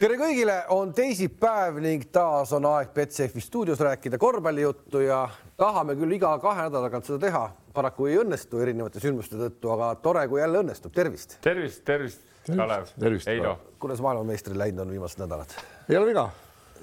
[0.00, 5.26] tere kõigile, on teisipäev ning taas on aeg Betsafe stuudios rääkida korvpallijuttu ja
[5.60, 7.42] tahame küll iga kahe nädala tagant seda teha.
[7.74, 11.36] paraku ei õnnestu erinevate sündmuste tõttu, aga tore, kui jälle õnnestub, tervist.
[11.44, 12.88] tervist, tervist, Kalev.
[13.26, 13.58] Heido.
[13.78, 15.52] kuidas maailmameistrid läinud on viimased nädalad?
[15.88, 16.24] ei ole viga.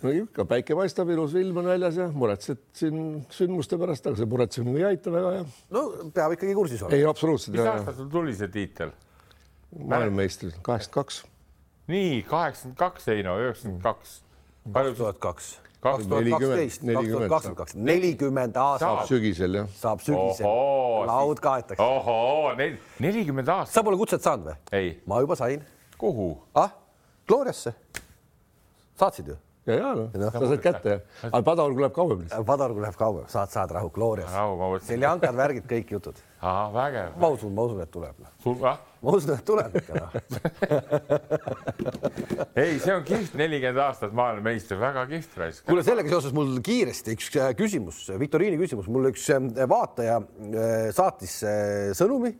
[0.03, 4.29] no ikka päike paistab, ilus ilm on väljas ja muretsed siin sündmuste pärast, aga see
[4.29, 5.47] muretsemine ei aita väga ja.
[5.73, 7.01] no peab ikkagi kursis olema.
[7.01, 7.57] ei, absoluutselt.
[7.57, 8.93] mis aastal sul tuli see tiitel?
[9.73, 11.23] maailmameistri, kaheksakümmend kaks
[11.87, 14.21] nii kaheksakümmend kaks, Heino, üheksakümmend kaks.
[14.73, 15.47] kaks tuhat kaks.
[15.81, 19.07] kaks tuhat kaksteist, kaks tuhat kakskümmend kaks, nelikümmend aastat.
[19.07, 19.69] sügisel jah.
[19.75, 20.45] saab sügisel.
[21.07, 21.83] laud kaetakse.
[21.83, 22.53] ohoo,
[22.99, 23.73] nelikümmend aastat.
[23.73, 24.57] sa pole kutset saanud või?
[24.71, 24.93] ei.
[25.05, 25.63] ma juba sain.
[25.97, 26.29] kuhu?
[26.55, 26.75] ah,
[27.27, 27.73] Gloriasse.
[28.99, 29.39] saatsid ju?
[29.67, 32.19] Ja, ja noh no., sa saad kätte, aga Padar läheb kauem.
[32.47, 34.31] Padar läheb kauem, saad, saad rahu, Glorias.
[34.87, 36.17] seljankad, värgid, kõik jutud.
[36.73, 37.11] vägev.
[37.19, 38.15] ma usun, ma usun, et tuleb.
[38.43, 38.77] sul, ah?
[39.01, 40.11] ma usun, et tuleb ikka noh
[42.57, 45.65] ei, see on kihvt, nelikümmend aastat maailmameister, väga kihvt raisk.
[45.67, 50.25] kuule, sellega seoses mul kiiresti üks äh, küsimus, viktoriini küsimus, mulle üks äh, vaataja äh,
[50.95, 51.39] saatis
[51.97, 52.33] sõnumi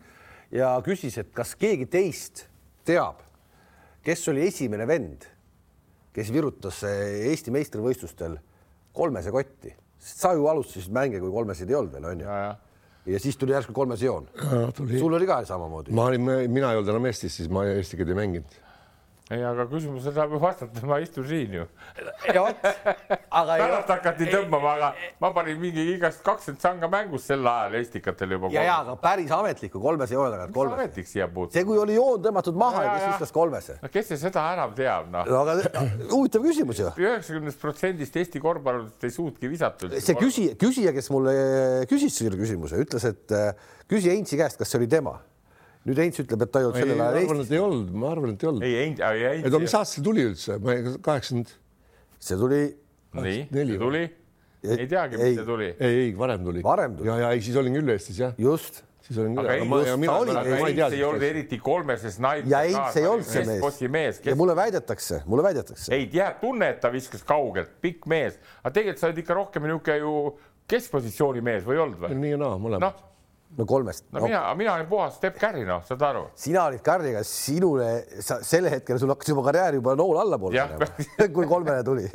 [0.56, 2.46] ja küsis, et kas keegi teist
[2.88, 3.18] teab,
[4.06, 5.28] kes oli esimene vend,
[6.18, 8.38] kes virutas Eesti meistrivõistlustel
[8.98, 12.38] kolmese kotti, sest sa ju alustasid mänge, kui kolmeseid ei olnud veel onju.
[13.08, 14.26] Ja siis tuli järsku kolmes joon.
[15.00, 15.94] sul oli ka samamoodi?
[15.96, 18.58] ma olin, mina ei olnud enam Eestis, siis ma Eesti keelt ei mänginud
[19.28, 21.66] ei, aga küsimusele saab ju vastata, ma istun siin ju.
[22.32, 24.92] pärast hakati tõmbama, aga
[25.24, 28.52] ma panin mingi igast kakskümmend sanga mängus sel ajal Estikatel juba.
[28.56, 30.80] ja, ja aga päris ametlikku kolmese joone tagant kolmes.
[30.80, 31.58] ametlik siia puutub.
[31.58, 33.80] see, kui oli joon tõmmatud maha ja, ja kes viskas kolmese.
[33.84, 35.44] no kes see seda enam teab, noh no,.
[35.44, 36.92] aga huvitav küsimus ju.
[36.96, 39.92] üheksakümnest protsendist Eesti korvpallurist ei suutki visata.
[40.00, 41.36] see küsija, küsija, kes mulle
[41.92, 43.52] küsis selle küsimuse, ütles, et äh,
[43.92, 45.20] küsi Heinzi käest, kas see oli tema
[45.88, 47.30] nüüd Heinz ütleb, et ta ei olnud sellel ajal Eestis.
[47.30, 48.66] ma arvan, et ei olnud, ma arvan, et ei olnud.
[48.68, 49.46] ei, Heinz, ei Heinz.
[49.48, 51.54] ei no mis aastal tuli üldse, ma ei, kaheksakümmend.
[52.28, 52.64] see tuli.
[53.22, 54.04] nii, tuli.
[54.68, 55.72] ei teagi, mis see tuli.
[55.80, 56.66] ei, ei varem tuli.
[56.66, 57.08] varem tuli.
[57.08, 58.36] ja, ja ei, siis olin küll Eestis jah.
[58.42, 59.48] just siis olin küll.
[59.48, 59.56] aga
[60.66, 62.52] Heinz ei olnud eriti kolmeses naid.
[62.52, 63.82] ja Heinz ei olnud see mees.
[63.98, 64.22] mees.
[64.28, 65.92] ja mulle väidetakse, mulle väidetakse.
[65.96, 69.70] ei, jääb tunne, et ta viskas kaugelt, pikk mees, aga tegelikult sa oled ikka rohkem
[69.70, 70.16] niisugune ju
[70.68, 72.18] keskpositsiooni mees või olnud või?
[72.26, 73.14] nii ja naa, mõlemad no
[73.56, 74.06] no kolmest.
[74.12, 76.26] no mina, mina olin puhas Step Carry, noh, saad aru.
[76.38, 77.90] sina olid Carry'ga, sinule,
[78.24, 82.06] sa sel hetkel sul hakkas juba karjäär juba nool allapoole minema, kui kolmene tuli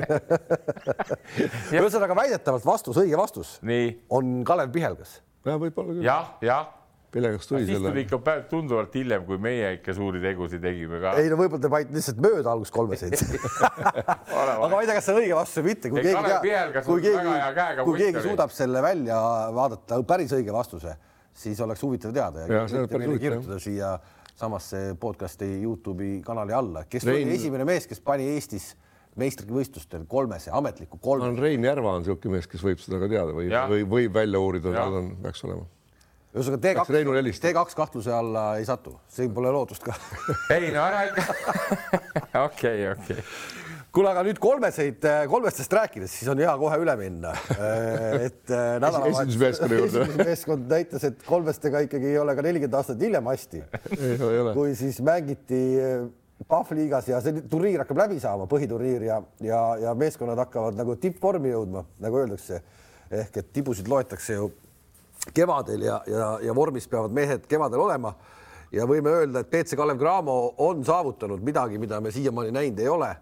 [1.81, 3.91] ühesõnaga väidetavalt vastus, õige vastus Nii.
[4.13, 5.19] on Kalev Pihelgas.
[5.47, 6.07] ja võib-olla küll.
[6.07, 6.71] jah, jah.
[7.13, 7.77] Pihelgas tuli selle.
[7.77, 11.17] siis tuli ikka tunduvalt hiljem, kui meie ikka suuri tegusid tegime ka.
[11.21, 13.17] ei no võib-olla te panite lihtsalt mööda alguses kolmeseid
[14.39, 17.05] aga ma ei tea, kas see on õige vastus või mitte, kui ei, keegi, kui
[17.05, 19.19] keegi, kui keegi suudab selle välja
[19.59, 20.95] vaadata, päris õige vastuse
[21.35, 23.93] siis oleks huvitav teada ja, ja kirjutada siia
[24.37, 27.29] samasse podcast'i Youtube'i kanali alla, kes Rein...
[27.29, 28.73] oli esimene mees, kes pani Eestis
[29.21, 31.29] meistrivõistlustel kolmese ametliku kolme.
[31.29, 34.41] on Rein Järva on niisugune mees, kes võib seda ka teada või, või võib välja
[34.41, 35.67] uurida, tal on, peaks olema.
[36.33, 39.97] ühesõnaga T2, T2 kahtluse alla ei satu, siin pole lootust ka.
[40.57, 41.27] Ei no ära ikka.
[42.49, 43.61] okei, okei
[43.93, 47.35] kuule, aga nüüd kolmeseid, äh, kolmestest rääkides, siis on hea kohe üle minna.
[47.53, 50.07] Äh, et äh, nädalavahetusmeeskonna juurde.
[50.23, 53.63] meeskond näitas, et kolmestega ikkagi ei ole ka nelikümmend aastat hiljem hästi.
[54.57, 55.63] kui siis mängiti
[56.49, 61.53] Pahvliigas ja see turniir hakkab läbi saama, põhiturniir ja, ja, ja meeskonnad hakkavad nagu tippvormi
[61.53, 62.63] jõudma, nagu öeldakse.
[63.13, 64.49] ehk et tibusid loetakse ju
[65.37, 68.15] kevadel ja, ja, ja vormis peavad mehed kevadel olema.
[68.73, 72.89] ja võime öelda, et BC Kalev Cramo on saavutanud midagi, mida me siiamaani näinud ei
[72.89, 73.13] ole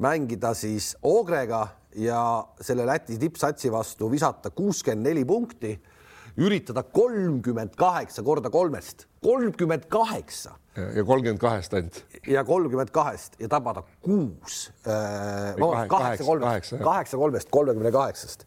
[0.00, 1.66] mängida siis Ogrega
[1.96, 2.22] ja
[2.60, 5.74] selle Läti tippsatsi vastu visata kuuskümmend neli punkti,
[6.40, 10.56] üritada kolmkümmend kaheksa korda kolmest, kolmkümmend kaheksa.
[10.96, 12.04] ja kolmkümmend kahest ainult.
[12.26, 18.46] ja kolmkümmend kahest ja tabada kuus äh,, kaheksa kolmest, kaheksa kolmest, kolmekümne kaheksast.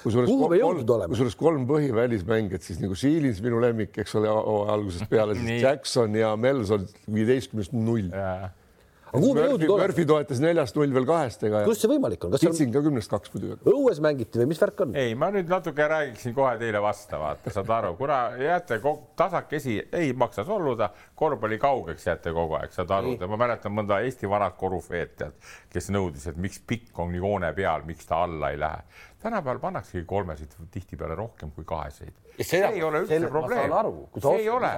[0.00, 4.30] Kusjuures kolm, kusjuures kolm põhivälismängijat siis nagu Siilins, minu lemmik, eks ole,
[4.72, 8.08] algusest peale siis Jackson ja Melson viieteistkümnest null
[9.10, 9.86] aga kuhu me jõudnud oleme?
[9.90, 11.62] Murphy toetas neljast null veel kahest, ega.
[11.66, 12.36] kuidas see võimalik on?
[12.40, 13.58] Kitsing ka kümnest kaks muidugi.
[13.70, 14.94] õues mängiti või mis värk on?
[14.98, 18.80] ei, ma nüüd natuke räägiksin kohe teile vastu, vaata, saad aru, kuna jääte
[19.18, 24.30] tasakesi, ei maksa solvuda, korvpalli kaugeks jääte kogu aeg, saad aru, ma mäletan mõnda Eesti
[24.30, 28.54] vanat korüfeed, tead, kes nõudis, et miks pikk on nii joone peal, miks ta alla
[28.54, 28.86] ei lähe.
[29.20, 32.12] Tänapäeval pannaksegi kolmesid tihtipeale rohkem kui kaheseid.
[32.40, 33.72] see ei ole üldse probleem.
[34.18, 34.72] see ei ole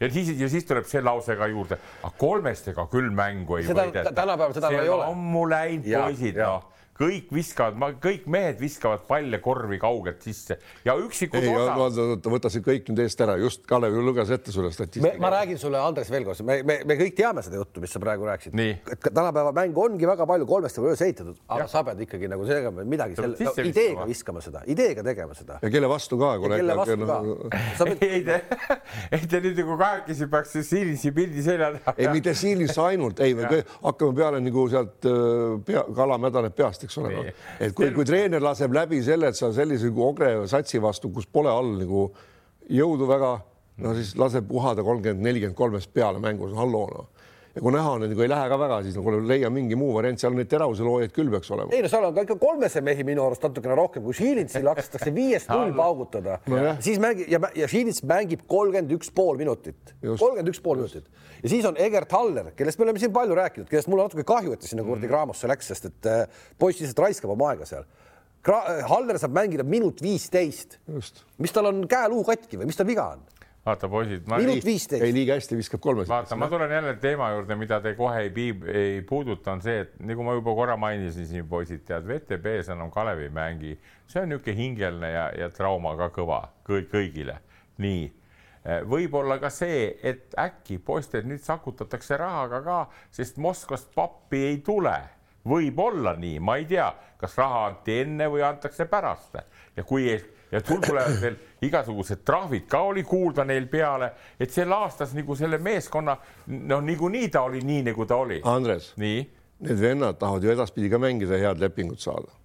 [0.00, 3.86] ja siis, ja siis tuleb see lause ka juurde, aga kolmestega küll mängu ei seda,
[3.86, 4.14] võideta.
[4.16, 5.08] tänapäeval seda ei ole.
[5.12, 6.71] ammu läinud poisid, noh
[7.02, 12.30] kõik viskavad, kõik mehed viskavad palle korvi kaugelt sisse ja üksikud ei, osa.
[12.30, 15.18] võta see kõik nüüd eest ära, just Kalev luges ette sulle statistika.
[15.22, 18.02] ma räägin sulle, Andres, veel kord, me, me, me kõik teame seda juttu, mis sa
[18.02, 18.56] praegu rääkisid.
[18.94, 21.70] et tänapäeva mäng ongi väga palju kolmest või üles ehitatud, aga ja.
[21.72, 25.58] sa pead ikkagi nagu tegema midagi selle no, ideega viskama seda, ideega tegema seda.
[25.62, 26.34] ja kelle vastu ka.
[26.46, 27.20] kelle vastu ka.
[27.82, 28.06] Pead...
[28.12, 28.40] ei te,
[29.18, 31.96] ei te nüüd nagu kahekesi peaks Siilisi pildi selja taha.
[31.96, 36.86] ei, mitte Siilis ainult, ei, me hakkame peale nagu sealt äh, pea, kala mädaneb peast,
[36.86, 37.14] eks ole.
[37.14, 37.30] Noh.
[37.60, 41.26] et kui, kui treener laseb läbi selle, et sa sellise nagu ogre satsi vastu, kus
[41.26, 42.06] pole all nagu
[42.72, 43.32] jõudu väga,
[43.84, 47.11] no siis laseb puhada kolmkümmend, nelikümmend kolmest peale mängus, halloo noh
[47.54, 50.36] ja kui näha nagu ei lähe ka väga, siis nagu leia mingi muu variant, seal
[50.36, 51.72] neid teravuseloojaid küll peaks olema.
[51.74, 55.12] ei no seal on ka ikka kolmese mehi minu arust natukene rohkem, kui Šiilitsil hakkatakse
[55.14, 60.52] viiest null paugutada no, siis mängib ja, ja Šiilits mängib kolmkümmend üks pool minutit, kolmkümmend
[60.54, 61.10] üks pool minutit
[61.42, 64.24] ja siis on Egert Haller, kellest me oleme siin palju rääkinud, kellest mul on natuke
[64.26, 67.68] kahju, et ta sinna kuradi Graamosse läks, sest et äh, poiss lihtsalt raiskab oma aega
[67.68, 67.86] seal.
[68.90, 70.80] Haller saab mängida minut viisteist.
[71.38, 73.22] mis tal on käeluu katki või mis tal viga on?
[73.66, 74.22] Vaata poisid.
[74.36, 75.04] minut viisteist.
[75.04, 76.08] ei, liiga hästi viskab kolmes.
[76.08, 79.94] vaata, ma tulen jälle teema juurde, mida te kohe ei, ei puuduta, on see, et
[80.00, 83.76] nagu ma juba korra mainisin siin, poisid, tead, VTB-s enam Kalev ei mängi,
[84.06, 87.38] see on niisugune hingeline ja, ja trauma ka kõva kõik, kõigile.
[87.82, 88.04] nii,
[88.64, 94.62] eh, võib-olla ka see, et äkki poistel nüüd sakutatakse rahaga ka, sest Moskvast pappi ei
[94.66, 94.98] tule
[95.48, 99.38] võib-olla nii, ma ei tea, kas raha anti enne või antakse pärast
[99.76, 100.20] ja kui ei
[100.52, 100.60] ja
[101.20, 106.16] veel igasugused trahvid ka oli kuulda neil peale, et see laastas nagu selle meeskonna,
[106.46, 108.42] noh, niikuinii ta oli nii, nagu ta oli.
[108.44, 112.42] Andres, need vennad tahavad ju edaspidi ka mängida, head lepingut saada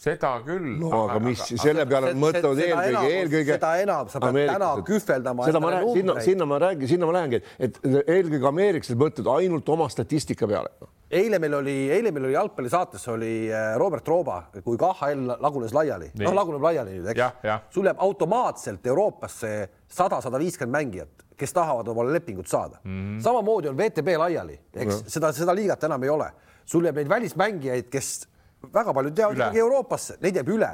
[0.00, 0.78] seda küll.
[0.80, 3.56] no aga, aga mis aga, selle peale mõtlevad eelkõige, eelkõige.
[3.58, 5.48] seda enam, sa pead täna kühveldama.
[5.50, 9.68] seda ma räägin, sinna, sinna ma räägin, sinna ma lähengi, et eelkõige ameeriklased mõtlevad ainult
[9.76, 10.72] oma statistika peale
[11.10, 16.10] eile meil oli, eile meil oli jalgpallisaates oli äh, Robert Rooba, kui KHL lagunes laiali,
[16.22, 17.70] noh, laguneb laiali nüüd, eks.
[17.74, 19.54] sul jääb automaatselt Euroopasse
[19.90, 22.90] sada, sada viiskümmend mängijat, kes tahavad omale lepingut saada mm.
[22.90, 23.22] -hmm.
[23.24, 25.00] samamoodi on VTB laiali, eks no.
[25.06, 26.30] seda, seda liigat enam ei ole.
[26.64, 28.28] sul jääb neid välismängijaid, kes
[28.74, 30.70] väga paljud teavad ikkagi Euroopasse, neid jääb üle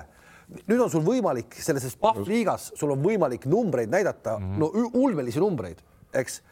[0.66, 4.58] nüüd on sul võimalik selles PAF liigas, sul on võimalik numbreid näidata mm, -hmm.
[4.58, 5.80] no ulmelisi numbreid,
[6.14, 6.42] eks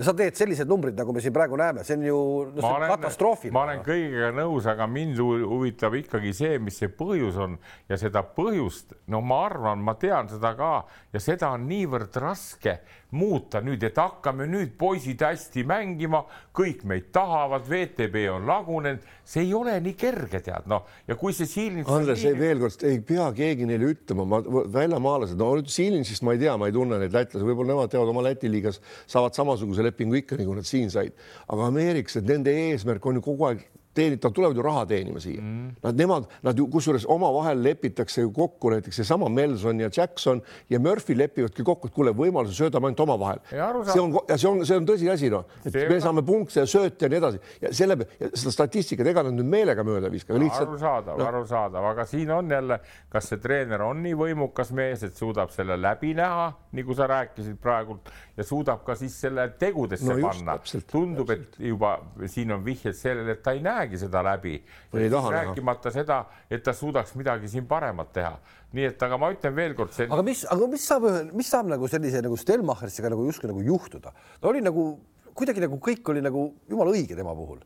[0.00, 2.20] ja sa teed sellised numbrid, nagu me siin praegu näeme, see on ju
[2.56, 3.52] no, katastroofiline.
[3.52, 7.58] ma olen kõigega nõus, aga mind huvitab ikkagi see, mis see põhjus on.
[7.90, 10.72] Ja seda põhjust, no ma arvan, ma tean seda ka.
[11.12, 12.78] Ja seda on niivõrd raske
[13.16, 16.22] muuta nüüd, et hakkame nüüd poisid hästi mängima,
[16.56, 21.34] kõik meid tahavad, VTB on lagunenud, see ei ole nii kerge, tead noh, ja kui
[21.36, 21.90] see Siilins.
[21.90, 26.36] Andres, ei veel kord ei pea keegi neile ütlema, ma väljamaalased, no nüüd Siilinsist ma
[26.36, 28.80] ei tea, ma ei tunne neid lätlasi, võib-olla nemad teevad oma Läti liigas,
[29.10, 31.16] saavad samasuguse lepingu ikka, nagu nad siin said,
[31.50, 33.66] aga ameeriklased, nende eesmärk on ju kogu aeg
[34.00, 35.68] teenid, nad tulevad ju raha teenima siia mm..
[35.84, 40.80] Nad, nemad, nad ju kusjuures omavahel lepitakse ju kokku, näiteks seesama Melson ja Jackson ja
[40.80, 43.40] Murphy lepivadki kokku, et kuule, võimaluse söödame ainult omavahel.
[43.50, 47.06] see on, see on, see on tõsiasi, noh, et see me saame punkte ja sööte
[47.06, 50.42] ja nii edasi ja selle ja seda statistikat, ega nad nüüd meelega mööda viska no,.
[50.44, 50.68] Lihtsalt...
[50.68, 52.80] arusaadav no., arusaadav, aga siin on jälle,
[53.12, 57.58] kas see treener on nii võimukas mees, et suudab selle läbi näha, nagu sa rääkisid
[57.62, 60.58] praegult ja suudab ka siis selle tegudesse no, just, panna.
[60.90, 61.96] tundub, et juba
[62.30, 64.62] siin on vihjed sellele, et ta ei näegi seda läbi.
[64.92, 68.38] rääkimata seda, et ta suudaks midagi siin paremat teha.
[68.72, 70.06] nii et, aga ma ütlen veelkord see....
[70.06, 74.12] aga mis, aga mis saab, mis saab nagu sellise nagu Stelmacheriga nagu justkui nagu juhtuda,
[74.12, 75.00] ta oli nagu
[75.34, 77.60] kuidagi nagu kõik oli nagu jumala õige tema puhul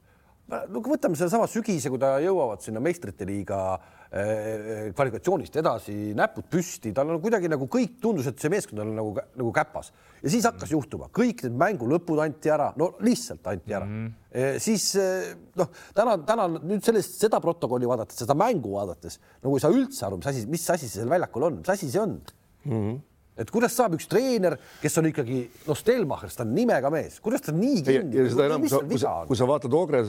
[0.49, 6.93] no võtame sedasama sügise, kui ta jõuavad sinna meistrite liiga eh, kvalifikatsioonist edasi, näpud püsti,
[6.95, 9.91] tal on kuidagi nagu kõik tundus, et see meeskond on nagu, nagu käpas
[10.21, 10.75] ja siis hakkas mm.
[10.77, 14.05] juhtuma, kõik need mängu lõpud anti ära, no lihtsalt anti ära mm.
[14.05, 14.61] -hmm.
[14.63, 19.65] siis eh, noh, täna, täna nüüd sellest, seda protokolli vaadates, seda mängu vaadates nagu ei
[19.67, 22.15] saa üldse aru, mis asi, mis asi see seal väljakul on, mis asi see on
[22.21, 22.71] mm?
[22.71, 23.03] -hmm
[23.41, 27.45] et kuidas saab üks treener, kes on ikkagi noh, Stelmacher, ta on nimega mees, kuidas
[27.45, 28.19] ta nii kinni?
[28.21, 30.03] ja seda enam, kui sa, kui sa, kui sa vaatad Ogre,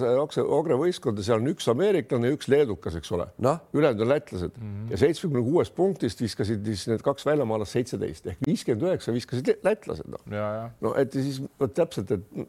[0.46, 4.58] Ogre võistkonda, seal on üks ameeriklane ja üks leedukas, eks ole no?, ülejäänud on lätlased
[4.58, 4.91] mm -hmm.
[4.94, 10.10] ja seitsmekümne kuuest punktist viskasid siis need kaks väljamaalast seitseteist ehk viiskümmend üheksa viskasid lätlased
[10.10, 10.27] noh.
[10.82, 12.46] no et siis no, täpselt, et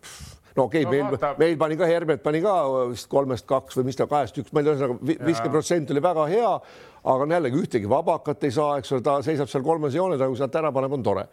[0.57, 2.55] no okei okay, no,, meil vaata..., meil pani ka Herbert pani ka
[2.91, 6.05] vist kolmest kaks või mis ta kahest üks, ma ei tea, ühesõnaga viiskümmend protsenti oli
[6.05, 6.53] väga hea
[7.07, 10.41] aga jällegi ühtegi vabakat ei saa, eks ole, ta seisab seal kolmes joone taga, kui
[10.41, 11.29] sealt ära paneb, on tore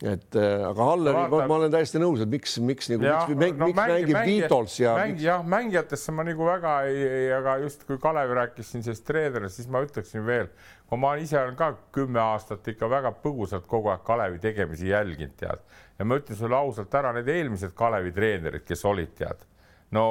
[0.00, 3.58] et äh, aga Halleri no,, ma olen täiesti nõus, et miks, miks nagu, miks, miks,
[3.60, 5.24] no, miks mängib Beatles ja mäng, miks...
[5.26, 9.58] jah, mängijatesse ma nagu väga ei, ei, aga just kui Kalev rääkis siin sellest treenerist,
[9.60, 10.48] siis ma ütleksin veel,
[10.96, 15.60] ma ise olen ka kümme aastat ikka väga põgusalt kogu aeg Kalevi tegemisi jälginud, tead.
[15.98, 19.44] ja ma ütlen sulle ausalt ära, need eelmised Kalevi treenerid, kes olid, tead.
[19.92, 20.06] no,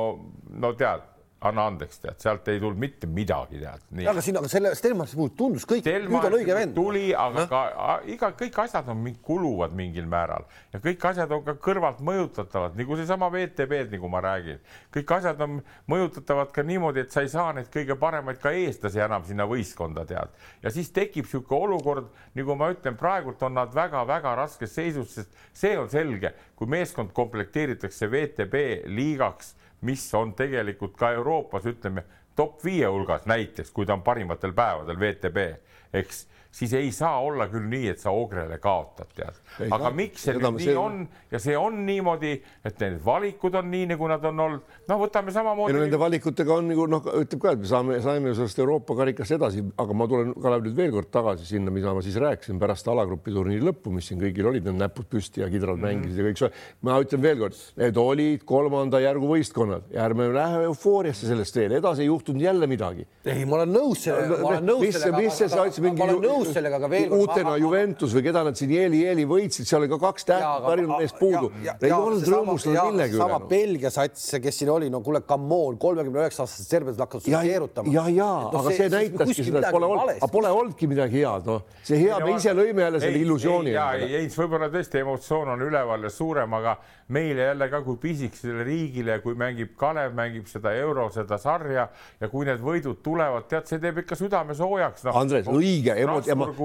[0.54, 1.08] no tead
[1.40, 3.84] anna andeks, tead, sealt ei tulnud mitte midagi, tead.
[4.12, 6.74] aga siin, aga selle Stelmacheri puhul tundus kõik, nüüd on õige vend.
[6.76, 7.48] tuli, aga no?
[7.52, 10.44] ka iga, kõik asjad on, kuluvad mingil määral
[10.74, 14.60] ja kõik asjad on ka kõrvalt mõjutatavad, nagu seesama VTB-d, nagu ma räägin.
[14.96, 19.00] kõik asjad on mõjutatavad ka niimoodi, et sa ei saa neid kõige paremaid ka eestlasi
[19.06, 20.36] enam sinna võistkonda, tead.
[20.64, 25.40] ja siis tekib niisugune olukord, nagu ma ütlen, praegult on nad väga-väga raskes seisus, sest
[25.56, 32.04] see on selge, kui meeskond komplekteeritakse VTB liigaks mis on tegelikult ka Euroopas, ütleme
[32.36, 35.46] top viie hulgas näiteks, kui ta on parimatel päevadel VTB,
[35.94, 39.38] eks siis ei saa olla küll nii, et sa Ogrele kaotad, tead.
[39.68, 39.92] aga ka.
[39.96, 40.78] miks see nüüd nii see...
[40.78, 40.98] on
[41.30, 42.32] ja see on niimoodi,
[42.66, 44.78] et need valikud on nii, nagu nad on olnud.
[44.90, 45.76] no võtame samamoodi.
[45.76, 49.36] No, nende valikutega on nagu noh, ütleb ka, et me saame, saime sellest Euroopa karikast
[49.38, 52.90] edasi, aga ma tulen, Kalev, nüüd veel kord tagasi sinna, mida ma siis rääkisin pärast
[52.90, 56.02] alagrupi turniiri lõppu, mis siin kõigil olid, need näpud püsti ja kidrad mm -hmm.
[56.02, 56.52] mängisid ja kõik see.
[56.82, 62.02] ma ütlen veelkord, need olid kolmanda järgu võistkonnad ja ärme lähe eufooriasse sellest veel, edasi
[62.02, 63.08] ei juhtunud jälle midagi.
[63.26, 65.18] ei, ma olen nõus sellega, ma olen nõus sellega.
[65.18, 66.02] mis see, sa ütlesid mingi
[66.40, 70.00] nõus sellega, aga veel uutena Juventus või keda nad siin eeli-eeli võitsid, seal oli ka
[70.02, 71.52] kaks tähti, parimat meest puudu.
[71.66, 73.24] ei olnud rõõmustanud millegi üle.
[73.24, 77.28] sama Belgia sats, kes siin oli, no kuule, come on, kolmekümne üheksa aastased serblased hakkavad
[77.30, 77.94] keerutama.
[77.94, 81.24] ja, ja, no, aga see, see näitaski seda, et pole olnud, aga pole olnudki midagi
[81.24, 83.76] head, noh, see hea, me ise lõime jälle selle illusiooni.
[83.76, 86.78] ja, ei, võib-olla tõesti emotsioon on üleval ja suurem, aga
[87.10, 91.88] meile jälle ka kui pisikesele riigile, kui mängib Kalev, mängib seda euro, seda sarja
[92.22, 95.16] ja kui need võidud tulevad, tead, see teeb ikka südame soojaks no,.
[95.18, 95.96] Andres, õige,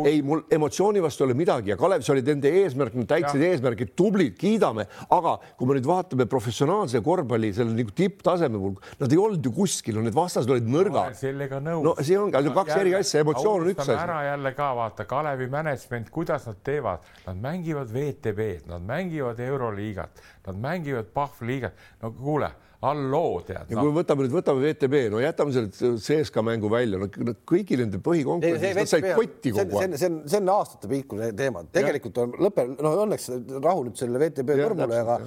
[0.08, 3.44] ei, mul emotsiooni vastu ei ole midagi ja Kalev, see oli nende eesmärk, nad täitsid
[3.48, 9.14] eesmärgid, tublid, kiidame, aga kui me nüüd vaatame professionaalse korvpalli selle nagu tipptaseme puhul, nad
[9.14, 11.16] ei olnud ju kuskil, need vastased olid nõrgad.
[11.18, 11.84] sellega nõus.
[11.86, 13.96] no see ongi kaks jälle, eri asja, emotsioon on üks asi.
[13.98, 20.22] ära jälle ka vaata Kalevi management, kuidas nad teevad, nad mängivad VTB-d, nad mängivad Euroliigat,
[20.46, 22.52] nad mängivad Pahvliigat, no kuule
[22.82, 23.70] halloo, tead.
[23.70, 23.84] ja no.
[23.86, 28.78] kui võtame nüüd, võtame VTB, no jätame selle CSKA mängu välja, no kõigi nende põhikonkurentsid,
[28.80, 29.96] nad said kotti kogu aeg.
[30.00, 34.22] see on, see on aastate pikkune teema, tegelikult on lõpe, no õnneks rahu nüüd selle
[34.22, 35.18] VTB kõrvale, aga,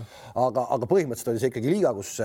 [0.48, 2.18] aga, aga põhimõtteliselt oli see ikkagi liiga, kus,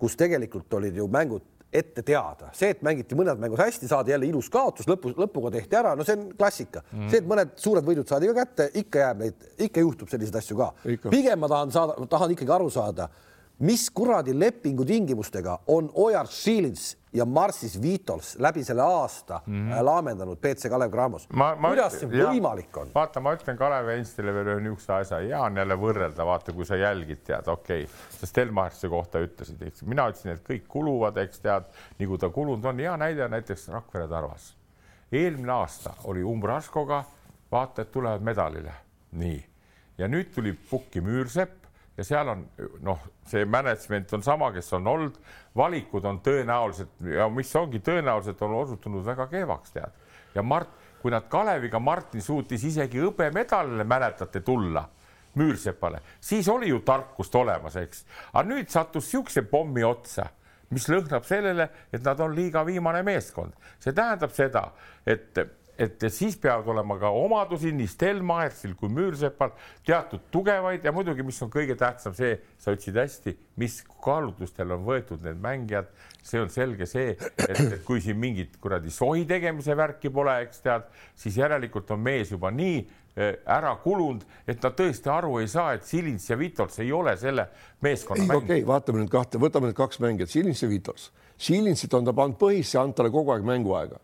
[0.00, 4.28] kus tegelikult olid ju mängud ette teada, see, et mängiti mõned mängud hästi, saadi jälle
[4.30, 7.08] ilus kaotus, lõpu, lõpuga tehti ära, no see on klassika mm..
[7.10, 10.58] see, et mõned suured võidud saadi ka kätte, ikka jääb neid, ikka juhtub selliseid asju
[10.60, 10.70] ka.
[11.10, 13.08] pigem ma tahan saada, tahan ikkagi aru saada
[13.58, 19.84] mis kuradi lepingu tingimustega on Ojar Šilins ja Marsis Vitols läbi selle aasta mm -hmm.
[19.84, 21.28] laamendanud BC Kalev Cramos.
[21.68, 22.90] kuidas see jah, võimalik on?
[22.94, 26.64] vaata, ma ütlen Kalev Einstile veel ühe niisuguse asja, hea on jälle võrrelda, vaata, kui
[26.64, 31.16] sa jälgid, tead, okei okay., sa Stelmarsi kohta ütlesid, eks mina ütlesin, et kõik kuluvad,
[31.16, 31.64] eks tead,
[31.98, 32.78] nagu ta kulunud on.
[32.78, 34.56] hea näide on näiteks Rakvere Tarvas.
[35.12, 37.04] eelmine aasta oli Umbraskoga,
[37.52, 38.72] vaata, et tulevad medalile,
[39.12, 39.44] nii
[39.98, 41.65] ja nüüd tuli Pukki Müürsepp
[41.96, 42.44] ja seal on
[42.84, 45.20] noh, see management on sama, kes on olnud,
[45.56, 50.02] valikud on tõenäoliselt ja mis ongi tõenäoliselt on osutunud väga kehvaks, tead.
[50.34, 50.72] ja Mart,
[51.02, 54.84] kui nad Kaleviga, Martin suutis isegi hõbemedalile, mäletate, tulla
[55.36, 58.04] Müürsepale, siis oli ju tarkust olemas, eks.
[58.32, 60.30] aga nüüd sattus niisuguse pommi otsa,
[60.72, 63.52] mis lõhnab sellele, et nad on liiga viimane meeskond.
[63.80, 64.70] see tähendab seda,
[65.06, 65.36] et
[65.78, 69.52] et siis peavad olema ka omadusi nii Stelmaersil kui Müürsepal
[69.86, 74.86] teatud tugevaid ja muidugi, mis on kõige tähtsam, see, sa ütlesid hästi, mis kaalutlustel on
[74.86, 75.90] võetud need mängijad,
[76.24, 80.64] see on selge see, et, et kui siin mingit kuradi sohi tegemise värki pole, eks
[80.64, 85.52] tead, siis järelikult on mees juba nii eh, ära kulunud, et nad tõesti aru ei
[85.52, 87.50] saa, et Silins ja Vitols ei ole selle
[87.84, 88.42] meeskonna mängijad.
[88.42, 91.10] okei okay,, vaatame nüüd kahte, võtame need kaks mängijat, Silins ja Vitols.
[91.36, 94.00] Silinsit on ta pannud põhisse, andnud talle kogu aeg mänguaega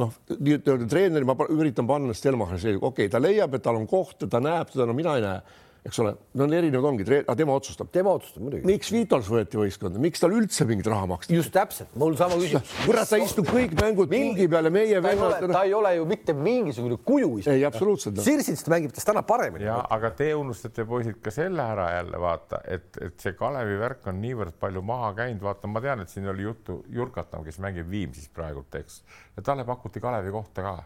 [0.00, 3.88] noh, nii-öelda treeneri ma üritan panna Stelmacher selga, okei okay,, ta leiab, et tal on
[3.90, 5.42] koht, ta näeb teda, no mina ei näe
[5.82, 7.88] eks ole, no erinevad ongi, aga tema otsustab.
[7.94, 8.66] tema otsustab muidugi.
[8.68, 11.34] miks Vitols võeti võistkonda, miks tal üldse mingit raha maksti?
[11.34, 12.70] just täpselt, mul sama küsimus.
[12.86, 15.42] kurat, ta istub kõik mängud pingi peale, meie vennad.
[15.50, 17.32] ta ei ole ju mitte mingisugune kuju.
[17.50, 18.22] ei, absoluutselt.
[18.22, 19.66] Sirsist mängib tast täna paremini.
[19.66, 24.06] ja, aga te unustate poisid ka selle ära jälle vaata, et, et see Kalevi värk
[24.12, 27.90] on niivõrd palju maha käinud, vaata, ma tean, et siin oli juttu Jurkatam, kes mängib
[27.90, 29.02] Viimsis praegult, eks,
[29.34, 30.76] ja talle pakuti Kalevi kohta ka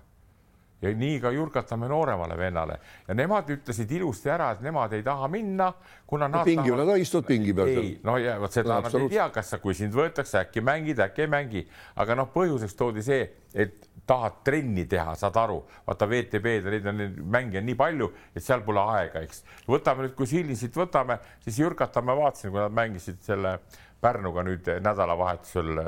[0.83, 2.78] ja nii ka Jurkatame nooremale vennale
[3.09, 5.71] ja nemad ütlesid ilusti ära, et nemad ei taha minna,
[6.06, 7.73] kuna nad no, pingi peal, nad istuvad pingi peal.
[7.73, 10.64] ei, no ja vot seda no, nad ei tea, kas sa, kui sind võetakse, äkki
[10.64, 11.64] mängid, äkki ei mängi,
[12.02, 13.25] aga noh, põhjuseks toodi see,
[13.56, 17.02] et tahad trenni teha, saad aru, vaata VTB-d, neid on
[17.33, 19.42] mänge nii palju, et seal pole aega, eks.
[19.66, 23.59] võtame nüüd, kui Sillisit võtame, siis Jürgatame vaatasin, kui nad mängisid selle
[23.97, 25.78] Pärnuga nüüd nädalavahetusel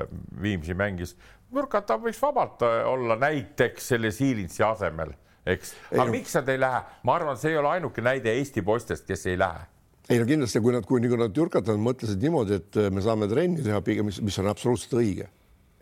[0.40, 1.12] Viimsi mängis
[1.54, 5.14] Mürkata võiks vabalt äh, olla näiteks selle Siilitsi asemel,
[5.48, 5.74] eks.
[5.94, 6.84] aga ei, miks nad ei lähe?
[7.08, 9.66] ma arvan, see ei ole ainuke näide Eesti poistest, kes ei lähe
[10.08, 13.60] ei no kindlasti, kui nad, kui nagu nad Jürkatan mõtlesid niimoodi, et me saame trenni
[13.64, 15.28] teha pigem, mis, mis on absoluutselt õige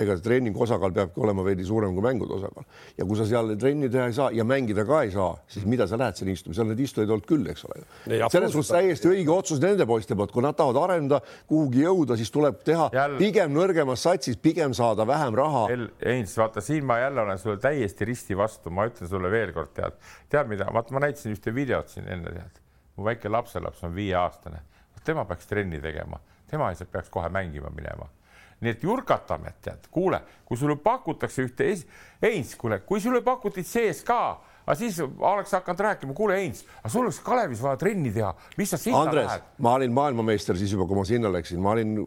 [0.01, 2.67] ega treeningu osakaal peabki olema veidi suurem kui mängude osakaal.
[2.99, 5.87] Ja kui sa seal trenni teha ei saa ja mängida ka ei saa, siis mida
[5.89, 7.85] sa lähed sinna istuma, seal neid istujaid olnud küll, eks ole.
[8.33, 12.33] selles suhtes täiesti õige otsus nende poiste poolt, kui nad tahavad arendada, kuhugi jõuda, siis
[12.35, 13.21] tuleb teha jälle...
[13.23, 15.65] pigem nõrgemas satsis, pigem saada vähem raha.
[16.05, 19.73] Heinz, vaata siin ma jälle olen sulle täiesti risti vastu, ma ütlen sulle veel kord,
[19.77, 19.97] tead,
[20.33, 22.61] tead mida, vaata ma näitasin ühte videot siin enne, tead,
[23.01, 24.61] mu väike lapselaps on viieaastane,
[25.07, 28.11] tema peaks trenni tegema, tema ei peaks kohe mängima minema
[28.61, 31.87] nii et Jurkatamet, tead, kuule, kui sulle pakutakse ühte es...,
[32.23, 34.21] Heinz, kuule, kui sulle pakuti CSKA,
[34.65, 38.73] aga siis oleks hakanud rääkima, kuule Heinz, aga sul oleks Kalevis vaja trenni teha, mis
[38.73, 39.53] sa sinna Andres, lähed?
[39.67, 41.99] ma olin maailmameister siis juba, kui ma sinna läksin, ma olin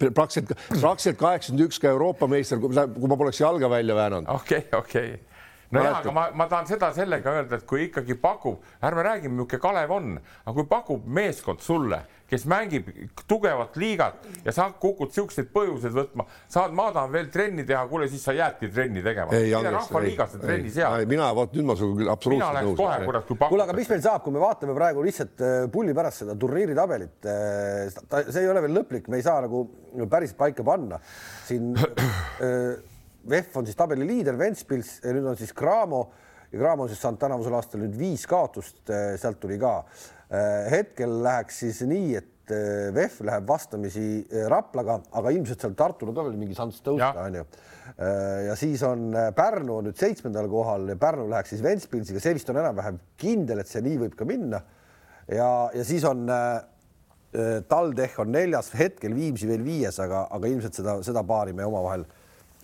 [0.00, 4.32] praktiliselt, praktiliselt kaheksakümmend üks ka Euroopa meister, kui ma poleks jalga välja väänanud.
[4.32, 5.35] okei okay,, okei okay
[5.70, 9.34] no jaa, aga ma, ma tahan seda sellega öelda, et kui ikkagi pakub, ärme räägime,
[9.34, 10.12] milline Kalev on,
[10.44, 12.88] aga kui pakub meeskond sulle, kes mängib
[13.30, 18.08] tugevat liigat ja sa kukud siukseid põhjuseid võtma, saad, ma tahan veel trenni teha, kuule,
[18.10, 19.30] siis sa jäädki trenni tegema.
[19.76, 21.06] rahvaliigasse trenni seal.
[21.10, 22.80] mina vot nüüd ma sinuga absoluutselt nõus.
[22.80, 23.54] kohe, kurat, kui pakub.
[23.54, 26.74] kuule, aga mis meil saab, kui me vaatame praegu lihtsalt äh, pulli pärast seda turniiri
[26.78, 29.62] tabelit, äh, see ei ole veel lõplik, me ei saa nagu
[30.10, 30.98] päris paika panna
[31.46, 32.74] siin äh,
[33.30, 36.04] VEF on siis tabeli liider, Ventspils nüüd on siis Cramo
[36.52, 39.78] ja Cramo on siis saanud tänavusel aastal nüüd viis kaotust, eh, sealt tuli ka.
[40.30, 44.06] Eh, hetkel läheks siis nii, et eh, VEF läheb vastamisi
[44.50, 47.46] Raplaga, aga ilmselt seal Tartul on ka veel mingi šanss tõusta, onju.
[48.46, 52.50] ja siis on Pärnu on nüüd seitsmendal kohal ja Pärnu läheks siis Ventspilsiga, see vist
[52.50, 54.62] on enam-vähem kindel, et see nii võib ka minna.
[55.30, 56.26] ja, ja siis on
[57.68, 62.06] TalTech on neljas, hetkel Viimsi veel viies, aga, aga ilmselt seda, seda paari me omavahel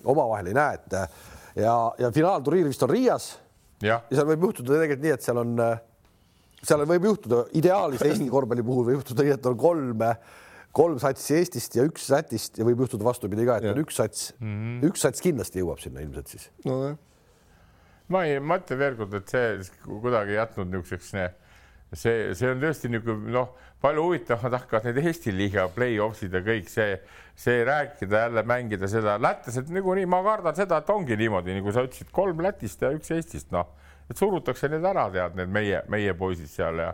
[0.04, 0.96] omavahel ei näe, et
[1.62, 3.32] ja, ja finaalturniir vist on Riias.
[3.82, 5.58] ja seal võib juhtuda tegelikult nii, et seal on,
[6.62, 10.04] seal võib juhtuda ideaalis Eesti korvpalli puhul võib juhtuda nii, et on kolm,
[10.72, 13.76] kolm satsi Eestist ja üks Lätist ja võib juhtuda vastupidi ka, et ja.
[13.76, 14.90] on üks sats mm, -hmm.
[14.90, 16.96] üks sats kindlasti jõuab sinna ilmselt siis no,.
[18.12, 21.14] ma ei, ma ütlen veel kord, et see kuidagi jätnud niisuguseks
[21.92, 26.70] see, see on tõesti niisugune noh, palju huvitavamad hakkavad need Eesti liiga play-off'id ja kõik
[26.72, 26.96] see,
[27.38, 31.84] see rääkida jälle mängida seda, lätlased niikuinii, ma kardan seda, et ongi niimoodi, nagu sa
[31.86, 33.74] ütlesid, kolm Lätist ja üks Eestist, noh,
[34.08, 36.92] et surutakse need ära, tead need meie, meie poisid seal ja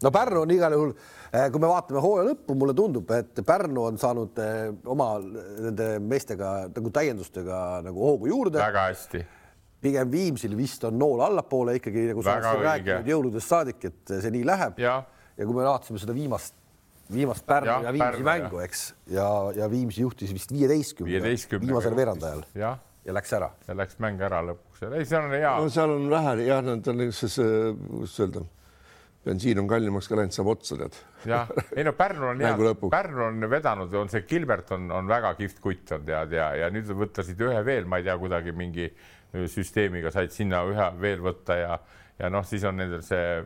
[0.00, 0.94] no Pärnu on igal juhul,
[1.28, 5.90] eh, kui me vaatame hooaja lõppu, mulle tundub, et Pärnu on saanud eh, oma nende
[6.00, 8.62] meestega nagu täiendustega nagu hoogu juurde.
[8.62, 9.26] väga hästi
[9.80, 14.34] pigem Viimsil vist on nool allapoole ikkagi nagu sa oled rääkinud jõuludest saadik, et see
[14.34, 14.78] nii läheb.
[14.80, 15.02] ja
[15.40, 16.54] kui me vaatasime seda viimast,
[17.12, 21.96] viimast Pärnu ja, ja Viimsi Pärnu, mängu, eks, ja, ja Viimsi juhtis vist viieteistkümne viimasel
[21.96, 22.76] veerandajal ja.
[23.06, 23.50] ja läks ära.
[23.68, 24.86] ja läks mäng ära lõpuks.
[24.90, 25.68] ei, seal on hea no,.
[25.72, 28.44] seal on vähe jah, nad on siis, kuidas öelda
[29.24, 30.98] bensiin on kallimaks ka läinud, saab otsa tead.
[31.28, 35.32] jah, ei no Pärnu on hea, Pärnu on vedanud, on see Gilbert on, on väga
[35.40, 38.90] kihvt kutt on tead ja, ja nüüd võtasid ühe veel, ma ei tea, kuidagi mingi
[39.32, 41.80] süsteemiga said sinna ühe veel võtta ja,
[42.18, 43.42] ja noh, siis on nendel see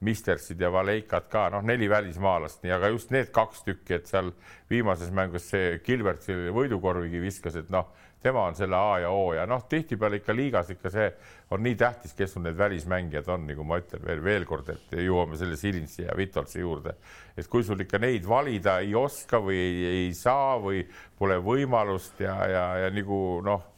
[0.00, 4.30] Mistersid ja Valeikad ka, noh, neli välismaalast, nii, aga just need kaks tükki, et seal
[4.70, 6.24] viimases mängus see Gilbert
[6.56, 7.90] võidukorvigi viskas, et noh,
[8.22, 11.10] tema on selle A ja O ja noh, tihtipeale ikka liigas ikka see
[11.52, 14.96] on nii tähtis, kes sul need välismängijad on, nagu ma ütlen veel, veel kord, et
[15.04, 16.96] jõuame selle Silinsi ja Vitolsi juurde.
[17.36, 20.80] et kui sul ikka neid valida ei oska või ei, ei saa või
[21.18, 23.68] pole võimalust ja, ja, ja nagu noh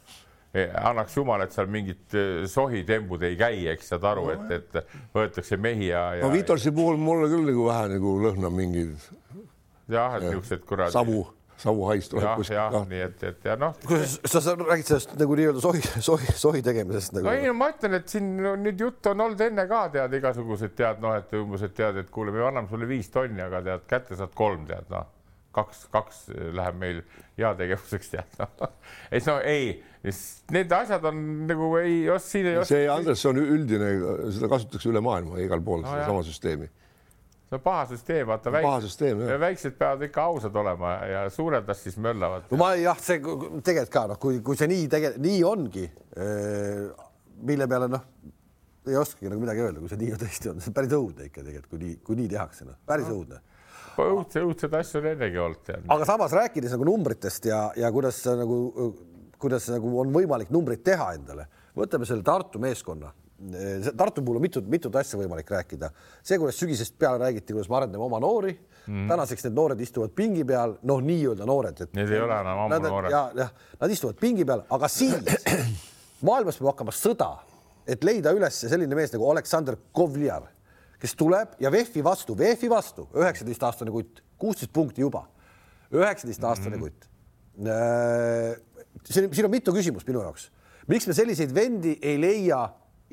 [0.53, 5.57] annaks jumal, et seal mingid eh, sohitembud ei käi, eks saad aru, et, et võetakse
[5.57, 6.27] mehi ja, ja.
[6.27, 9.07] no Vitorsi puhul mulle küll nagu vähe nagu lõhnab mingid.
[9.89, 10.93] jah, et niisugused kuradi.
[10.93, 11.23] savu,
[11.63, 12.59] savuhais tuleb kuskilt.
[12.59, 13.79] jah, nii et, et ja noh.
[13.87, 17.31] kuidas sa, sa räägid sellest nagu nii-öelda sohi, sohi, sohi tegemisest nagu?
[17.31, 20.21] no ei no ma ütlen, et siin no, nüüd juttu on olnud enne ka tead
[20.21, 23.65] igasugused tead noh, et umbes, et tead, et kuule, me anname sulle viis tonni, aga
[23.71, 25.09] tead kätte saad kolm tead noh
[25.53, 26.21] kaks, kaks
[26.57, 27.01] läheb meil
[27.41, 28.49] heategevuseks tead no..
[29.15, 32.75] et no ei, need asjad on nagu ei, siin ei oska.
[32.75, 33.91] see Andres, see on üldine,
[34.35, 36.69] seda kasutatakse üle maailma igal pool no, sedasama süsteemi.
[37.47, 42.01] see on paha süsteem, vaata väiksed, väiksed peavad ikka ausad olema ja suured las siis
[42.03, 42.51] möllavad.
[42.51, 45.87] no ma jah, see tegelikult ka noh, kui, kui see nii tegelikult nii ongi,
[46.17, 47.07] eh,
[47.53, 48.11] mille peale noh,
[48.89, 51.47] ei oskagi nagu midagi öelda, kui see nii tõesti on, see on päris õudne ikka
[51.47, 53.21] tegelikult, kui nii, kui nii tehakse, noh, päris no.
[53.21, 53.43] õudne
[54.01, 55.71] õudse, õudseid asju on ennegi olnud.
[55.93, 58.59] aga samas rääkides nagu numbritest ja, ja kuidas nagu,
[59.43, 63.11] kuidas nagu on võimalik numbreid teha endale, võtame selle Tartu meeskonna.
[63.99, 65.91] Tartu puhul on mitut, mitut asja võimalik rääkida.
[66.23, 69.09] see, kuidas sügisest peale räägiti, kuidas me arendame oma noori mm..
[69.11, 71.91] tänaseks need noored istuvad pingi peal, noh, nii-öelda noored, et.
[71.99, 73.11] Need ei ole enam ammu noored.
[73.11, 73.51] ja, jah,
[73.83, 75.19] nad istuvad pingi peal, aga siis
[76.29, 77.33] maailmas peab hakkama sõda,
[77.83, 80.47] et leida üles selline mees nagu Aleksandr Kovliar
[81.03, 85.25] kes tuleb ja VEF-i vastu, VEF-i vastu, üheksateist aastane kutt, kuusteist punkti juba,
[85.91, 86.93] üheksateist aastane mm -hmm.
[86.93, 87.09] kutt.
[89.09, 90.51] Siin, siin on mitu küsimust minu jaoks.
[90.91, 92.65] miks me selliseid vendi ei leia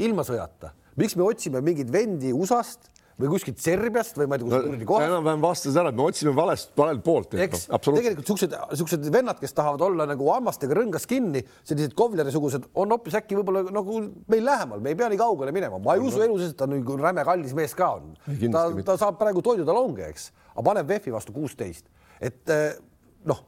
[0.02, 2.90] ilma sõjata, miks me otsime mingeid vendi USA-st
[3.20, 5.10] või kuskilt Serbiast või ma ei tea, kust kuradi kohast.
[5.10, 7.36] enam-vähem vastas ära, me otsime valest, valelt poolt.
[7.46, 12.32] eks no, tegelikult siuksed, siuksed vennad, kes tahavad olla nagu hammastega rõngas kinni, sellised Kovleri
[12.32, 14.00] sugused on hoopis äkki võib-olla nagu
[14.32, 16.70] meil lähemal, me ei pea nii kaugele minema, ma ei usu elu sees, et ta
[16.70, 18.16] nagu räme kallis mees ka on.
[18.56, 21.92] ta, ta saab praegu toidutalonge, eks, aga paneb VEF-i vastu kuusteist,
[22.24, 22.80] et eh,
[23.28, 23.44] noh,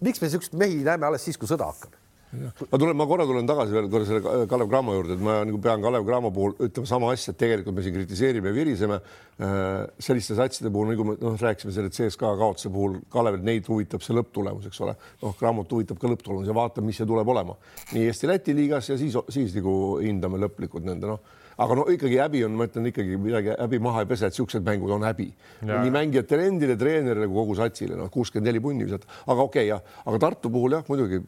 [0.00, 1.94] miks me siukseid mehi näeme alles siis, kui sõda hakkab
[2.36, 5.60] ma tulen, ma korra tulen tagasi veel korra selle Kalev Cramo juurde, et ma nagu
[5.62, 9.86] pean Kalev Cramo puhul ütlema sama asja, et tegelikult me siin kritiseerime ja viriseme äh,
[10.02, 14.16] selliste satside puhul, nagu me noh, rääkisime selle CSKA kaotuse puhul, Kalevil neid huvitab see
[14.18, 14.96] lõpptulemus, eks ole.
[15.22, 17.56] noh, Cramot huvitab ka lõpptulemus ja vaatab, mis see tuleb olema
[17.94, 22.42] nii Eesti-Läti liigas ja siis, siis nagu hindame lõplikult nende noh aga no ikkagi häbi
[22.46, 25.28] on, ma ütlen ikkagi midagi häbi maha ei pese, et siuksed mängud on häbi.
[25.66, 29.70] nii mängijatele endile, treenerile kui kogu satsile, noh, kuuskümmend neli punni visata, aga okei okay,
[29.70, 31.22] jah, aga Tartu puhul jah, muidugi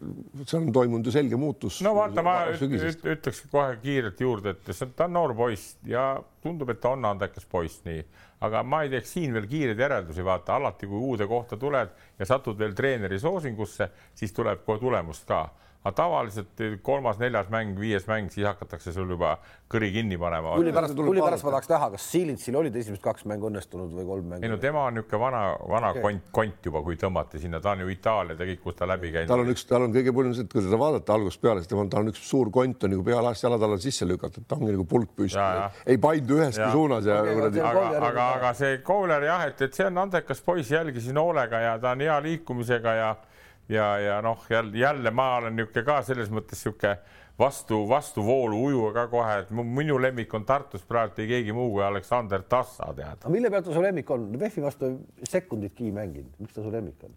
[0.45, 1.81] seal on toimunud ju selge muutus.
[1.87, 6.11] no vaata, ma üt, ütleks kohe kiirelt juurde, et ta on noor poiss ja
[6.45, 8.03] tundub, et ta on andekas poiss, nii,
[8.45, 12.29] aga ma ei teeks siin veel kiireid järeldusi, vaata alati, kui uude kohta tuled ja
[12.29, 15.47] satud veel treeneri soosingusse, siis tuleb kohe tulemust ka
[15.89, 19.37] aga tavaliselt kolmas-neljas mäng, viies mäng, siis hakatakse sul juba
[19.73, 20.55] kõri kinni panema.
[20.57, 24.07] tuli pärast, tuli pärast ma tahaks näha, kas Silitsil olid esimesed kaks mängu õnnestunud või
[24.09, 24.45] kolm mängu.
[24.45, 26.05] ei no tema on niisugune vana, vana okay.
[26.05, 29.13] kont, kont juba, kui tõmmati sinna, ta on ju Itaaliad ja kõik, kus ta läbi
[29.15, 29.31] käinud.
[29.33, 31.73] tal on üks, tal on kõige põnevam see, et kui teda vaadata algusest peale, siis
[31.73, 34.89] tal on üks suur kont on nagu pealast jalad alla sisse lükatud, ta ongi nagu
[34.89, 35.47] pulk püsti,
[35.89, 36.73] ei paindu üheski ja.
[36.73, 37.63] suunas ja okay,.
[37.63, 41.79] aga, aga, aga see Kouler jah, et, et see on andekas poiss, jälgisin hoolega ja
[41.83, 43.17] ta on hea liikumisega ja
[43.69, 46.97] ja, ja noh, jälle, jälle ma olen niisugune ka selles mõttes niisugune
[47.39, 51.85] vastu, vastuvoolu ujuga ka kohe, et minu lemmik on Tartus praegu ei keegi muu kui
[51.85, 53.23] Aleksander Tassa, tead.
[53.23, 54.29] aga mille pealt ta su lemmik on?
[54.41, 57.15] VEF-i vastu sekunditki ei mänginud, miks ta su lemmik on?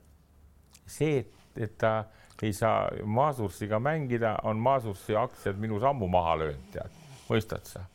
[0.92, 1.24] see,
[1.56, 2.04] et ta
[2.42, 7.86] ei saa Masursiga mängida, on Masursi aktsiad minus ammu maha löönud, tead, mõistad sa?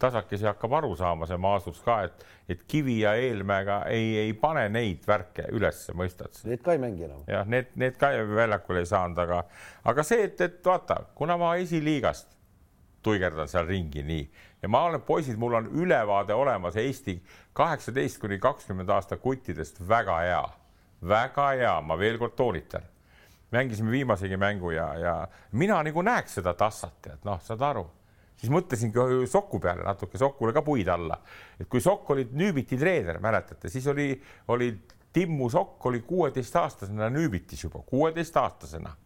[0.00, 4.66] Tasakesi hakkab aru saama see Maasurs ka, et, et Kivi ja Eelmäega ei, ei pane
[4.72, 6.48] neid värke ülesse, mõistad sa?
[6.48, 7.24] Need ka ei mängi enam.
[7.28, 9.42] jah, need, need ka väljakul ei saanud, aga,
[9.92, 12.32] aga see, et, et vaata, kuna ma esiliigast
[13.04, 14.24] tuigerdan seal ringi nii
[14.62, 17.16] ja ma olen, poisid, mul on ülevaade olemas Eesti
[17.56, 20.42] kaheksateist kuni kakskümmend aasta kuttidest väga hea,
[21.08, 22.82] väga hea, ma veel kord toonitan.
[23.50, 27.88] mängisime viimasegi mängu ja, ja mina nagu näeks seda tassat, et noh, saad aru
[28.40, 31.18] siis mõtlesin ka Soku peale natuke, Sokule ka puid alla,
[31.60, 34.14] et kui Sokk oli Nüübiti treener, mäletate, siis oli,
[34.48, 34.72] oli
[35.12, 38.96] Timmu Sokk oli kuueteistaastasena Nüübitis juba, kuueteistaastasena.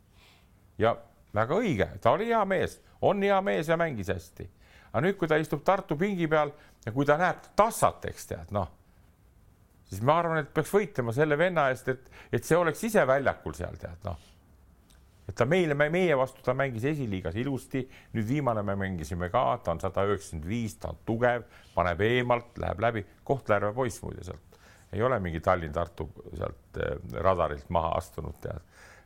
[0.78, 0.96] ja
[1.34, 4.48] väga õige, ta oli hea mees, on hea mees ja mängis hästi.
[4.92, 6.52] aga nüüd, kui ta istub Tartu pingi peal
[6.86, 8.70] ja kui ta näeb tassat, eks tead, noh,
[9.90, 13.56] siis ma arvan, et peaks võitlema selle venna eest, et, et see oleks ise väljakul
[13.58, 14.33] seal tead, noh
[15.28, 17.84] et ta meile, meie vastu ta mängis esiliigas ilusti,
[18.14, 22.52] nüüd viimane me mängisime ka, ta on sada üheksakümmend viis, ta on tugev, paneb eemalt,
[22.60, 24.58] läheb läbi, Kohtla-Järve poiss muide sealt,
[24.92, 28.62] ei ole mingi Tallinn-Tartu sealt eh, radarilt maha astunud, tead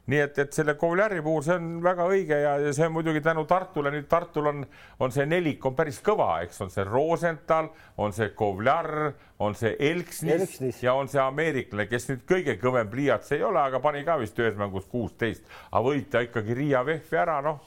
[0.09, 3.21] nii et, et selle Kovljari puhul see on väga õige ja, ja see on muidugi
[3.25, 4.62] tänu Tartule, nüüd Tartul on,
[5.05, 6.62] on see nelik on päris kõva, eks.
[6.64, 9.12] On see Rosenthal, on see Kovljar,
[9.44, 10.83] on see Elksnis, Elksnis.
[10.85, 14.38] ja on see ameeriklane, kes nüüd kõige kõvem pliiats ei ole, aga pani ka vist
[14.40, 17.61] ühes mängus kuusteist, aga võita ikkagi Riia Vehvi ära, noh,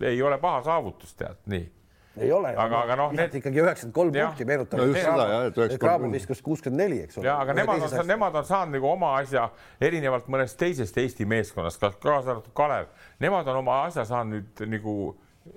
[0.00, 1.66] ei ole paha saavutus, tead nii
[2.24, 2.52] ei ole.
[2.56, 5.76] aga, aga noh, need ikkagi üheksakümmend kolm punkti meenutab no,.
[5.78, 7.28] Graabov viskas kuuskümmend neli, eks ole.
[7.28, 9.48] ja, aga nemad on, nemad on saanud nagu oma asja
[9.90, 12.90] erinevalt mõnest teisest Eesti meeskonnast, kaasa arvatud Kalev,
[13.22, 14.98] nemad on oma asja saanud nüüd nagu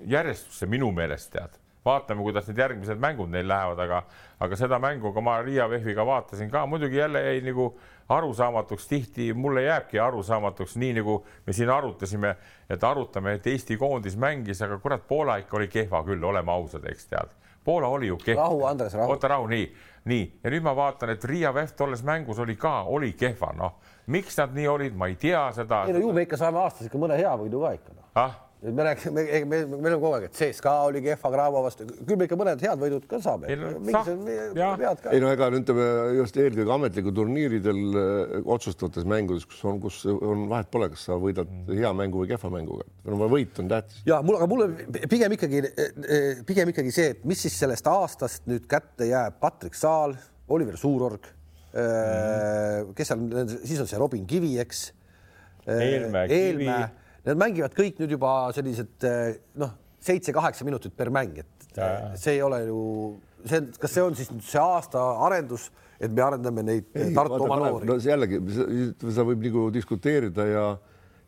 [0.07, 4.03] järjestusse minu meelest tead vaatame, kuidas need järgmised mängud neil lähevad, aga,
[4.39, 7.71] aga seda mängu ka ma Riia Vehviga vaatasin ka, muidugi jälle jäi nagu
[8.09, 12.35] arusaamatuks, tihti mulle jääbki arusaamatuks, nii nagu me siin arutasime,
[12.69, 16.85] et arutame, et Eesti koondis mängis, aga kurat, Poola ikka oli kehva küll, oleme ausad,
[16.91, 17.33] eks tead.
[17.63, 18.41] Poola oli ju kehva.
[18.41, 19.11] rahu, Andres, rahu.
[19.11, 19.65] oota, rahu, nii,
[20.05, 23.77] nii ja nüüd ma vaatan, et Riia Veht tolles mängus oli ka, oli kehva, noh,
[24.07, 25.85] miks nad nii olid, ma ei tea seda.
[25.87, 28.07] ei no ju me ikka saame aastas ikka mõne hea võidu ka ikka no..
[28.15, 31.31] ah nüüd me räägime, me, me, me, meil on kogu aeg, et CSKA oli kehva
[31.33, 33.49] Graavo vastu, küll me ikka mõned head võidud ka saame.
[33.49, 35.87] ei no ega ütleme
[36.19, 41.17] just eelkõige ametlikel turniiridel äh, otsustavates mängudes, kus on, kus on vahet pole, kas sa
[41.17, 41.73] võidad mm.
[41.81, 44.05] hea mängu või kehva mänguga, no võit on tähtis.
[44.05, 44.69] ja mul, aga mulle
[45.09, 45.65] pigem ikkagi,
[46.45, 50.13] pigem ikkagi see, et mis siis sellest aastast nüüd kätte jääb, Patrik Saal,
[50.53, 51.25] Oliver Suurorg
[51.73, 53.29] mm., kes seal,
[53.65, 54.91] siis on see Robin Kivi, eks.
[55.65, 56.73] Eelmäe, Kivi
[57.27, 61.89] Nad mängivad kõik nüüd juba sellised eh, noh, seitse-kaheksa minutit per mäng, et ja.
[62.17, 62.79] see ei ole ju
[63.45, 65.67] see, kas see on siis nüüd see aasta arendus,
[66.01, 67.97] et me arendame neid Ei, Tartu oma noori no,?
[68.01, 68.39] jällegi,
[69.13, 70.63] sa võib nagu diskuteerida ja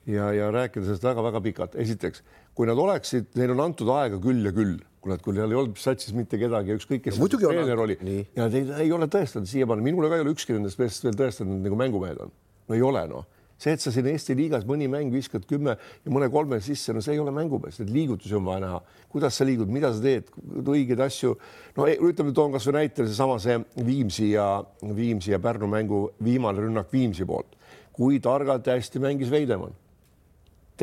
[0.09, 1.75] ja, ja rääkida sellest väga-väga pikalt.
[1.79, 2.23] esiteks,
[2.57, 5.59] kui nad oleksid, neil on antud aega küll ja küll, kui nad, kui neil ei
[5.61, 8.25] olnud satsis mitte kedagi, ükskõik kes treener oli Nii.
[8.39, 11.61] ja ei, ei ole tõestanud siiamaani, minule ka ei ole ükski nendest meestest veel tõestanud,
[11.63, 12.33] nagu mängumehed on.
[12.67, 13.29] no ei ole noh
[13.63, 17.03] see, et sa siin Eesti liigas mõni mäng viskad kümme ja mõne kolme sisse, no
[17.03, 18.81] see ei ole mängumees, neid liigutusi on vaja näha,
[19.13, 20.31] kuidas sa liigud, mida sa teed,
[20.63, 21.35] õigeid asju.
[21.77, 24.47] no e, ütleme, toon kasvõi näitena seesama see Viimsi ja
[24.83, 27.55] Viimsi ja Pärnu mängu viimane rünnak Viimsi poolt,
[27.93, 29.82] kui targalt ja hästi mängis Veidemann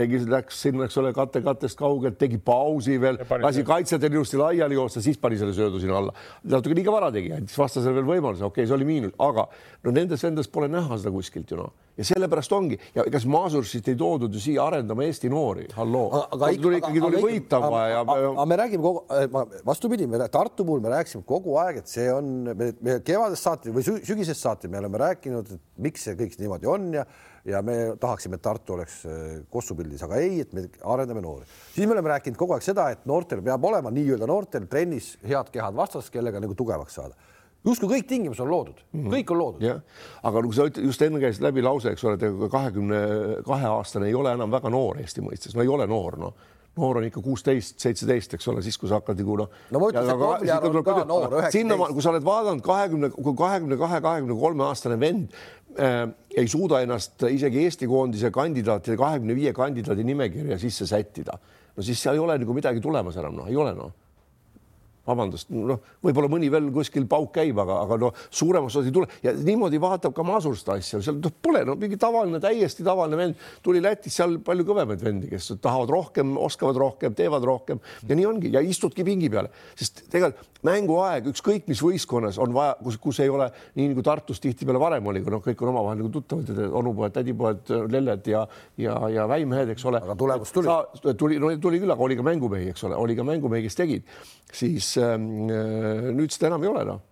[0.00, 5.04] tegi, läks sinna, eks ole, kate-kattest kaugelt, tegi pausi veel, lasi kaitsjatel ilusti laiali joosta,
[5.04, 6.16] siis pani selle söödu sinna alla.
[6.56, 9.46] natuke liiga vara tegi, andis vastasele veel võimaluse, okei okay,, see oli miinus, aga
[9.84, 13.88] no nendes vendades pole näha seda kuskilt ju noh ja sellepärast ongi ja kas Masursist
[13.90, 16.06] ei toodud ju siia arendama Eesti noori, halloo.
[16.22, 18.04] aga tuli ikkagi tuli võita vaja ja.
[18.04, 19.02] aga me räägime kogu,
[19.66, 23.84] vastupidi, me Tartu puhul me rääkisime kogu aeg, et see on, me kevadest saati või
[23.84, 27.04] sügisest saati me oleme rääkinud, et miks see kõik niimoodi on ja
[27.44, 31.48] ja me tahaksime, et Tartu oleks äh, kossupildis, aga ei, et me arendame noori.
[31.74, 35.52] siis me oleme rääkinud kogu aeg seda, et noortel peab olema nii-öelda noortel trennis head
[35.52, 37.16] kehad vastas, kellega nagu tugevaks saada
[37.64, 39.14] justkui kõik tingimused on loodud mm, -hmm.
[39.14, 39.64] kõik on loodud.
[39.64, 39.80] jah,
[40.22, 43.00] aga nagu sa just enne käis läbi lause, eks ole, et kahekümne
[43.46, 46.34] kahe aastane ei ole enam väga noor Eesti mõistes, no ei ole noor, noh
[46.78, 49.54] noor on ikka kuusteist, seitseteist, eks ole, siis kui sa hakkad nagu noh.
[49.74, 51.56] no ma ütlen, et Kovjar on ka noor, üheksateist.
[51.58, 55.34] sinna, kui sa oled vaadanud kahekümne, kui kahekümne kahe, kahekümne kolme aastane vend
[55.76, 56.04] äh,
[56.36, 61.36] ei suuda ennast isegi Eesti koondise kandidaatide, kahekümne viie kandidaadi nimekirja sisse sättida,
[61.76, 63.99] no siis seal ei ole nagu midagi tulemas enam, noh, ei ole noh
[65.06, 69.08] vabandust, noh, võib-olla mõni veel kuskil pauk käib, aga, aga noh, suuremas osas ei tule.
[69.24, 73.18] Ja niimoodi vaatab ka Masur seda asja, seal noh, pole no mingi tavaline, täiesti tavaline
[73.20, 73.48] vend.
[73.64, 77.82] Tuli Lätis, seal palju kõvemaid vendi, kes tahavad rohkem, oskavad rohkem, teevad rohkem.
[78.08, 78.54] Ja nii ongi.
[78.54, 83.30] Ja istudki pingi peale, sest tegelikult mänguaeg ükskõik mis võistkonnas on vaja, kus, kus ei
[83.32, 83.46] ole
[83.78, 86.50] nii nagu Tartus tihtipeale varem oli, kui noh, kõik on omavahel nagu tuttavad,
[86.82, 88.42] onupoed, tädipoed, lelled ja
[88.80, 90.00] ja, ja väimehed, eks ole.
[90.02, 90.68] aga tulemus tuli.
[91.16, 94.06] tuli, no tuli küll, aga oli ka mängumehi, eks ole, oli ka mängumehi, kes tegid,
[94.52, 97.06] siis ähm, äh, nüüd seda enam ei ole noh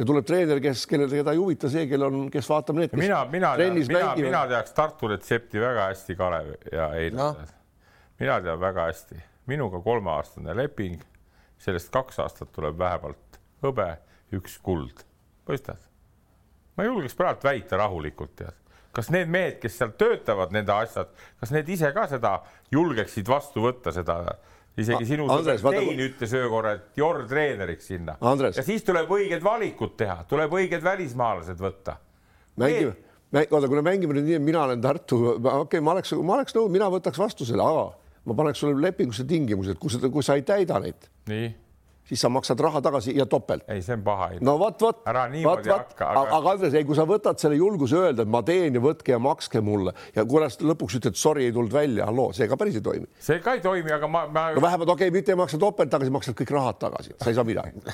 [0.00, 2.94] ja tuleb treener, kes, kellel, keda ei huvita see, kellel on, kes vaatab need.
[2.98, 7.30] mina, mina, mina, mina teaks Tartu retsepti väga hästi, Kalev ja Heido no..
[8.20, 11.00] mina tean väga hästi, minuga kolmeaastane leping
[11.60, 13.90] sellest kaks aastat tuleb vähemalt hõbe,
[14.36, 15.04] üks kuld.
[15.48, 15.82] mõistad?
[16.76, 18.56] ma julgeks praegu väita rahulikult, tead.
[18.96, 21.12] kas need mehed, kes seal töötavad, nende asjad,
[21.42, 22.38] kas need ise ka seda
[22.72, 24.22] julgeksid vastu võtta, seda
[24.78, 26.04] isegi sinu Andres, Tein vaata...
[26.06, 28.16] ütles öö korra, et Jor treeneriks sinna.
[28.56, 31.96] ja siis tuleb õiged valikud teha, tuleb õiged välismaalased võtta.
[32.60, 32.94] mängime,
[33.50, 36.38] oota, kui me mängime nüüd nii, et mina olen Tartu, okei okay,, ma oleks, ma
[36.38, 37.88] oleks nõus, mina võtaks vastu selle, aga
[38.28, 41.10] ma paneks sulle lepingusse tingimused, kui sa, kui sa ei täida neid,
[42.10, 43.62] siis sa maksad raha tagasi ja topelt.
[43.70, 44.30] ei, see on paha.
[44.40, 45.02] no vot, vot.
[45.06, 46.08] ära niimoodi hakka.
[46.10, 46.36] Aga...
[46.38, 49.20] aga Andres, ei, kui sa võtad selle julguse öelda, et ma teen ja võtke ja
[49.22, 52.84] makske mulle ja kuras lõpuks ütled sorry, ei tulnud välja, halloo, see ka päris ei
[52.84, 53.06] toimi.
[53.22, 54.46] see ka ei toimi, aga ma, ma....
[54.56, 57.38] no vähemalt okei okay,, mitte ei maksa topelt tagasi, maksad kõik rahad tagasi, sa ei
[57.38, 57.84] saa midagi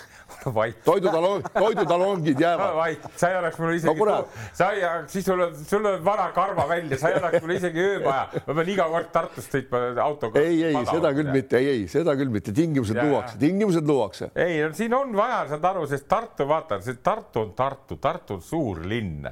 [0.88, 2.74] toidutalon, toidutalongid jäävad.
[2.80, 4.18] vait, sa ei oleks mul isegi no,,
[4.56, 7.84] sa ei, siis sul on, sul on vana karva välja, sa ei oleks mul isegi
[7.84, 10.40] öömaja, ma pean iga kord Tartust sõitma autoga.
[10.40, 14.30] ei, ei, seda küll mitte, ei, ei, seda küll mitte, tingimused luuakse, tingimused luuakse tuuakse.
[14.34, 18.34] ei, no siin on vaja, saad aru, sest Tartu, vaata, see Tartu on Tartu, Tartu
[18.34, 19.26] on suur linn.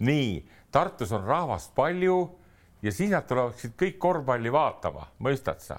[0.00, 2.18] nii, Tartus on rahvast palju
[2.82, 5.78] ja siis nad tuleksid kõik korvpalli vaatama, mõistad sa?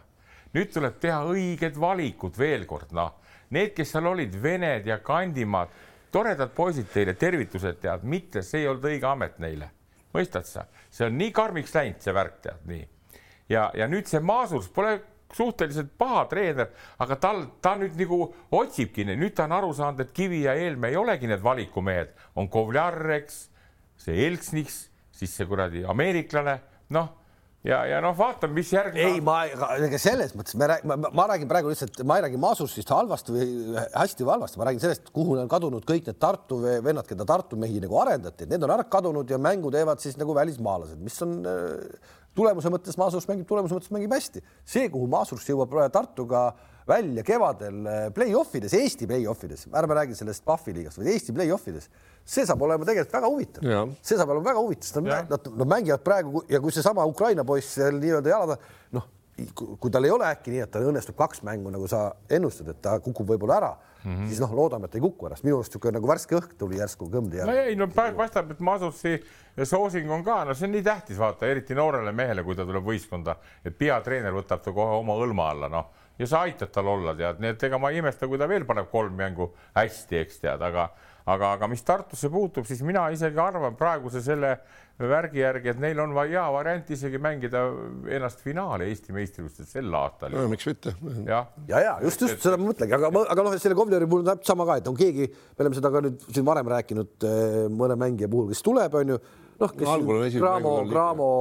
[0.55, 3.17] nüüd tuleb teha õiged valikud veel kord, noh,
[3.51, 5.73] need, kes seal olid, vened ja kandimaad,
[6.11, 9.67] toredad poisid teile, tervitused, tead, mitte see ei olnud õige amet neile,
[10.15, 12.87] mõistad sa, see on nii karmiks läinud, see värk, tead nii.
[13.51, 14.95] ja, ja nüüd see Maasurs pole
[15.33, 18.21] suhteliselt paha treener, aga tal, ta nüüd nagu
[18.55, 22.49] otsibki, nüüd ta on aru saanud, et Kivi ja Eelmäe ei olegi need valikumehed, on
[22.51, 23.45] Kovlar, eks,
[24.05, 24.85] see Elksniks,
[25.15, 26.59] siis see kuradi ameeriklane,
[26.95, 27.13] noh
[27.65, 29.15] ja, ja noh, vaatame, mis järgmine.
[29.15, 29.39] ei, ma,
[29.87, 33.47] ega selles mõttes me räägime, ma, räägin praegu lihtsalt, ma ei räägi Masurist halvasti või
[33.79, 37.59] hästi või halvasti, ma räägin sellest, kuhu on kadunud kõik need Tartu vennad, keda Tartu
[37.59, 41.39] mehi nagu arendati, need on ära kadunud ja mängu teevad siis nagu välismaalased, mis on
[42.35, 44.43] tulemuse mõttes Maasurs mängib, tulemuse mõttes mängib hästi.
[44.65, 46.49] see, kuhu Maasurs jõuab Tartuga
[46.87, 51.33] välja kevadel eh, play-off ides, Eesti play-off ides, ärme räägi sellest Pahvi liigast, vaid Eesti
[51.33, 51.89] play-off ides,
[52.25, 53.65] see saab olema tegelikult väga huvitav.
[54.01, 57.45] see saab olema väga huvitav, sest nad, nad, nad mängivad praegu ja kui seesama Ukraina
[57.47, 58.59] poiss nii-öelda jalada,
[58.93, 59.09] noh,
[59.55, 62.83] kui tal ei ole äkki nii, et tal õnnestub kaks mängu, nagu sa ennustad, et
[62.85, 63.73] ta kukub võib-olla ära
[64.05, 64.27] mm, -hmm.
[64.27, 67.09] siis noh, loodame, et ei kuku sest minu arust niisugune nagu värske õhk tuli järsku
[67.11, 67.51] kõmdi järgi.
[67.51, 69.17] no ei, no praegu paistab, et Masutsi
[69.63, 72.85] soosing on ka, no see on nii tähtis, vaata, eriti noorele mehele, kui ta tuleb
[72.85, 77.15] võistkonda, et peatreener võtab ta kohe oma õlma alla, noh, ja sa aitad tal olla,
[77.15, 80.39] tead, nii et ega ma ei imesta, kui ta veel paneb kolm mängu hästi, eks
[80.43, 80.89] tead, aga
[81.25, 84.55] aga, aga mis Tartusse puutub, siis mina isegi arvan praeguse selle
[84.95, 87.65] värgi järgi, et neil on hea variant isegi mängida
[88.15, 90.45] ennast finaali Eesti meistrivõistlustes sel aastal no,.
[90.51, 90.93] miks mitte?
[91.27, 94.29] ja, ja, ja just, just seda ma mõtlengi, aga, aga noh, selle Kovleri puhul on
[94.29, 97.57] täpselt sama ka, et on keegi, me oleme seda ka nüüd siin varem rääkinud eh,
[97.73, 99.19] mõne mängija puhul, kes tuleb, on ju,
[99.63, 101.31] noh, kes no, Graamo, Graamo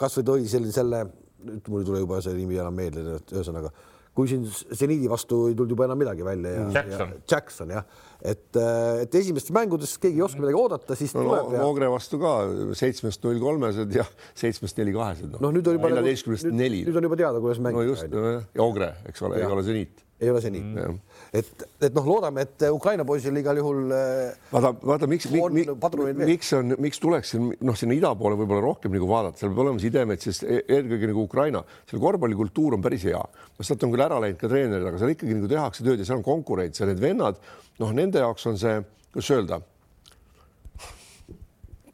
[0.00, 1.04] kasvõi tõi selline selle,
[1.46, 3.70] nüüd mul ei tule juba see nimi enam meelde, ühesõnaga
[4.16, 7.84] kui siin seniidi vastu ei tulnud juba enam midagi välja ja Jackson, ja Jackson jah,
[8.22, 11.52] et, äh, et esimestes mängudes keegi ei oska midagi oodata, siis no, tuleb.
[11.60, 12.32] Loogre vastu ka
[12.78, 14.06] seitsmest null kolmesed ja
[14.38, 15.42] seitsmest neli kahesed no..
[15.44, 16.82] noh, nüüd on juba neljateistkümnest neli.
[16.88, 17.84] nüüd on juba teada, kuidas mängida.
[17.84, 20.96] no just, Ogre, eks ole, ei ole seniit ei ole see nii mm..
[21.36, 23.82] et, et noh, loodame, et Ukraina poisil igal juhul.
[23.92, 29.10] Äh, vaata, vaata, miks, miks on, miks tuleks noh, sinna ida poole võib-olla rohkem nagu
[29.10, 33.20] vaadata, seal peab olema sidemed, sest e-, eelkõige nagu Ukraina, seal korvpallikultuur on päris hea.
[33.20, 36.08] no sealt on küll ära läinud ka treenerid, aga seal ikkagi nagu tehakse tööd ja
[36.08, 37.40] seal on konkurents ja need vennad,
[37.82, 38.80] noh, nende jaoks on see,
[39.12, 39.60] kuidas öelda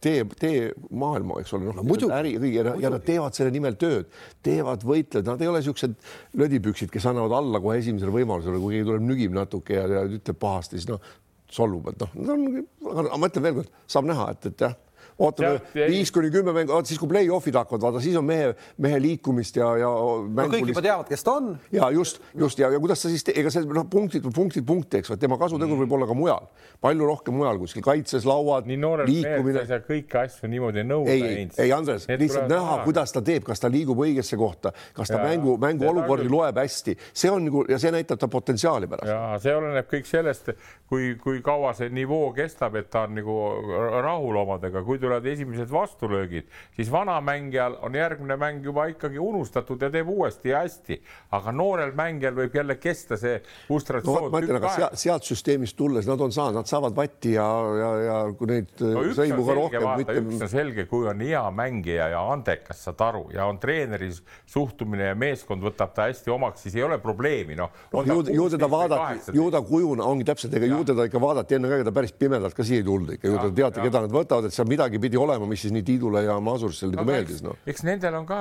[0.03, 4.11] tee, tee maailma, eks ole, noh no, äri ja, ja nad teevad selle nimel tööd,
[4.45, 5.97] teevad, võitlevad, nad ei ole niisugused
[6.43, 10.41] lödipüksid, kes annavad alla kohe esimesele võimalusele, kui keegi tuleb nügib natuke ja, ja ütleb
[10.43, 11.03] pahasti, siis noh,
[11.53, 14.79] solvub, et noh, aga ma ütlen veelkord, saab näha, et, et jah
[15.23, 19.57] ootame viis kuni kümme mängu, siis kui play-off'id hakkavad, vaata siis on mehe, mehe liikumist
[19.59, 19.91] ja, ja.
[19.91, 21.53] no kõik juba teavad, kes ta on.
[21.75, 25.15] ja just, just ja, ja kuidas sa siis, ega see noh, punktid, punktid, punkte, eks,
[25.21, 25.85] tema kasutegur mm.
[25.85, 26.49] võib olla ka mujal,
[26.85, 28.69] palju rohkem mujal kuskil kaitses, lauad.
[29.71, 31.15] saa kõiki asju niimoodi nõuda.
[31.15, 35.21] ei, ei Andres, lihtsalt näha, kuidas ta teeb, kas ta liigub õigesse kohta, kas ta
[35.21, 39.11] ja, mängu, mängu olukordi loeb hästi, see on nagu ja see näitab ta potentsiaali pärast.
[39.11, 40.53] ja see oleneb kõik sellest,
[40.91, 43.37] kui, kui kaua see nivoo kestab, et ta on nagu
[44.03, 46.44] rahul omadega, kui tulevad esimesed vastulöögid,
[46.77, 50.98] siis vanamängijal on järgmine mäng juba ikkagi unustatud ja teeb uuesti hästi,
[51.33, 54.31] aga noorel mängijal võib jälle kesta see frustratsioon no,.
[54.33, 57.46] ma ütlen, aga sealt, sealt süsteemist tulles nad on saanud, nad saavad vatti ja,
[57.79, 59.88] ja, ja kui neid no, sõimu ka rohkem.
[60.03, 60.16] Mitte...
[60.22, 64.11] üks on selge, kui on hea mängija ja andekas, saad aru, ja on treeneri
[64.48, 67.72] suhtumine ja meeskond võtab ta hästi omaks, siis ei ole probleemi, noh.
[67.92, 71.59] noh ju, ju teda vaadati, ju ta kujuna ongi täpselt, ega ju teda ikka vaadati
[71.59, 74.05] enne ka, ega ta päris pimedalt ka siia ei tulnud ikka, ju te teate, keda
[74.07, 77.09] nad võtavad, et seal midagi pidi olema, mis siis nii Tiidule ja Masurisse nagu no,
[77.09, 77.57] meeldis, noh.
[77.69, 78.41] eks nendel on ka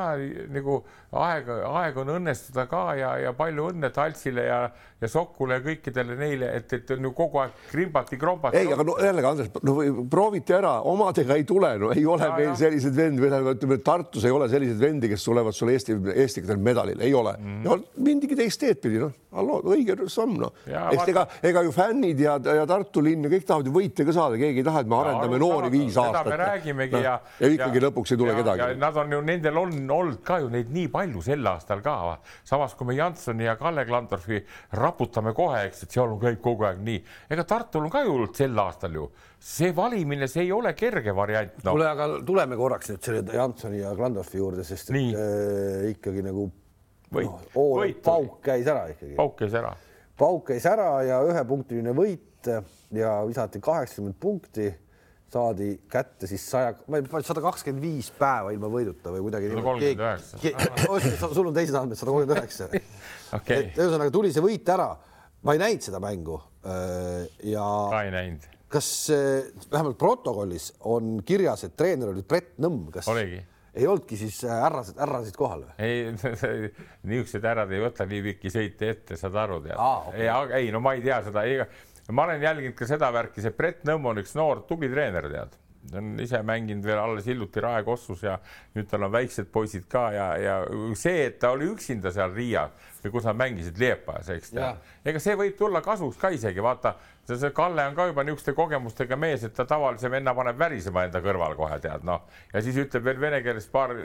[0.52, 4.62] nagu aega, aeg on õnnestuda ka ja, ja palju õnne Taltsile ja,
[5.02, 8.60] ja Sokule ja kõikidele neile, et, et on ju kogu aeg krimbati-krombati.
[8.60, 9.76] ei, aga no jällegi Andres, no
[10.12, 12.58] prooviti ära, omadega ei tule, no ei ole ja, meil ja.
[12.60, 17.04] selliseid vendi, või ütleme Tartus ei ole selliseid vendi, kes tulevad sulle Eesti, Eesti medalile,
[17.08, 17.48] ei ole mm.
[17.48, 17.66] -hmm.
[17.66, 19.18] no mindigi teist teed pidi, noh,
[19.74, 20.54] õige samm, noh.
[20.68, 24.14] eks ega, ega ju fännid ja, ja Tartu linn ja kõik tahavad ju võite ka
[24.16, 26.30] saada, keegi ei taha, et me arendame no, noori viis aastat.
[26.30, 27.18] me räägimegi no, ja.
[27.40, 28.78] ja ikkagi ja, lõpuks ei tule ja, kedagi.
[28.82, 31.98] Nad on ju, nendel on olnud ka ju neid nii palju sel aastal ka.
[32.46, 34.44] samas kui me Jansoni ja Kalle Klandorfi
[34.92, 37.02] raputame kohe, eks, et seal on kõik kogu aeg nii.
[37.34, 39.10] ega Tartul on ka ju sel aastal ju
[39.42, 41.74] see valimine, see ei ole kerge variant no..
[41.74, 46.46] kuule, aga tuleme korraks nüüd selle Jansoni ja Klandorfi juurde, sest et äh, ikkagi nagu
[47.12, 48.04] võit no,, võit.
[48.06, 49.16] pauk käis ära ikkagi.
[49.18, 49.74] pauk käis ära.
[50.22, 52.52] pauk käis ära ja ühepunktiline võit
[52.94, 54.70] ja visati kaheksakümmend punkti
[55.32, 59.52] saadi kätte siis saja, ma ei tea, sada kakskümmend viis päeva ilma võiduta või kuidagi.
[59.54, 61.34] sada kolmkümmend üheksa.
[61.38, 62.68] sul on teised andmed, sada kolmkümmend üheksa.
[63.40, 64.90] Et ühesõnaga tuli see võit ära.
[65.42, 66.42] ma ei näinud seda mängu.
[66.62, 67.68] Äh, ja.
[67.90, 68.50] ka ei näinud.
[68.72, 68.90] kas
[69.72, 73.10] vähemalt protokollis on kirjas, et treener oli Brett Nõmm, kas?
[73.12, 73.42] oligi
[73.74, 75.76] ei olnudki siis härrased, äh, härrasid kohal või?
[75.80, 76.12] ei,
[77.08, 80.10] niisugused härrad ei võta nii pikki sõite ette, saad aru tead ah,.
[80.12, 80.28] Okay.
[80.28, 81.46] ei, ei, no ma ei tea seda,
[82.12, 85.56] ma olen jälginud ka seda värki, see Brett Nõmm on üks noor tubli treener, tead.
[85.90, 88.38] Ta on ise mänginud veel alles hiljuti Rae Kossus ja
[88.76, 90.56] nüüd tal on väiksed poisid ka ja, ja
[90.98, 92.68] see, et ta oli üksinda seal Riia
[93.04, 94.88] või kus nad mängisid Liepajas, eks tead.
[95.06, 96.96] ega see võib tulla kasuks ka isegi, vaata,
[97.28, 101.22] see Kalle on ka juba niisuguste kogemustega mees, et ta tavalise venna paneb värisema enda
[101.24, 103.96] kõrval kohe tead noh, ja siis ütleb veel vene keeles paar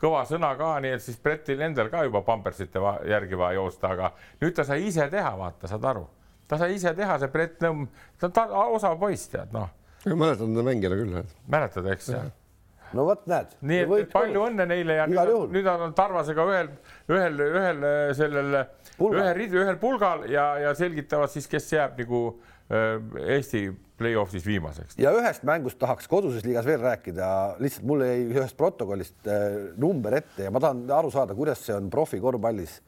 [0.00, 4.12] kõva sõna ka, nii et siis Brettil endal ka juba pampersite järgi vaja joosta, aga
[4.40, 6.06] nüüd ta sai ise teha, vaata, saad aru
[6.48, 7.88] ta sai ise teha, see Brett Nõmm,
[8.20, 9.70] ta on ta, osav poiss, tead noh.
[10.14, 11.22] Mäletan teda mängijana küll.
[11.50, 12.10] mäletad, eks?
[12.96, 13.56] no vot, näed.
[13.66, 14.50] nii et palju olla.
[14.50, 16.70] õnne neile ja nüüd, nüüd on Tarvasega ühel,
[17.10, 17.88] ühel, ühel
[18.18, 18.60] sellel,
[19.00, 22.22] ühel, ühel pulgal ja, ja selgitavad siis, kes jääb nagu
[22.70, 23.00] äh,
[23.36, 23.66] Eesti
[23.96, 24.98] play-off'is viimaseks.
[25.00, 27.28] ja ühest mängust tahaks koduses liigas veel rääkida,
[27.62, 31.74] lihtsalt mul jäi ühest protokollist äh, number ette ja ma tahan aru saada, kuidas see
[31.76, 32.80] on profikorvpallis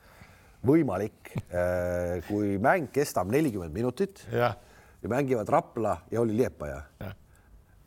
[0.68, 4.54] võimalik, äh, kui mäng kestab nelikümmend minutit ja.
[5.02, 6.82] Ja mängivad Rapla ja oli Liepaja.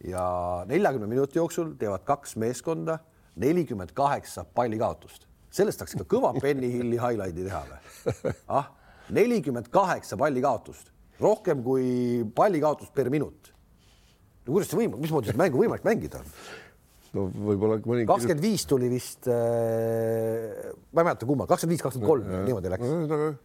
[0.03, 0.26] ja
[0.68, 2.99] neljakümne minuti jooksul teevad kaks meeskonda
[3.36, 8.34] nelikümmend kaheksa pallikaotust, sellest saaks ikka kõva Penny Hilli highlight'i teha või?
[8.57, 8.72] ah,
[9.14, 10.91] nelikümmend kaheksa pallikaotust
[11.22, 11.86] rohkem kui
[12.36, 13.53] pallikaotus per minut.
[14.45, 16.36] no kuidas see võimalik, mismoodi seda mängu võimalik mängida on?
[17.18, 22.09] no võib-olla mõni kakskümmend viis tuli vist äh,, ma ei mäleta kumma, kakskümmend viis, kakskümmend
[22.09, 23.38] kolm, niimoodi läks.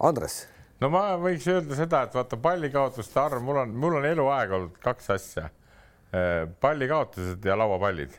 [0.00, 0.42] Andres.
[0.80, 4.80] No ma võiks öelda seda, et vaata pallikaotuste arv, mul on, mul on eluaeg olnud
[4.82, 5.50] kaks asja.
[6.10, 8.16] Äh, pallikaotused ja lauapallid,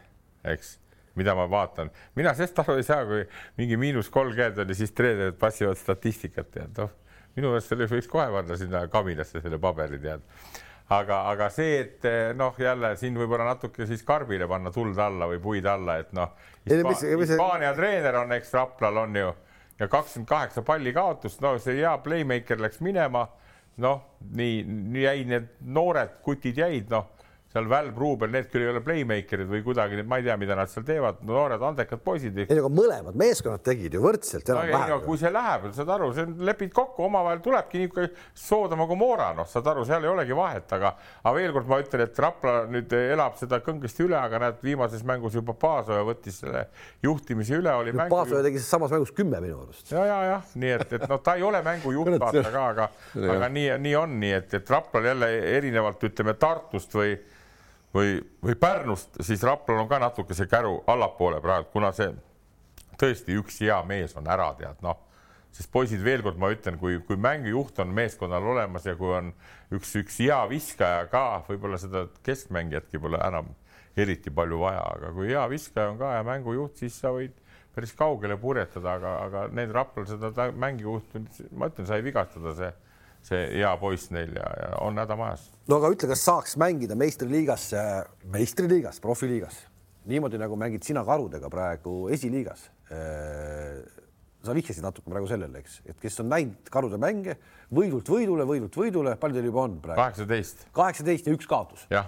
[0.48, 0.78] eks,
[1.20, 1.92] mida ma vaatan.
[2.16, 3.26] mina sellest aru ei saa, kui
[3.60, 6.98] mingi miinus kolmkümmend oli, siis treenerid passivad statistikat ja noh
[7.36, 10.24] minu meelest selle võiks kohe panna sinna kaminasse selle paberi tead.
[10.92, 15.30] aga, aga see, et eh, noh, jälle siin võib-olla natuke siis karbile panna tuld alla
[15.32, 16.34] või puid alla, et noh,
[16.68, 19.32] Hispaania treener on, eks Raplal on ju
[19.82, 23.28] ja kakskümmend kaheksa palli kaotust, no see hea playmaker läks minema.
[23.82, 24.02] noh,
[24.36, 27.08] nii, nii jäid need noored kutid jäid, noh
[27.52, 30.72] seal Välb, Ruubel, need küll ei ole playmaker'id või kuidagi, ma ei tea, mida nad
[30.72, 32.38] seal teevad, noored andekad poisid.
[32.46, 36.72] ei, aga mõlemad meeskonnad tegid ju võrdselt enam-vähem kui see läheb, saad aru, see lepid
[36.76, 40.94] kokku, omavahel tulebki niisugune Soodoma Gomorra, noh, saad aru, seal ei olegi vahet, aga,
[41.24, 45.04] aga veel kord ma ütlen, et Rapla nüüd elab seda kõngesti üle, aga näed, viimases
[45.08, 46.64] mängus juba Paasoja võttis selle
[47.04, 47.96] juhtimise üle, oli.
[48.00, 49.92] Paasoja tegi samas mängus kümme minu arust.
[49.92, 52.90] ja, ja, jah, nii et, et noh, ta ei ole mängujuht vaata ka, aga,
[53.36, 57.16] aga nii, nii on, nii et, et Raplal jälle erinevalt ütleme Tartust või
[57.96, 62.12] või, või Pärnust, siis Raplal on ka natuke see käru allapoole praegu, kuna see
[63.02, 65.00] tõesti üks hea mees on ära tead, noh,
[65.52, 69.34] sest poisid, veel kord ma ütlen, kui, kui mängujuht on meeskonnal olemas ja kui on
[69.76, 73.52] üks, üks hea viskaja ka, võib-olla seda keskmängijatki pole enam
[74.00, 77.36] eriti palju vaja, aga kui hea viskaja on ka ja mängujuht, siis sa võid
[77.76, 81.26] päris kaugele purjetada, aga, aga need Raplal seda mängujuhtu,
[81.56, 82.72] ma ütlen, sai vigastada see
[83.26, 85.44] see hea poiss neil ja, ja on häda majas.
[85.70, 87.72] No aga ütle, kas saaks mängida meistriliigas,
[88.34, 89.66] meistriliigas, profiliigas
[90.10, 92.70] niimoodi nagu mängid sina karudega praegu esiliigas?
[92.92, 93.82] Äh,
[94.42, 97.36] sa vihjasid natuke praegu sellele, eks, et kes on näinud karude mänge
[97.74, 100.00] võidult võidule, võidult võidule, palju teil juba on praegu?
[100.02, 100.66] kaheksateist.
[100.76, 101.86] kaheksateist ja üks kaotus.
[101.92, 102.08] ja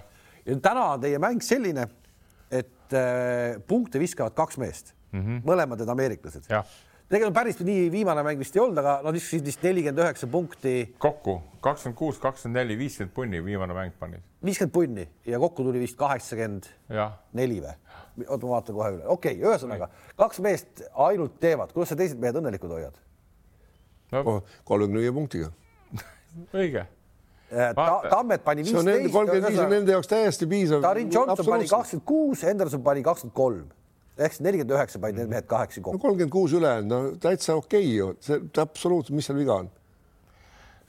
[0.64, 1.86] täna on teie mäng selline,
[2.50, 5.46] et äh, punkte viskavad kaks meest mm, -hmm.
[5.46, 6.50] mõlemad need ameeriklased
[7.08, 10.74] tegelikult päris nii viimane mäng vist ei olnud, aga nad viskasid vist nelikümmend üheksa punkti.
[10.98, 14.20] kokku kakskümmend kuus, kakskümmend neli, viiskümmend punni viimane mäng pani.
[14.44, 16.70] viiskümmend punni ja kokku tuli vist kaheksakümmend
[17.32, 17.76] neli või?
[18.28, 22.20] oota, ma vaatan kohe üle, okei okay,, ühesõnaga kaks meest ainult teevad, kuidas sa teised
[22.22, 22.98] mehed õnnelikud hoiad
[24.12, 24.40] no.?
[24.64, 25.52] kolmekümne viie punktiga
[26.60, 29.12] õige äh, Ta, Tammet pani viisteist.
[29.12, 30.80] kolmkümmend viis on nende jaoks täiesti piisav.
[30.82, 33.72] Tarin Johnson pani kakskümmend kuus, Henderson pani kakskümmend kolm
[34.18, 36.02] ehk siis nelikümmend üheksa panid need mehed kahekesi kokku.
[36.02, 39.72] kolmkümmend kuus ülejäänud, no täitsa okei okay ju, see absoluutselt, mis seal viga on?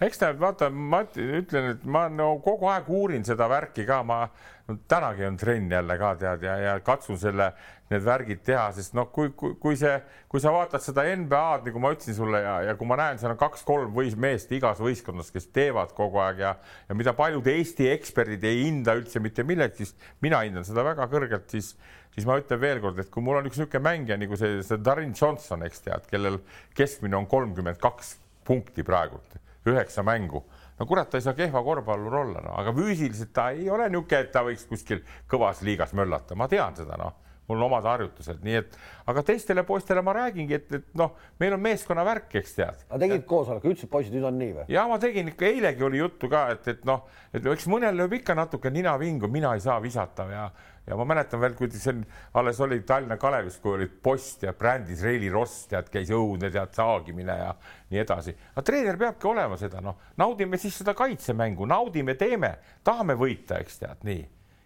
[0.03, 4.25] eks ta, vaata, ma ütlen, et ma no kogu aeg uurin seda värki ka, ma
[4.67, 7.53] no, tänagi on trenn jälle ka tead ja, ja katsun selle,
[7.91, 9.93] need värgid teha, sest noh, kui, kui, kui see,
[10.31, 13.35] kui sa vaatad seda NBA-d, nagu ma ütlesin sulle ja, ja kui ma näen, seal
[13.35, 16.55] on kaks-kolm võis meest igas võistkonnas, kes teevad kogu aeg ja,
[16.89, 21.07] ja mida paljud Eesti eksperdid ei hinda üldse mitte millegi, siis mina hindan seda väga
[21.13, 21.75] kõrgelt, siis
[22.15, 25.13] siis ma ütlen veelkord, et kui mul on üks niisugune mängija nagu see, see Darin
[25.15, 26.39] Johnson, eks tead, kellel
[26.77, 28.15] keskmine on kolmkümmend kaks
[28.47, 29.37] punkti praegult,
[29.67, 30.43] üheksa mängu.
[30.79, 34.23] No kurat, ta ei saa kehva korvpallur olla, no aga füüsiliselt ta ei ole niisugune,
[34.25, 38.41] et ta võiks kuskil kõvas liigas möllata, ma tean seda, noh mul on omad harjutused,
[38.45, 38.77] nii et
[39.09, 42.85] aga teistele poistele ma räägingi, et, et noh, meil on meeskonna värk, eks tead.
[42.89, 44.67] aga tegid koosoleku, ütlesid poisid, nüüd on nii või?
[44.73, 48.17] ja ma tegin ikka, eilegi oli juttu ka, et, et noh, et eks mõnel lööb
[48.19, 50.47] ikka natuke nina vingu, mina ei saa visata ja
[50.85, 51.95] ja ma mäletan veel, kui see
[52.37, 56.77] alles oli Tallinna Kalevis, kui olid Post ja brändis Reili Ross, tead, käis õudne tead
[56.77, 57.55] saagimine ja
[57.89, 58.35] nii edasi.
[58.53, 62.53] aga treener peabki olema seda, noh, naudime siis seda kaitsemängu, naudime, teeme,
[62.85, 64.23] tahame võita, eks tead nii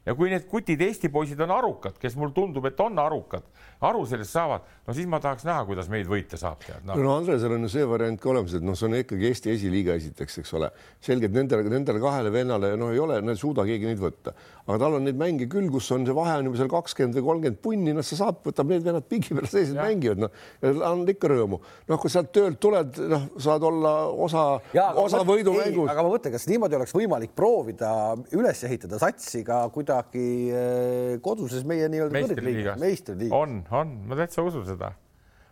[0.10, 3.46] ja kui need kutid Eesti poisid on arukad, kes mul tundub, et on arukad,
[3.86, 6.96] aru sellest saavad, no siis ma tahaks näha, kuidas meid võita saab tead no..
[6.98, 9.98] no Andresel on ju see variant ka olemas, et noh, see on ikkagi Eesti esiliiga
[10.00, 10.72] esiteks, eks ole,
[11.06, 14.34] selgelt nendele, nendele kahele vennale no ei ole, nad ei suuda keegi neid võtta,
[14.66, 17.28] aga tal on neid mänge küll, kus on see vahe on juba seal kakskümmend või
[17.30, 20.34] kolmkümmend punni, noh, sa saad, võtab need vennad pigi peale sees, mängivad, noh,
[20.66, 21.62] annavad ikka rõõmu.
[21.92, 23.94] noh, kui sealt töölt tuled, noh, saad olla
[24.26, 24.48] osa,
[25.06, 25.94] osa võidumängus.
[25.94, 27.94] aga ma mõtlen, kas niimoodi oleks võimalik proovida
[28.36, 33.36] üles ehitada satsi ka kuidagi eh, koduses meie nii-öelda kõrgliigas, meistriliigas?
[33.36, 34.94] on, on, ma täitsa usun seda.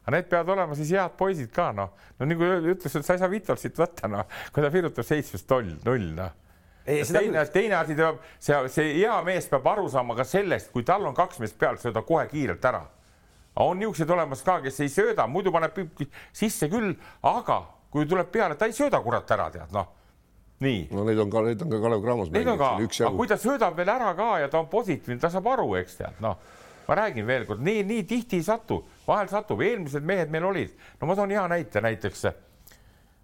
[0.05, 3.23] aga need peavad olema siis head poisid ka noh, no nagu ütles, et sa ei
[3.23, 6.35] saa Vitolsit võtta, noh, kui ta virutab seitsmest null, null, noh
[6.87, 10.85] teine, teine asi, ta peab, see, see hea mees peab aru saama ka sellest, kui
[10.87, 12.85] tal on kaks meest peal, sööda kohe kiirelt ära.
[13.57, 15.75] on niisugused olemas ka, kes ei sööda, muidu paneb
[16.31, 16.93] sisse küll,
[17.25, 19.89] aga kui tuleb peale, ta ei sööda kurat ära, tead noh.
[20.91, 22.31] No neid on ka, neid on ka Kalev Cramos.
[22.33, 22.71] Ka,
[23.05, 25.99] aga kui ta söödab veel ära ka ja ta on positiivne, ta saab aru, eks
[25.99, 26.39] tead, noh,
[26.87, 30.73] ma räägin veel kord, nii, nii tihti ei satu, vahel satub, eelmised mehed meil olid,
[31.01, 32.25] no ma toon hea näite, näiteks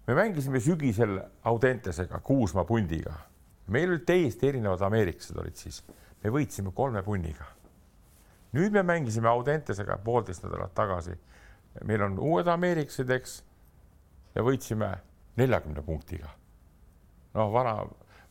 [0.06, 1.16] me mängisime sügisel
[1.50, 3.16] Audentesega Kuusma pundiga,
[3.66, 5.80] meil olid täiesti erinevad ameeriklased olid siis,
[6.22, 7.50] me võitsime kolme punniga.
[8.54, 11.18] nüüd me mängisime Audentesega poolteist nädalat tagasi,
[11.82, 13.40] meil on uued ameeriklased, eks,
[14.36, 14.92] ja võitsime
[15.40, 16.30] neljakümne punktiga
[17.34, 17.76] noh, vana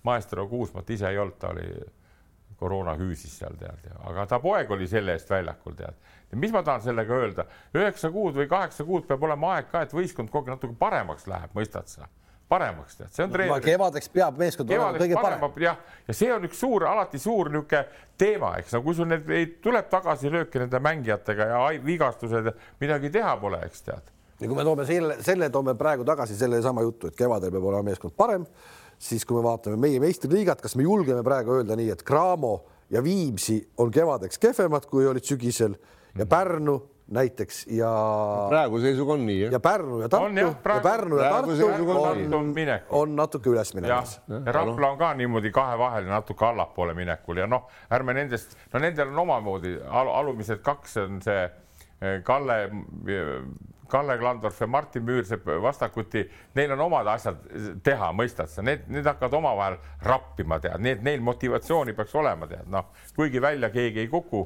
[0.04, 1.68] maestro Kuusmat ise ei olnud, ta oli
[2.64, 5.96] koroona hüüsis seal tead, aga ta poeg oli selle eest väljakul tead.
[6.40, 7.46] mis ma tahan sellega öelda,
[7.76, 11.28] üheksa kuud või kaheksa kuud peab olema aeg ka, et võistkond kogu aeg natuke paremaks
[11.28, 12.10] läheb, mõistad sa?
[12.54, 13.62] paremaks tead, see on treener.
[13.64, 15.46] kevadeks peab meeskond olema kõige parem.
[15.64, 17.86] jah, ja see on üks suur, alati suur niisugune
[18.20, 22.52] teema, eks no kui sul need tuleb tagasilööke nende mängijatega ja vigastused,
[22.84, 24.14] midagi teha pole, eks tead.
[24.40, 27.90] ja kui me toome selle, selle toome praegu tagasi sellesama juttu, et kevadel peab olema
[27.90, 28.46] meeskond parem
[29.04, 32.56] siis kui me vaatame meie meistriliigat, kas me julgeme praegu öelda nii, et Cramo
[32.94, 35.76] ja Viimsi on kevadeks kehvemad, kui olid sügisel
[36.18, 36.78] ja Pärnu
[37.14, 37.90] näiteks ja.
[38.50, 39.52] praeguse seisuga on nii jah.
[39.52, 42.56] ja Pärnu ja Tartu ja, ja Pärnu ja Tartu on, on,
[42.90, 44.22] on natuke üles minemas.
[44.46, 49.20] Rapla on ka niimoodi kahevahel natuke allapoole minekul ja noh, ärme nendest, no nendel on
[49.26, 52.60] omamoodi al alumised kaks on see eh, Kalle
[53.94, 56.24] Kalle Klandorf ja Martin Müürsepp vastakuti,
[56.58, 57.42] neil on omad asjad
[57.86, 62.70] teha, mõistad sa, need, need hakkavad omavahel rappima, tead, need, neil motivatsiooni peaks olema, tead,
[62.74, 64.46] noh, kuigi välja keegi ei kuku,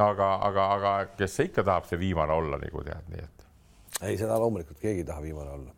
[0.00, 3.50] aga, aga, aga kes see ikka tahab, see viimane olla nagu tead, nii et.
[4.02, 5.76] ei, seda loomulikult keegi ei taha viimane olla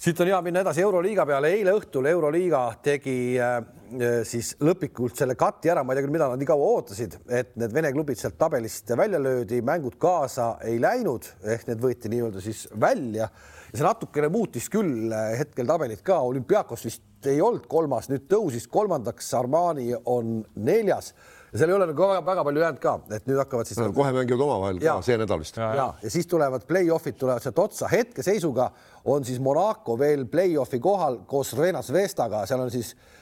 [0.00, 1.50] siit on hea minna edasi Euroliiga peale.
[1.58, 6.14] eile õhtul Euroliiga tegi äh, äh, siis lõplikult selle kati ära, ma ei tea küll,
[6.14, 10.54] mida nad nii kaua ootasid, et need Vene klubid sealt tabelist välja löödi, mängud kaasa
[10.64, 15.68] ei läinud ehk need võeti nii-öelda siis välja ja see natukene muutis küll äh, hetkel
[15.68, 16.22] tabelit ka.
[16.30, 19.28] olümpiaakos vist ei olnud kolmas, nüüd tõusis kolmandaks.
[19.36, 21.12] Armani on neljas
[21.52, 23.92] ja seal ei ole nagu väga palju jäänud ka, et nüüd hakkavad siis no,.
[23.96, 25.56] kohe mängivad omavahel ka see nädal vist.
[25.60, 28.70] ja, ja., ja siis tulevad play-off'id tulevad sealt otsa, hetkeseisuga
[29.04, 33.18] on siis Monaco veel play-off'i kohal koos Renas Vestaga, seal on siis Äh,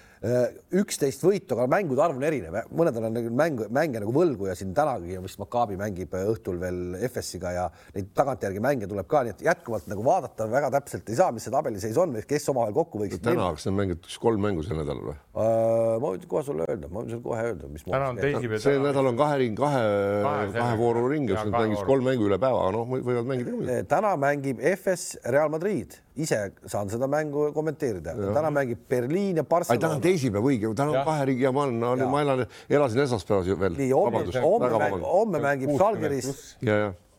[0.81, 4.57] üksteist võitu, aga mängude arv on erinev, mõnedel on nagu mäng, mänge nagu võlgu ja
[4.59, 9.23] siin tänagi vist Maccabi mängib äh, õhtul veel FS-iga ja neid tagantjärgi mänge tuleb ka,
[9.27, 12.75] nii et jätkuvalt nagu vaadata väga täpselt ei saa, mis see tabeliseis on kes omavahel
[12.81, 13.23] kokku võiksid.
[13.29, 15.95] täna hakkas nad mänginud kolm mängu sel nädalal või uh,?
[16.03, 17.87] ma võin kohe sulle öelda, ma võin sulle kohe öelda, mis.
[17.87, 18.65] täna on teisipäev.
[18.67, 19.87] see nädal on kahe ring, kahe,
[20.27, 24.17] kahe, kahe vooru ring, kus nad mängisid kolm mängu üle päeva, noh, võivad mängida täna
[24.19, 28.15] mängib FS Real Madrid ise saan seda mängu kommenteerida.
[28.35, 29.81] täna mängib Berliin ja Barcelona.
[29.81, 33.61] täna on teisipäev, õige, täna on kahe riigi ja ma olen, ma elan, elasin esmaspäevas
[33.61, 33.79] veel.
[33.79, 36.59] nii, homme, homme, homme mängib Salgeris,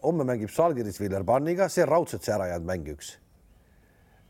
[0.04, 3.16] homme mängib Salgeris Villerbanniga, see raudselt see ära jäänud mäng üks.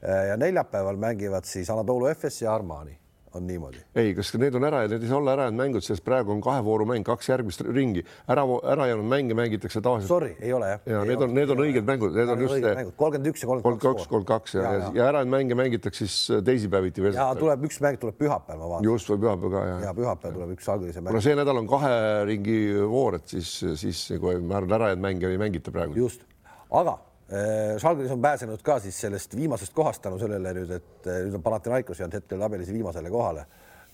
[0.01, 2.95] ja neljapäeval mängivad siis Anadolu FS ja Armani
[3.35, 3.81] on niimoodi?
[3.95, 6.41] ei, kas need on ära, need ei saa olla ära jäänud mängud, sest praegu on
[6.43, 10.09] kahevoorumäng, kaks järgmist ringi, ära, ära jäänud mänge mängitakse tavaliselt.
[10.09, 10.85] Sorry, ei ole jah.
[10.85, 14.07] ja need on, need on õiged mängud, need on just kolmkümmend üks ja kolmkümmend kaks.
[14.07, 17.81] kolmkümmend kaks ja, ja, ja ära jäänud mänge mängitakse siis äh, teisipäeviti ja tuleb üks
[17.83, 18.89] mäng tuleb pühapäeval, ma vaatan.
[18.89, 19.75] just või pühapäev ka ja.
[19.87, 21.15] ja pühapäev tuleb üks algise mäng.
[21.15, 21.93] no see nädal on kahe
[22.29, 22.59] ringi
[22.89, 25.97] voor, et siis, siis nagu ma arvan, ära jäänud mänge ei mängita praegu.
[25.99, 26.25] just,
[26.69, 26.99] aga
[27.29, 31.35] Žalgiris äh, on pääsenud ka siis sellest viimasest kohast tänu sellele nüüd, et äh, nüüd
[31.37, 33.45] on Panathinaikos jäänud hetkel tabelis viimasele kohale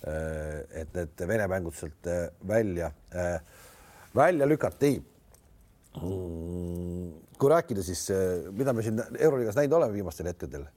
[0.05, 2.07] Äh, et need Vene mängud sealt
[2.45, 2.91] välja,
[4.15, 4.91] välja lükati.
[5.95, 7.07] Mm,
[7.39, 8.03] kui rääkida siis,
[8.53, 10.67] mida me siin Euroliigas näinud oleme viimastel hetkedel.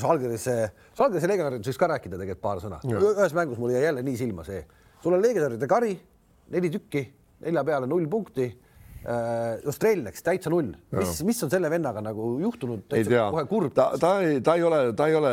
[0.00, 0.54] Žalgirise,
[0.96, 2.78] Žalgirise legionäridest võiks ka rääkida tegelikult paar sõna.
[2.86, 4.62] ühes mängus mul jäi jälle nii silma see,
[5.02, 5.96] sul on legionäride kari,
[6.54, 7.02] neli tükki,
[7.42, 8.46] nelja peale null punkti
[9.06, 10.72] äh, Ostrelneks täitsa null.
[10.96, 12.84] mis, mis on selle vennaga nagu juhtunud?
[12.96, 13.26] ei tea,
[13.76, 15.32] ta, ta ei, ta ei ole, ta ei ole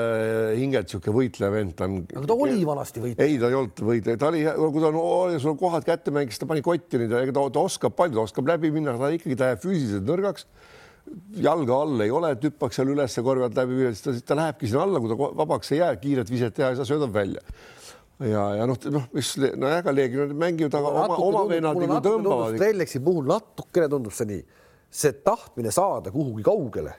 [0.60, 1.98] hingelt niisugune võitleja vend, ta on.
[2.14, 3.30] aga ta oli vanasti võitleja.
[3.30, 6.50] ei, ta ei olnud võitleja, ta oli, kui ta on, sul kohad kätte mängis, ta
[6.50, 9.66] pani kotti ega ta, ta oskab palju, ta oskab läbi minna, ta ikkagi, ta jääb
[9.66, 10.48] füüsiliselt nõrgaks
[11.44, 14.70] jalga all ei ole, et hüppaks seal üles korvi alt läbi, siis ta, ta lähebki
[14.70, 17.44] sinna alla, kui ta vabaks ei jää, kiiret viset teha ei saa, söödab välja
[18.30, 22.58] ja, ja noh, noh, mis no ega leegionärid mängivad, aga oma, oma vennad nagu tõmbavad.
[22.58, 24.44] Strelleksi puhul natukene tundub see nii,
[24.94, 26.94] see tahtmine saada kuhugi kaugele.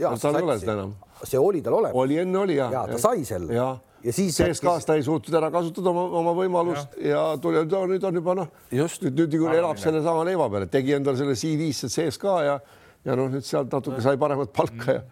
[0.00, 0.96] No, tal ei ole seda enam.
[1.28, 1.96] see oli tal olemas.
[2.00, 2.70] oli enne oli ja.
[2.72, 3.52] ja ta sai selle.
[3.52, 3.66] ja,
[4.00, 4.38] ja siis.
[4.38, 8.36] CSKA-s ta ei suutnud ära kasutada oma, oma võimalust ja, ja tuli, nüüd on juba
[8.38, 12.56] noh, nüüd, nüüd nagu elab sellesama leiva peal, et tegi endale selle CV-sse CSKA ja
[13.04, 15.04] ja noh, nüüd sealt natuke sai paremat palka ja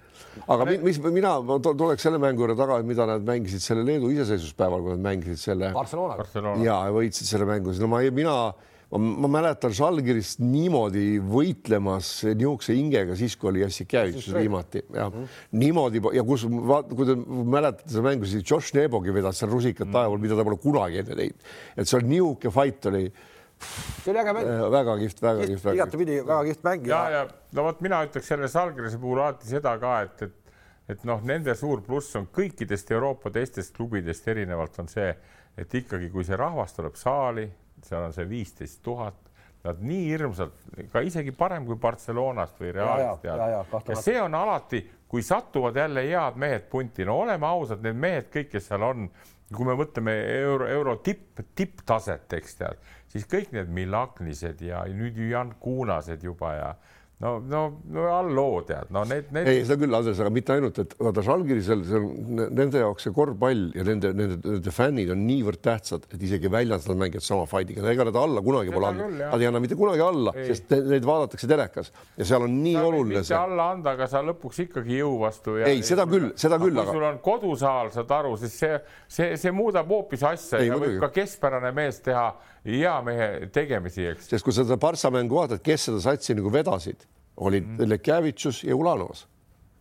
[0.46, 1.34] aga mis mina
[1.66, 5.72] tuleks selle mängu juurde taga, mida nad mängisid selle Leedu iseseisvuspäeval, kui nad mängisid selle
[5.76, 6.64] Barcelonaga Barcelona.
[6.64, 8.34] ja võitsid selle mängu, no ma, mina
[8.96, 15.32] ma, mäletan Žalgirist niimoodi võitlemas niisuguse hingega siis, kui oli Jassikevitš viimati ja mm.
[15.60, 20.16] niimoodi ja kus, kui te mäletate seda mängu, siis Josh Nebogi vedas seal rusikat taeval
[20.16, 21.50] mm., mida ta pole kunagi enne teinud.
[21.76, 23.04] et see oli niisugune fight oli
[23.60, 24.48] see oli äge mäng.
[24.48, 25.74] Äh, väga kihvt, väga kihvt, kihvt.
[25.74, 26.86] igatepidi väga kihvt mäng.
[26.86, 30.58] ja, ja no vot, mina ütleks selle Salgrise puhul alati seda ka, et, et,
[30.94, 35.08] et noh, nende suur pluss on kõikidest Euroopa teistest klubidest erinevalt on see,
[35.58, 37.48] et ikkagi, kui see rahvas tuleb saali,
[37.84, 39.16] seal on see viisteist tuhat,
[39.64, 40.60] nad nii hirmsalt,
[40.92, 45.24] ka isegi parem kui Barcelonast või Realist ja, ja, ja, ja see on alati, kui
[45.24, 49.08] satuvad jälle head mehed punti, no oleme ausad, need mehed kõik, kes seal on,
[49.54, 55.18] kui me mõtleme euro, euro tipp, tipptaset, eks tead siis kõik need Milagnised ja nüüd
[55.30, 56.70] Jan Kuunased juba ja
[57.18, 59.48] no, no, no halloo, tead, no need, need....
[59.50, 63.14] ei, seda küll, Andres, aga mitte ainult, et vaata Žalgirisel, see on nende jaoks see
[63.14, 67.48] korvpall ja nende, nende, nende fännid on niivõrd tähtsad, et isegi väljas nad mängivad sama
[67.50, 71.08] fight'iga, ega nad alla kunagi pole andnud, nad ei anna mitte kunagi alla, sest neid
[71.08, 71.90] vaadatakse telekas
[72.20, 73.24] ja seal on nii sa oluline.
[73.24, 75.56] mitte alla anda, aga sa lõpuks ikkagi jõu vastu.
[75.58, 76.92] ei, seda küll, seda küll, aga.
[76.92, 78.78] kui sul on kodusaal, saad aru, siis see,
[79.10, 82.28] see, see muudab hoopis asja ei, ja võib ka keskpärane mees teha
[82.68, 84.28] hea mehe tegemisi, eks.
[84.28, 87.06] sest kui sa seda Partsa mängu vaatad, kes seda satsi nagu vedasid,
[87.36, 87.88] olid mm -hmm.
[87.94, 89.26] Lekjavitšus ja Ulanovas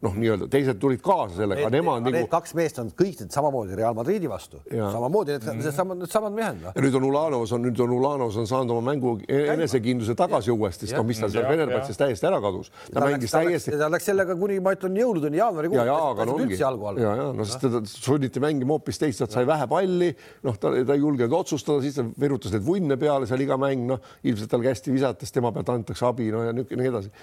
[0.05, 2.13] noh, nii-öelda teised tulid kaasa sellega, nemad nagu.
[2.13, 5.73] Need kaks meest on kõik samamoodi Real Madridi vastu, samamoodi need mm -hmm.
[5.73, 6.73] samad, need samad mehed no..
[6.75, 10.51] ja nüüd on Ulanovs on, nüüd on Ulanovs on saanud oma mängu e- enesekindluse tagasi
[10.51, 10.53] ja.
[10.53, 12.69] uuesti, sest noh, mis ta seal Venerbatsis täiesti ära kadus.
[12.93, 13.73] ta, mängis täiesti.
[13.77, 15.81] ta läks sellega kuni ma ütlen jõuludeni jaanuarikuus.
[15.81, 16.61] ja, ja, aga no ongi.
[17.01, 20.11] ja, ja no sest teda sunniti mängima hoopis teist, ta sai vähe palli,
[20.43, 23.89] noh, ta, ta ei julgenud otsustada, siis ta virutas neid vunne peale seal iga mäng,
[23.89, 27.13] noh, ilmselt tal kästi visates, tema pealt antakse abi, no ja nii edasi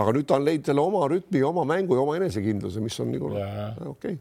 [0.00, 3.10] aga nüüd ta on leidnud selle oma rütmi, oma mängu ja oma enesekindluse, mis on
[3.14, 3.88] nagu okei.
[3.92, 4.18] Okay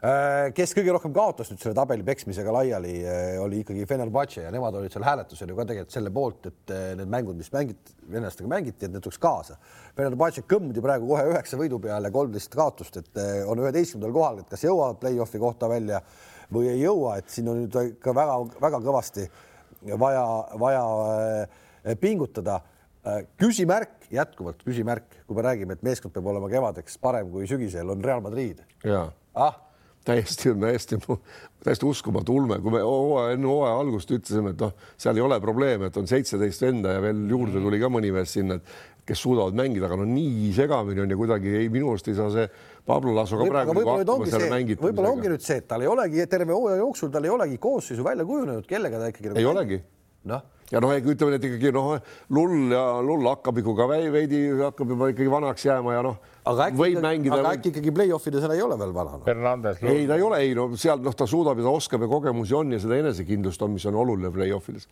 [0.00, 4.52] äh, kes kõige rohkem kaotas nüüd selle tabeli peksmisega laiali, äh, oli ikkagi Fenerbahce ja
[4.54, 7.96] nemad olid seal hääletusel ju ka tegelikult selle poolt, et äh, need mängud, mis mängiti,
[8.06, 9.58] venelastega mängiti, et need tuleks kaasa.
[9.98, 14.64] Fenerbahce kõmdi praegu kohe üheksa võidu peale, kolmteist kaotust, et on üheteistkümnendal kohal, et kas
[14.64, 16.00] jõuavad play-off'i kohta välja
[16.50, 19.28] või ei jõua, et siin on nüüd ikka väga-väga kõvasti
[20.00, 20.24] vaja,
[20.60, 22.60] vaja pingutada
[23.40, 28.04] küsimärk, jätkuvalt küsimärk, kui me räägime, et meeskond peab olema kevadeks parem kui sügisel, on
[28.04, 28.62] Real Madrid.
[29.34, 29.58] ah?
[30.04, 30.96] täiesti, täiesti,
[31.64, 35.36] täiesti uskumatu ulme, kui me hooaja, enne hooaja algust ütlesime, et noh, seal ei ole
[35.42, 39.22] probleeme, et on seitseteist venda ja veel juurde tuli ka mõni mees sinna, et kes
[39.24, 42.46] suudavad mängida, aga no nii segamini on ja kuidagi ei, minu arust ei saa see
[42.86, 43.74] Pablo Lasso ka praegu
[44.88, 48.06] võib-olla ongi nüüd see, et tal ei olegi terve hooaja jooksul, tal ei olegi koosseisu
[48.06, 49.34] välja kujunenud, kellega ta ikkagi.
[49.36, 49.80] ei olegi.
[50.24, 51.92] Noh ja noh, ütleme, et ikkagi noh,
[52.34, 56.18] lull ja lull hakkab ikka veidi hakkab juba ikkagi vanaks jääma ja noh,
[56.78, 57.40] võib mängida.
[57.40, 59.24] aga äkki ikkagi play-off ides ei ole veel vana no.?
[59.26, 59.82] Fernandes.
[59.82, 62.54] ei, ta ei ole, ei no seal noh, ta suudab ja ta oskab ja kogemusi
[62.54, 64.86] on ja seda enesekindlust on, mis on oluline play-off ides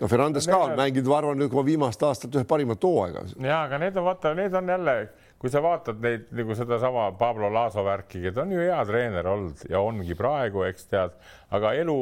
[0.00, 3.26] no Fernandes ka on mänginud, ma arvan, nüüd juba viimast aastat ühe parimat hooaega.
[3.44, 4.96] ja aga need on vaata, need on jälle
[5.40, 9.62] kui sa vaatad neid nagu sedasama Pablo Laso värki, ta on ju hea treener olnud
[9.72, 11.14] ja ongi praegu, eks tead,
[11.56, 11.94] aga elu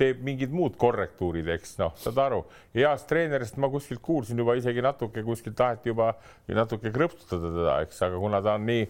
[0.00, 2.40] teeb mingid muud korrektuurid, eks noh, saad aru,
[2.74, 6.10] heast treenerist ma kuskilt kuulsin juba isegi natuke kuskilt taheti juba
[6.50, 8.88] natuke krõpsutada teda, eks, aga kuna ta on nii,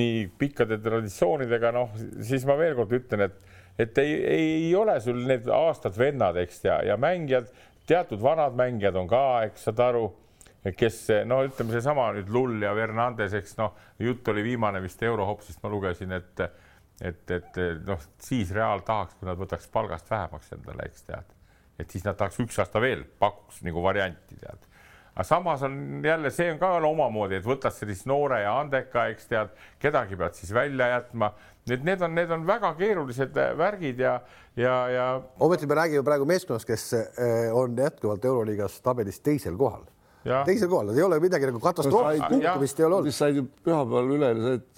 [0.00, 1.92] nii pikkade traditsioonidega, noh,
[2.24, 6.64] siis ma veel kord ütlen, et, et ei, ei ole sul need aastad vennad, eks
[6.64, 7.52] ja, ja mängijad,
[7.84, 10.06] teatud vanad mängijad on ka, eks saad aru
[10.72, 15.60] kes no ütleme, seesama nüüd Lull ja Fernandes, eks noh, jutt oli viimane vist Eurohopsist,
[15.62, 16.46] ma lugesin, et
[17.02, 17.56] et, et
[17.86, 21.32] noh, siis Real tahaks, kui nad võtaks palgast vähemaks endale, eks tead,
[21.80, 24.68] et siis nad tahaks üks aasta veel pakuks nagu varianti tead.
[25.14, 29.26] aga samas on jälle, see on ka omamoodi, et võtad sellist noore ja andeka, eks
[29.30, 29.50] tead,
[29.82, 31.32] kedagi pead siis välja jätma.
[31.66, 34.18] Need, need on, need on väga keerulised värgid ja,
[34.56, 35.06] ja, ja.
[35.40, 39.86] ometi me räägime praegu meeskonnast, kes eh, on jätkuvalt Euroliigas tabelis teisel kohal
[40.24, 43.14] teisel kohal, ei ole midagi nagu katastroofi, kukkumist ei ole olnud.
[43.14, 44.30] said ju pühapäeval üle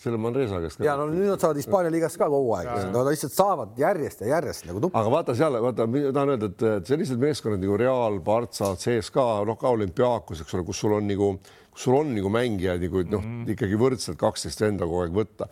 [0.03, 0.81] selle Manresa käest.
[0.85, 4.33] ja no nüüd nad saavad Hispaania liigas ka kogu aeg, nad lihtsalt saavad järjest ja
[4.35, 5.03] järjest nagu tuppa.
[5.03, 9.61] aga vaata seal, vaata, ma tahan öelda, et sellised meeskonnad nagu Real, Partsa, CSKA, noh
[9.61, 11.33] ka olümpiaakos, eks ole, kus sul on nagu,
[11.71, 15.15] kus sul on nagu mängijaid nagu noh mm -hmm., ikkagi võrdselt kaksteist venda kogu aeg
[15.23, 15.51] võtta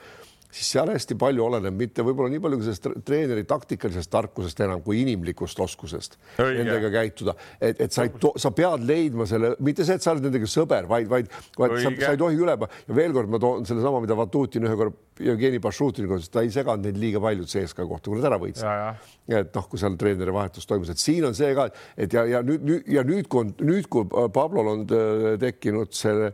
[0.55, 5.01] siis seal hästi palju oleneb mitte võib-olla nii palju sellest treeneri taktikalisest tarkusest enam kui
[5.03, 6.61] inimlikust oskusest Õige.
[6.61, 10.29] nendega käituda, et, et sa ei, sa pead leidma selle, mitte see, et sa oled
[10.29, 13.67] nendega sõber, vaid, vaid, vaid sa, sa ei tohi üle ja veel kord ma toon
[13.69, 14.95] sellesama, mida Vatutin ühe korra
[15.25, 19.03] Jevgeni Bašutiniga ta ei seganud neid liiga palju CSKA kohta, kui nad ära võitsid.
[19.31, 22.43] et noh, kui seal treeneri vahetus toimus, et siin on see ka, et ja, ja
[22.47, 26.31] nüüd, nüüd ja nüüd, kui on nüüd, kui Pablol on äh, tekkinud see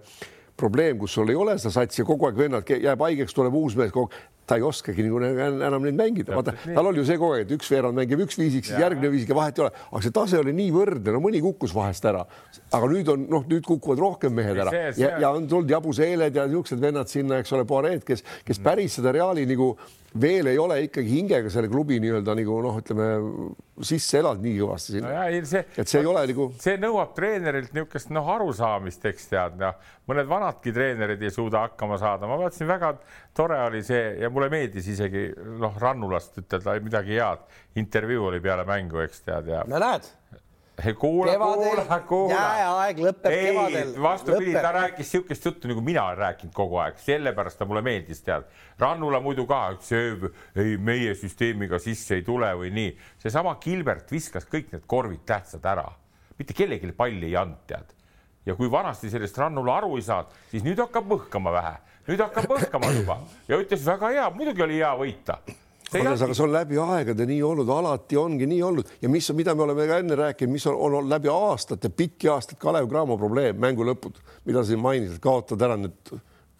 [0.60, 3.94] probleem, kus sul ei ole seda satsi kogu aeg vennad jääb haigeks, tuleb uus mees,
[4.50, 7.54] ta ei oskagi nagu enam neid mängida, vaata tal oli ju see kogu aeg, et
[7.54, 10.40] üks veerand mängib üks viisik, siis järgmine viisik ja vahet ei ole, aga see tase
[10.40, 12.24] oli nii võrdne, no mõni kukkus vahest ära,
[12.74, 14.74] aga nüüd on noh, nüüd kukuvad rohkem mehed ära.
[14.74, 15.06] see, see...
[15.06, 18.58] ja, ja on tulnud Jabus Eeled ja niisugused vennad sinna, eks ole, Poiret, kes, kes
[18.58, 18.66] mm.
[18.66, 19.74] päris seda Reali nagu
[20.18, 23.06] veel ei ole ikkagi hingega selle klubi nii-öelda nagu noh, ütleme
[23.86, 25.12] sisse elanud nii kõvasti sinna.
[25.14, 25.60] No.
[25.78, 26.48] et see ei ole nagu.
[26.60, 29.78] see nõuab treenerilt niisugust noh, arusaamist, eks tead, noh,
[30.10, 32.94] mõned vanadki treenerid ei suuda hakkama saada, ma vaatasin, väga
[33.36, 35.28] tore oli see ja mulle meeldis isegi
[35.60, 37.44] noh, Rannulast ütelda midagi head.
[37.76, 39.64] intervjuu oli peale mängu, eks tead ja.
[39.68, 40.08] no näed
[40.96, 42.34] kuula, kuula, kuula.
[42.34, 43.90] jääaeg lõpeb ei, kevadel.
[44.02, 48.22] vastupidi, ta rääkis niisugust juttu, nagu mina olen rääkinud kogu aeg, sellepärast ta mulle meeldis,
[48.24, 48.46] tead.
[48.80, 50.14] Rannula muidu ka, see
[50.56, 52.94] ei, meie süsteemiga sisse ei tule või nii.
[53.20, 55.84] seesama Gilbert viskas kõik need korvid tähtsad ära,
[56.38, 57.92] mitte kellelegi palli ei andnud, tead.
[58.48, 61.76] ja kui vanasti sellest Rannula aru ei saanud, siis nüüd hakkab mõhkama vähe,
[62.10, 63.18] nüüd hakkab mõhkama juba.
[63.48, 65.40] Ja ütles väga hea, muidugi oli hea võita.
[65.90, 68.90] Hannes, aga see on läbi aegade nii olnud, alati ongi nii olnud.
[69.02, 72.60] Ja mis, mida me oleme ka enne rääkinud, mis on, on läbi aastate, pikki aastaid
[72.62, 76.12] Kalev Cramo probleem, mängu lõpud, mida sa siin mainisid, kaotad ära need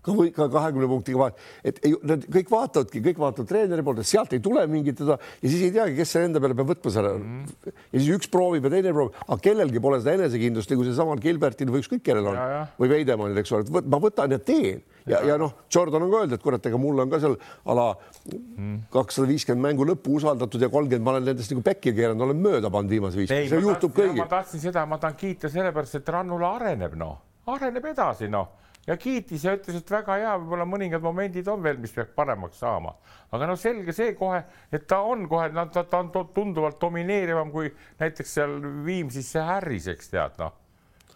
[0.04, 4.00] ka või ka kahekümne punktiga vahet, et ei, nad kõik vaatavadki, kõik vaatavad treeneri poolt,
[4.00, 6.70] et sealt ei tule mingit teda ja siis ei teagi, kes selle enda peale peab
[6.72, 7.40] võtma selle mm.
[7.40, 7.74] -hmm.
[7.92, 11.72] ja siis üks proovib ja teine proovib, aga kellelgi pole seda enesekindlust nagu seesamal Gilbertil
[11.72, 12.62] või ükskõik kellel on ja, ja.
[12.80, 16.06] või Veidemannil, eks ole, et võt, ma võtan ja teen ja, ja, ja noh, Jordan
[16.06, 17.36] on ka öelnud, et kurat, ega mul on ka seal
[17.68, 17.90] ala
[18.94, 22.72] kakssada viiskümmend mängu lõppu usaldatud ja kolmkümmend ma olen nendest nagu pekki keeranud, olen mööda
[22.72, 24.22] pannud viimase viis, see juhtub kõigil.
[24.22, 27.18] ma tahtsin seda, ma tahan kiita sellepärast, et Rannula areneb, noh,
[27.52, 28.56] areneb edasi, noh
[28.90, 32.58] ja kiitis ja ütles, et väga hea, võib-olla mõningad momendid on veel, mis peaks paremaks
[32.62, 32.96] saama.
[33.30, 37.70] aga no selge see kohe, et ta on kohe, ta, ta on tunduvalt domineerivam kui
[38.00, 40.56] näiteks seal Viimsis see Harris, eks tead noh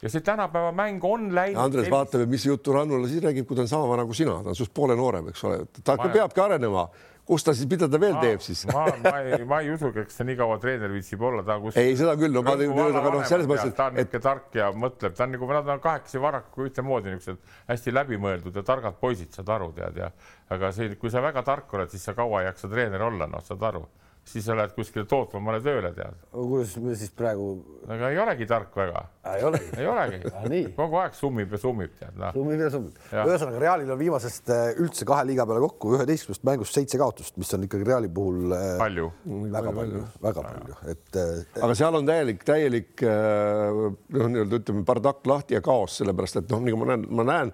[0.04, 1.62] ja see tänapäeva mäng on läinud.
[1.62, 4.52] Andres vaatab, mis juttu Rannula siis räägib, kui ta on sama vana kui sina, ta
[4.52, 6.10] on sinust poole noorem, eks ole, ta ma...
[6.12, 6.84] peabki arenema
[7.28, 8.64] kus ta siis, mida ta veel ma, teeb siis?
[8.68, 11.78] ma, ma ei, ma ei usugi, eks ta nii kaua treener viitsib olla, ta kus.
[11.80, 13.76] ei, seda küll, no ma teen, aga noh, selles mõttes, et.
[13.78, 17.60] ta on niisugune tark ja mõtleb, ta on nagu, nad on kahekesi Varraku ühtemoodi niisugused
[17.72, 20.12] hästi läbimõeldud ja targad poisid, saad aru, tead ja.
[20.54, 23.44] aga see, kui sa väga tark oled, siis sa kaua ei jaksa treener olla, noh,
[23.44, 23.86] saad aru
[24.24, 26.16] siis sa lähed kuskile tootmamale tööle, tead.
[26.32, 27.48] kuidas me siis praegu?
[27.84, 29.02] aga ei olegi tark väga.
[29.34, 29.70] ei olegi?
[29.76, 32.30] ei olegi kogu aeg summib ja summib, tead no..
[32.32, 33.02] summib ja summib.
[33.12, 37.52] ühesõnaga Realil on viimasest äh, üldse kahe liiga peale kokku üheteistkümnest mängust seitse kaotust, mis
[37.56, 39.10] on ikkagi Reali puhul äh, palju,
[39.52, 41.20] väga palju, väga palju, et.
[41.20, 46.54] Äh, aga seal on täielik, täielik noh, nii-öelda ütleme bardakk lahti ja kaos, sellepärast et
[46.54, 47.52] noh, nagu ma näen, ma näen,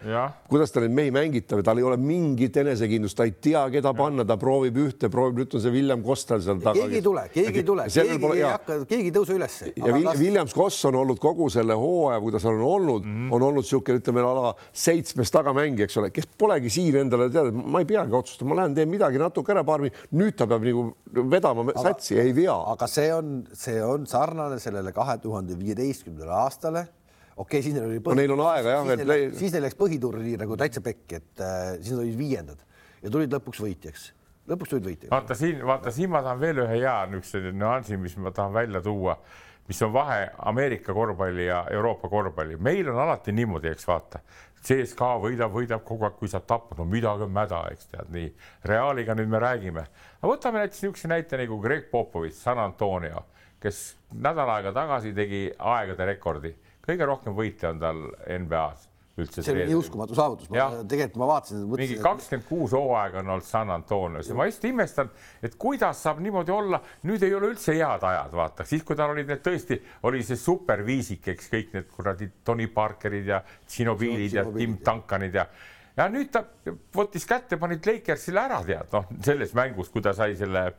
[0.51, 3.93] kuidas ta neid mehi mängitab ja tal ei ole mingit enesekindlust, ta ei tea, keda
[3.99, 6.79] panna, ta proovib ühte, proovib, nüüd on see William Kostal seal taga.
[6.79, 9.71] keegi ei tule, keegi ei tule, keegi pole, ei hakka, keegi ei tõuse ülesse.
[9.75, 10.21] ja kas...
[10.21, 13.35] Williams Koss on olnud kogu selle hooaja, kui ta seal on olnud mm, -hmm.
[13.37, 17.83] on olnud niisugune, ütleme ala seitsmes tagamängija, eks ole, kes polegi siin endale teada, ma
[17.83, 20.87] ei peagi otsustama, ma lähen teen midagi natuke ära, paar minutit, nüüd ta peab nagu
[21.31, 22.57] vedama aga, satsi, ei vea.
[22.75, 26.87] aga see on, see on sarnane sellele kahe tuhande viieteistkümnendale aastale
[27.41, 28.15] okei okay,, siis neil oli põhi...
[28.15, 29.37] no, neil on aega jah.
[29.39, 32.65] siis neil läks põhiturniir nagu täitsa pekki, et äh, siis nad olid viiendad
[33.01, 34.11] ja tulid lõpuks võitjaks
[34.51, 35.13] lõpuks tulid võitjad.
[35.13, 38.83] vaata siin, vaata siin ma tahan veel ühe hea niisuguse nüansi, mis ma tahan välja
[38.85, 39.17] tuua,
[39.69, 42.57] mis on vahe Ameerika korvpalli ja Euroopa korvpalli.
[42.57, 44.23] meil on alati niimoodi, eks vaata,
[44.61, 48.27] CSKA võidab, võidab kogu aeg, kui saab tappa, no midagi on mäda, eks tead nii.
[48.69, 49.87] Realiga nüüd me räägime.
[50.23, 53.25] no võtame näiteks niisuguse näite nagu Greg Popovitš, San Antonio,
[53.61, 58.90] kes nädal aega tagasi tegi aegade rekordi, kõige rohkem võite on tal NBA-s
[59.25, 59.45] üldse.
[59.47, 61.65] see oli uskumatu saavutus, tegelikult ma vaatasin.
[61.73, 64.29] mingi kakskümmend kuus hooaega on olnud San Antonios.
[64.31, 65.11] Ja ma just imestan,
[65.43, 69.15] et kuidas saab niimoodi olla, nüüd ei ole üldse head ajad, vaata, siis kui tal
[69.15, 74.47] olid need tõesti, oli see superviisik, eks kõik need kuradi Tony Parkerid ja Tšinobilid ja
[74.55, 75.47] Tim Duncanid ja ja
[76.09, 76.45] nüüd ta
[76.95, 80.71] võttis kätte, panid Lakersile ära, tead, noh, selles mängus, kui ta sai selle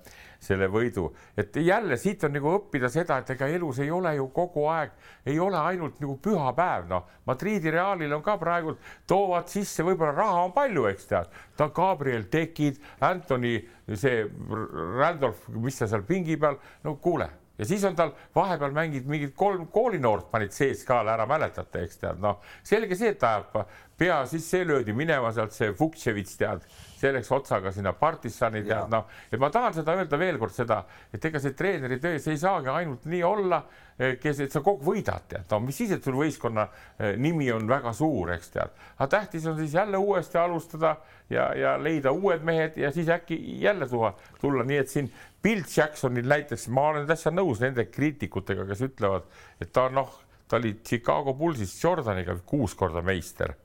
[0.41, 1.05] selle võidu,
[1.38, 4.95] et jälle siit on nagu õppida seda, et ega elus ei ole ju kogu aeg,
[5.30, 8.74] ei ole ainult nagu pühapäev, noh, Madridi Realil on ka praegu,
[9.07, 13.59] toovad sisse, võib-olla raha on palju, eks tead, ta Gabriel Tekid, Anthony,
[13.93, 14.26] see
[14.97, 16.57] Randolph, mis ta seal pingi peal,
[16.88, 17.30] no kuule
[17.62, 22.22] ja siis on tal vahepeal mängid mingid kolm koolinoort panid CSKA-le ära, mäletate, eks tead,
[22.24, 23.68] noh, selge see, et ta ajab
[24.01, 26.66] pea, siis see löödi minema sealt, see Vuktševitš tead
[27.02, 30.82] see läks otsaga sinna partisani tead noh, et ma tahan seda öelda veel kord seda,
[31.14, 33.62] et ega see treeneri töö, see ei saagi ainult nii olla,
[33.97, 37.16] eh, kes, et sa kogu aeg võidad, tead, no mis siis, et sul võistkonna eh,
[37.22, 40.95] nimi on väga suur, eks tead, aga tähtis on siis jälle uuesti alustada
[41.30, 45.66] ja, ja leida uued mehed ja siis äkki jälle tuua, tulla, nii et siin Bill
[45.66, 49.26] Jacksonil näiteks, ma olen täitsa nõus nende kriitikutega, kes ütlevad,
[49.62, 50.14] et ta noh,
[50.47, 53.56] ta oli Chicago Bullsis Jordaniga kuus korda meister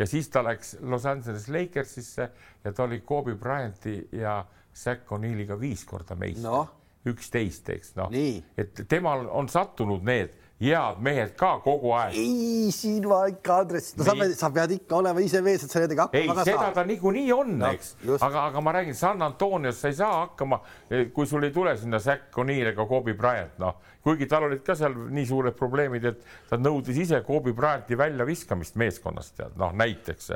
[0.00, 2.30] ja siis ta läks Los Angeles Lakersisse
[2.64, 4.40] ja ta oli Kobe Bryanti ja
[4.74, 6.48] Zack O'Neiliga viis korda meister.
[6.48, 6.68] No.,
[7.08, 8.12] üksteist, eks noh,
[8.60, 12.16] et temal on sattunud need head mehed ka kogu aeg.
[12.20, 15.72] ei, siin ma ikka, Andres, no sa pead, sa pead ikka olema ise mees, et
[15.72, 16.74] sa nendega hakkama ei, seda saad.
[16.76, 20.60] ta niikuinii on no,, eks, aga, aga ma räägin, San Antonios sa ei saa hakkama,
[21.16, 24.76] kui sul ei tule sinna Zack O'Neill ega Kobe Bryant, noh, kuigi tal olid ka
[24.76, 30.34] seal nii suured probleemid, et ta nõudis ise Kobe Bryanti väljaviskamist meeskonnast, tead, noh näiteks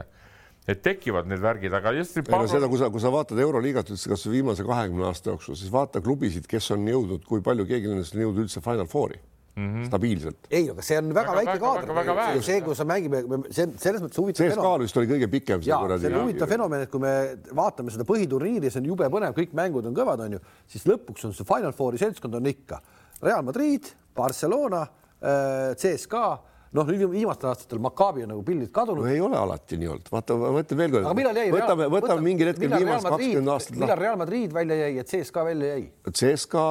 [0.65, 2.17] et tekivad need värgid, aga just.
[2.25, 2.49] Pablo...
[2.49, 6.01] seda, kui sa, kui sa vaatad Euroliigat üldse, kas viimase kahekümne aasta jooksul, siis vaata
[6.01, 9.21] klubisid, kes on jõudnud, kui palju keegi nendest on jõudnud üldse Final Fouri
[9.57, 9.87] mm -hmm.
[9.87, 10.47] stabiilselt.
[10.51, 12.43] ei, aga see on väga, väga väike kaader.
[12.43, 14.49] see, kus sa mängime, see on selles mõttes huvitav.
[14.49, 15.63] CSKA vist oli kõige pikem.
[15.63, 17.15] see on huvitav fenomen, et kui me
[17.55, 21.33] vaatame seda põhiturniiri, see on jube põnev, kõik mängud on kõvad, onju, siis lõpuks on
[21.33, 22.81] see Final Fouri seltskond on ikka
[23.23, 24.83] Real Madrid, Barcelona,
[25.23, 29.11] äh, CSKA noh, nüüd viimastel aastatel Maccabi on nagu pildilt kadunud no,.
[29.11, 31.09] ei ole alati nii olnud, vaata, ma ütlen veel kord.
[31.55, 33.79] võtame, võtame mingil hetkel viimased kakskümmend aastat.
[33.79, 35.85] millal Real Madrid välja jäi, et CSKA välja jäi?
[36.11, 36.67] CSKA,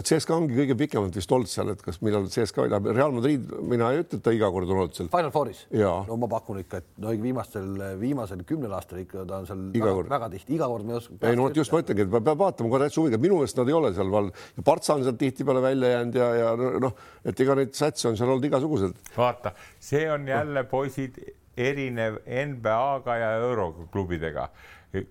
[0.00, 3.92] CSKA ongi kõige pikemalt vist olnud seal, et kas millal CSKA välja, Real Madrid, mina
[3.94, 5.10] ei ütle, et ta iga kord on olnud seal.
[5.14, 5.64] Final Fouris?
[5.74, 9.86] no ma pakun ikka, et no viimastel, viimasel kümnel aastal ikka ta on seal iga
[9.86, 10.12] väga, kord.
[10.14, 11.20] väga tihti, iga kord ma ei oska.
[11.30, 13.70] ei no vot just ma ütlengi, et peab vaatama kohe täitsa huviga, minu meelest nad
[13.70, 16.52] ei ole seal val ja Partsa on sealt tihtipeale välja jäänud ja, ja
[16.82, 16.94] noh,
[17.24, 18.96] et ega neid satse on seal olnud igasuguseid.
[19.16, 19.43] vaata,
[19.80, 21.18] see on jälle poisid
[21.56, 24.48] erinev NBA-ga ja euroklubidega.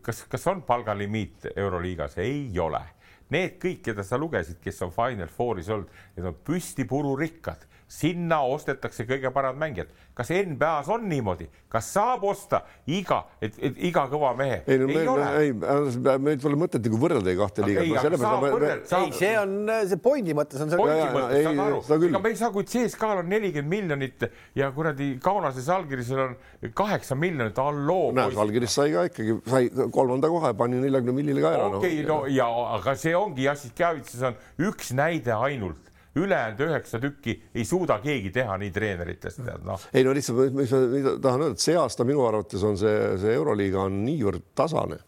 [0.02, 2.18] kas, kas on palgalimiit Euroliigas?
[2.18, 2.82] ei ole.
[3.30, 8.42] Need kõik, keda sa lugesid, kes on Final Fouris olnud, need on püsti pururikkad sinna
[8.50, 9.92] ostetakse kõige paremad mängijad.
[10.14, 14.62] kas NBA-s on niimoodi, kas saab osta iga, et, et iga kõva mehe?
[14.68, 17.88] ei, no, ei, me, ei, meil pole mõtet nagu võrrelda kahte liigat.
[17.88, 19.00] ei, aga saab võrrelda.
[19.00, 19.56] ei, see on
[19.90, 20.82] see pointi mõttes on see.
[20.82, 24.28] pointi mõttes saad aru, ega me ei saa, kui CSKA-l on nelikümmend miljonit
[24.60, 26.36] ja kuradi Kaunases allkirjasel on
[26.78, 28.12] kaheksa miljonit, halloo.
[28.16, 31.72] näed, allkirjas sai ka ikkagi, sai kolmanda koha ja pani neljakümne millile ka ära.
[31.80, 34.38] okei okay, no, no ja aga see ongi jah, siis Kjavitsis on
[34.70, 39.88] üks näide ainult ülejäänud üheksa tükki ei suuda keegi teha nii treeneritest, tead noh.
[39.94, 43.34] ei no lihtsalt, mis ma tahan öelda, et see aasta minu arvates on see, see
[43.34, 45.00] Euroliiga on niivõrd tasane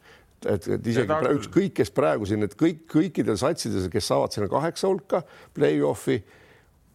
[0.46, 1.22] et, et isegi ta...
[1.36, 5.22] ükskõik, kes praegu siin, et kõik, kõikidel satsides, kes saavad sinna kaheksa hulka
[5.56, 6.20] play-off'i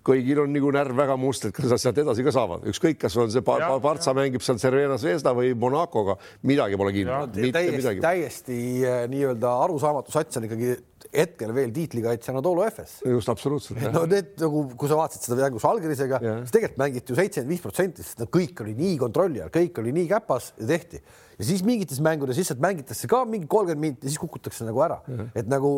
[0.06, 3.16] kõigil on nagu närv väga must, et kas nad sealt edasi ka saavad, ükskõik, kas
[3.20, 6.16] on see ja, Partsa mängib seal Cervena Zvezda või Monacoga,
[6.48, 7.36] midagi pole kindlat.
[7.36, 10.72] täiesti, täiesti äh, nii-öelda arusaamatu sats on ikkagi
[11.14, 12.98] hetkel veel tiitlikaitse Anadolu Efes.
[13.04, 13.80] just absoluutselt.
[13.94, 17.64] no need nagu, kui sa vaatasid seda mängu Žalgirisega, siis tegelikult mängiti ju seitsekümmend viis
[17.64, 21.02] protsenti, sest no kõik oli nii kontrolli all, kõik oli nii käpas ja tehti.
[21.40, 25.00] Ja siis mingites mängudes lihtsalt mängitakse ka mingi kolmkümmend minti ja siis kukutakse nagu ära,
[25.34, 25.74] et nagu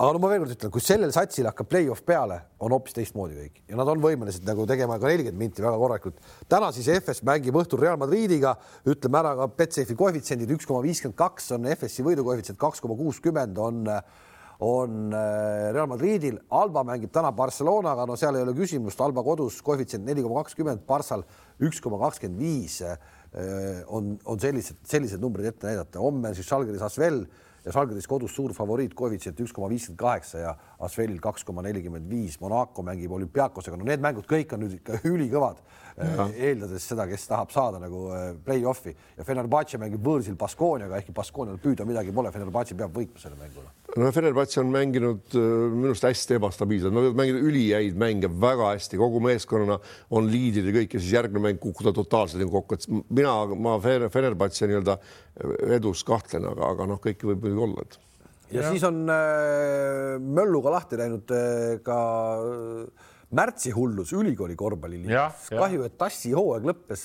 [0.00, 3.36] aga no ma veel kord ütlen, kui sellel satsil hakkab play-off peale, on hoopis teistmoodi
[3.36, 3.58] kõik.
[3.68, 6.22] Ja nad on võimelised nagu tegema ka nelikümmend minti väga korralikult.
[6.48, 8.54] täna siis FS mängib õhtul Real Madridiga,
[8.88, 10.54] ütleme ära ka Betsafe koefitsiendid.
[10.56, 13.84] Üks koma viiskümmend kaks on FS-i võidukoefitsient, kaks koma kuuskümmend on
[14.60, 19.60] on äh, Real Madridil, Alba mängib täna Barcelonaga, no seal ei ole küsimust, Alba kodus
[19.64, 21.24] koefitsient neli koma kakskümmend, Barssal
[21.64, 22.80] üks koma kakskümmend viis.
[22.84, 22.98] Äh,
[23.88, 26.02] on, on sellised, sellised numbrid ette näidata.
[26.02, 27.24] homme siis Žalgiris Asvel.
[27.64, 32.08] Ja Žalgiris kodus suur favoriit, koefitsient üks koma viiskümmend kaheksa ja Asvelil kaks koma nelikümmend
[32.08, 32.38] viis.
[32.40, 35.60] Monaco mängib olümpiaakosega, no need mängud kõik on nüüd ikka ülikõvad,
[36.00, 38.94] eeldades seda, kes tahab saada nagu äh, play-off'i.
[39.18, 43.66] Ja Fenerbahce mängib võõrsil Baskooniaga, ehkki Baskoonial püüda midagi pole, Fenerbahce peab võitma selle mängu
[43.98, 48.74] no Fenerbahce on mänginud äh, minu arust hästi ebastabiilselt, nad võivad mängida ülihäid mänge väga
[48.74, 49.80] hästi, kogu meeskonnana
[50.16, 54.70] on liidrid ja kõik ja siis järgmine mäng kukkuda totaalselt kokku, et mina, ma Fenerbahce
[54.70, 54.98] nii-öelda
[55.76, 57.98] edus kahtlen, aga, aga noh, kõike võib muidugi olla, et.
[58.50, 61.98] Ja, ja siis on äh, mölluga lahti läinud äh, ka
[62.42, 65.50] äh, märtsi hullus ülikooli korvpalliliigas.
[65.54, 67.04] kahju, et Tassi hooaeg lõppes,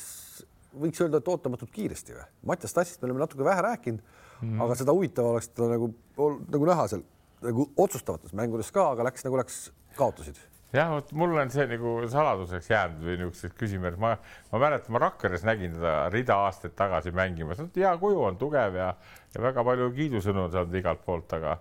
[0.76, 2.26] võiks öelda, et ootamatult kiiresti või?
[2.52, 4.02] Mattias Tassist me oleme natuke vähe rääkinud
[4.42, 7.06] mm., aga seda huvitav oleks teda nagu, nagu näha seal
[7.46, 9.62] nagu otsustavates mängudes ka, aga läks nagu läks
[10.00, 10.40] kaotasid
[10.76, 14.16] jah, vot mul on see nagu saladuseks jäänud või niisugused küsimärgid, ma,
[14.52, 18.90] ma mäletan, ma Rakveres nägin teda rida aastaid tagasi mängimas, hea kuju on tugev ja,
[19.36, 21.58] ja väga palju kiidusõnu on saanud igalt poolt, aga,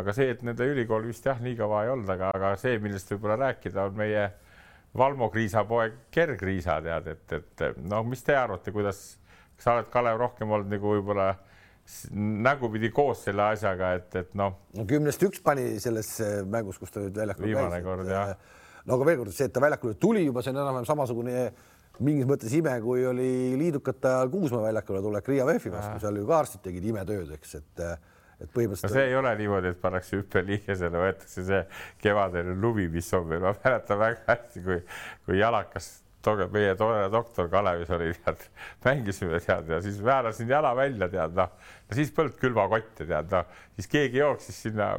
[0.00, 3.10] aga see, et nende ülikool vist jah, nii kõva ei olnud, aga, aga see, millest
[3.14, 4.26] võib-olla rääkida, on meie
[4.96, 9.02] Valmo Kriisa poeg Gerg Riisa tead, et, et noh, mis te arvate, kuidas,
[9.60, 11.30] sa oled, Kalev, rohkem olnud nagu võib-olla
[12.12, 14.56] nägupidi koos selle asjaga, et, et noh.
[14.74, 16.16] no kümnest üks pani selles
[16.50, 17.52] mängus, kus ta nüüd väljakul käis.
[17.52, 18.32] viimane kord jah.
[18.88, 21.46] no aga veel kord see, et ta väljakule tuli juba, see on enam-vähem samasugune
[22.02, 23.30] mingis mõttes ime, kui oli
[23.60, 27.54] liidukate ajal Kuusmaa väljakule tulek Riia VEF-i vastu, seal ju ka arstid tegid imetööd, eks,
[27.60, 27.84] et
[28.40, 28.90] et põhimõtteliselt.
[28.90, 31.62] no see ei ole niimoodi, et pannakse hüppeliigesele, võetakse see
[32.02, 34.82] kevadine lumi, mis on meil, ma mäletan väga hästi, kui,
[35.28, 35.94] kui jalakas
[36.50, 38.40] meie tore doktor Kalevis oli tead,
[38.84, 41.52] mängisime tead ja siis väärasin jala välja tead noh,
[41.92, 44.96] siis polnud külmakotte tead noh, siis keegi jooksis sinna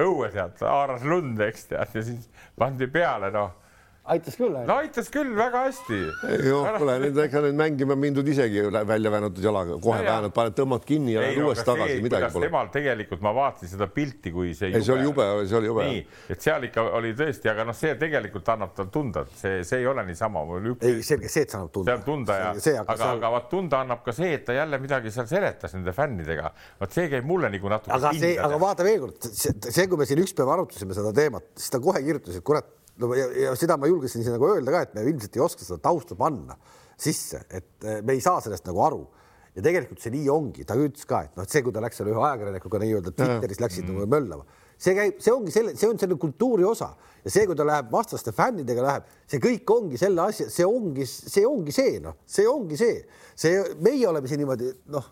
[0.00, 3.56] õue tead, haaras lund, eks tead ja siis pandi peale noh
[4.04, 4.54] aitas küll.
[4.66, 5.98] no aitas küll väga hästi.
[6.46, 10.86] joo, kuule nüüd ega nüüd mängima mindud isegi välja väänatud jalaga, kohe väänad, paned, tõmbad
[10.88, 12.48] kinni ja lähed uuesti tagasi, midagi pole.
[12.48, 14.72] temal tegelikult ma vaatasin seda pilti, kui see.
[14.72, 15.86] ei, see oli jube, see oli jube.
[15.90, 16.00] nii,
[16.34, 19.82] et seal ikka oli tõesti, aga noh, see tegelikult annab tal tunda, et see, see
[19.84, 20.46] ei ole niisama.
[20.80, 21.92] ei, selge see, et see annab tunda.
[21.92, 23.14] see on tunda ja, aga, seal...
[23.20, 26.54] aga vaat tunda annab ka see, et ta jälle midagi seal seletas nende fännidega.
[26.80, 27.94] vot see käib mulle nagu natuke.
[27.98, 31.52] aga see, aga vaata veel kord, see, kui me siin üks päev arutasime seda teemat,
[31.58, 34.74] siis ta kohe kirjutas, et kurat no ja, ja seda ma julgesin siin nagu öelda
[34.74, 36.56] ka, et me ilmselt ei oska seda tausta panna
[37.00, 39.02] sisse, et eh, me ei saa sellest nagu aru.
[39.50, 41.98] ja tegelikult see nii ongi, ta ütles ka, et noh, et see, kui ta läks
[41.98, 43.96] seal ühe ajakirjanikuga nii-öelda Twitteris läksid mm.
[43.96, 44.44] nagu möllama,
[44.78, 46.92] see käib, see ongi selle, see on selle kultuuri osa.
[47.24, 51.08] Ja see, kui ta läheb vastaste fännidega läheb, see kõik ongi selle asja, see ongi,
[51.08, 53.00] see ongi see noh, see ongi see,
[53.34, 55.10] see meie oleme siin niimoodi noh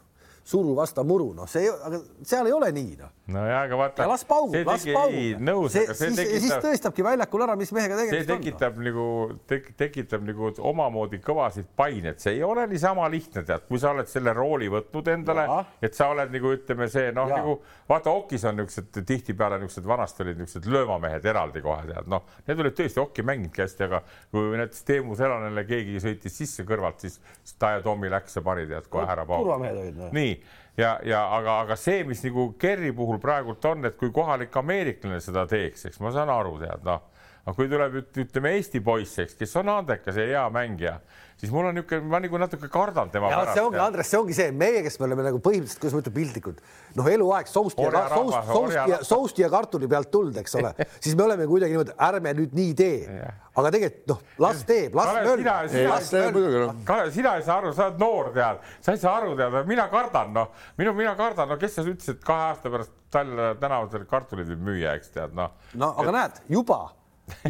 [0.48, 3.10] suru vasta muru, noh, see, aga seal ei ole nii, noh.
[3.34, 4.06] no ja, aga vaata.
[4.08, 5.42] las paugub, las paugub.
[5.44, 6.44] nõus, aga see tekitab.
[6.44, 8.24] siis tõestabki väljakul ära, mis mehega tegemist on.
[8.24, 9.08] see tekitab on, nagu
[9.50, 14.08] tek,, tekitab nagu omamoodi kõvasid paineid, see ei ole niisama lihtne, tead, kui sa oled
[14.08, 15.44] selle rooli võtnud endale,
[15.84, 17.58] et sa oled nagu ütleme, see noh, nagu
[17.90, 22.64] vaata okis on niisugused tihtipeale niisugused vanasti olid niisugused löömamehed eraldi kohe tead, noh, need
[22.64, 24.00] olid tõesti okki mänginudki hästi, aga
[24.32, 27.20] kui näiteks Teemu Selanele keegi sõitis sisse kõrvalt, siis
[27.60, 29.44] Taia Tommi läks ja pani tead kohe ära paugu.
[29.44, 30.12] turvamehed olid noh.
[30.16, 30.37] nii
[30.78, 35.20] ja, ja aga, aga see, mis nagu Kerri puhul praegult on, et kui kohalik ameeriklane
[35.24, 37.06] seda teeks, eks ma saan aru, tead noh,
[37.48, 37.94] aga kui tuleb,
[38.24, 40.98] ütleme Eesti poiss, eks, kes on andekas ja hea mängija
[41.38, 43.56] siis mul on niisugune, ma nagu natuke kardan tema ja, pärast.
[43.56, 46.14] see ongi, Andres, see ongi see, meie, kes me oleme nagu põhimõtteliselt, kuidas ma ütlen,
[46.16, 46.62] piltlikud,
[46.98, 50.72] noh, eluaeg sousti ja, sousti, sousti ja, sousti ja kartuli pealt tulnud, eks ole
[51.04, 53.22] siis me oleme kuidagi niimoodi, ärme nüüd nii tee.
[53.58, 55.46] aga tegelikult noh, las teeb, las möll.
[55.46, 56.84] las teeb muidugi noh.
[56.90, 59.86] Kalev, sina ei saa aru, sa oled noor, tead, sa ei saa aru, tead, mina
[59.94, 64.02] kardan, noh, minu, mina kardan, no kes sa ütlesid, et kahe aasta pärast Tallinna tänavatel
[64.04, 65.54] kartuleid võib müüa, eks tead, noh.
[65.78, 66.16] no aga et...
[66.18, 66.82] näed, juba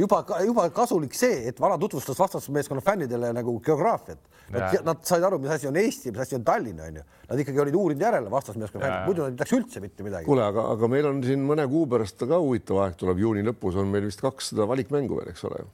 [0.03, 4.21] juba, juba kasulik see, et vana tutvustas vastasmeeskonna fännidele nagu geograafiat.
[4.49, 7.03] Nad, nad said aru, mis asi on Eesti, mis asi on Tallinn, onju.
[7.29, 10.29] Nad ikkagi olid uurinud järele vastasmeeskonna fännid, muidu nad ei teaks üldse mitte midagi.
[10.29, 13.77] kuule, aga, aga meil on siin mõne kuu pärast ka huvitav aeg tuleb juuni lõpus
[13.81, 15.69] on meil vist kakssada valikmängu veel, eks ole ju.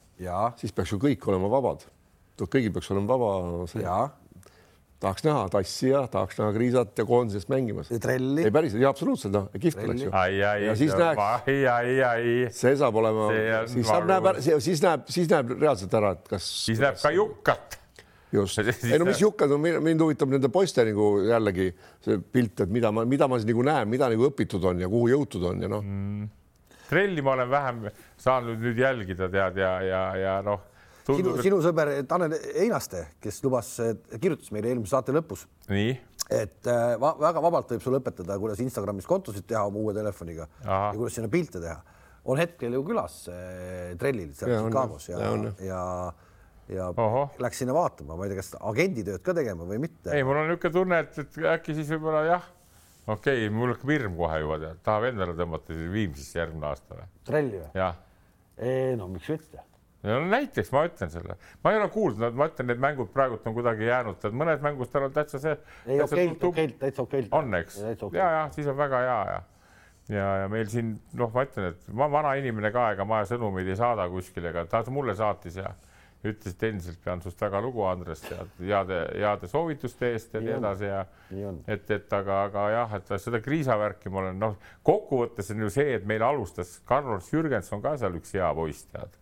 [0.59, 1.87] siis peaks ju kõik olema vabad.
[2.43, 3.31] kõigil peaks olema vaba
[4.99, 7.89] tahaks näha Tassi ja tahaks näha Kriisat ja koondisest mängimas.
[8.01, 8.43] trelli.
[8.47, 10.11] ei päriselt, jaa, absoluutselt, noh, kihvt oleks ju.
[10.63, 11.23] ja siis näeks,
[12.59, 13.29] see saab olema,
[13.71, 14.29] siis saab, näeb,
[14.63, 16.47] siis näeb, siis näeb reaalselt ära, et kas.
[16.67, 17.79] siis näeb ka Jukkat.
[18.35, 21.69] just, ei no mis Jukkad on, mind huvitab nende poiste nagu jällegi
[22.05, 24.91] see pilt, et mida ma, mida ma siis nagu näen, mida nagu õpitud on ja
[24.91, 26.31] kuhu jõutud on ja noh mm..
[26.89, 27.83] trelli ma olen vähem
[28.21, 30.71] saanud nüüd jälgida, tead ja, ja, ja noh
[31.05, 33.71] sinu, sinu sõber Tanel Einaste, kes lubas,
[34.17, 35.45] kirjutas meile eelmise saate lõpus.
[36.29, 40.47] et äh, va väga vabalt võib sulle õpetada, kuidas Instagramis kontosid teha oma uue telefoniga
[40.63, 40.91] Aha.
[40.91, 41.77] ja kuidas sinna pilte teha.
[42.25, 45.83] on hetkel ju külas äh, trellil seal Chicagos ja, ja, ja, ja,
[46.79, 47.27] ja Oho.
[47.39, 50.09] läks sinna vaatama, ma ei tea, kas agenditööd ka tegema või mitte.
[50.15, 52.49] ei, mul on niisugune tunne, et, et äkki siis võib-olla jah
[53.05, 57.07] okei okay,, mul hakkab hirm kohe juba tead, tahab endale tõmmata Viimsisse järgmine aasta või?
[57.29, 57.71] trelli või?
[57.77, 58.01] jah.
[58.97, 59.61] no miks mitte
[60.05, 63.55] no näiteks ma ütlen selle, ma ei ole kuulnud, ma ütlen, need mängud praegult on
[63.57, 65.57] kuidagi jäänud, et mõned mängud tal on täitsa see.
[65.87, 67.33] ei okeilt, okeilt, täitsa okeilt.
[67.35, 67.81] on, eks?
[68.13, 69.41] ja, ja siis on väga hea ja,
[70.17, 73.71] ja, ja meil siin noh, ma ütlen, et ma vana inimene ka, ega ma sõnumeid
[73.71, 75.73] ei saada kuskile, aga ta mulle saatis ja
[76.25, 80.55] ütles, et endiselt pean sinust väga lugu, Andres, tead heade, heade soovituste eest ja nii
[80.57, 81.03] edasi ja
[81.67, 85.93] et, et aga, aga jah, et seda kriisavärki ma olen noh, kokkuvõttes on ju see,
[85.99, 89.13] et meil alustas Carlos Jürgenson ka seal üks hea poiss, tead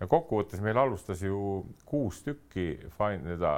[0.00, 2.68] ja kokkuvõttes meil alustas ju kuus tükki
[2.98, 3.54] seda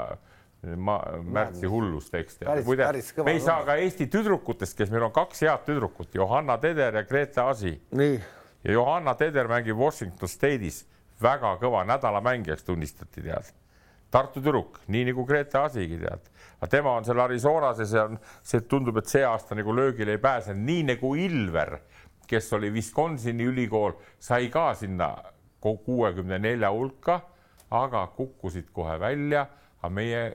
[0.77, 2.47] ma, märtsi hullust teksti.
[2.67, 2.89] muide,
[3.25, 7.05] me ei saa ka Eesti tüdrukutest, kes meil on kaks head tüdrukut, Johanna Teder ja
[7.07, 7.75] Grete Asi.
[8.65, 10.85] ja Johanna Teder mängib Washington State'is
[11.23, 13.53] väga kõva nädalamängijaks tunnistati, tead.
[14.13, 16.33] Tartu tüdruk, nii nagu Grete Asigi, tead.
[16.61, 20.17] aga tema on seal Arizonas ja see on, see tundub, et see aasta nagu löögile
[20.17, 21.79] ei pääsenud, nii nagu Ilver,
[22.27, 25.15] kes oli Wisconsini ülikool, sai ka sinna
[25.75, 27.21] kuuekümne nelja hulka,
[27.71, 29.47] aga kukkusid kohe välja,
[29.81, 30.27] aga meie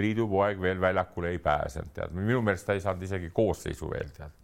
[0.00, 4.12] Priidu poeg veel väljakule ei pääsenud, tead, minu meelest ta ei saanud isegi koosseisu veel,
[4.16, 4.36] tead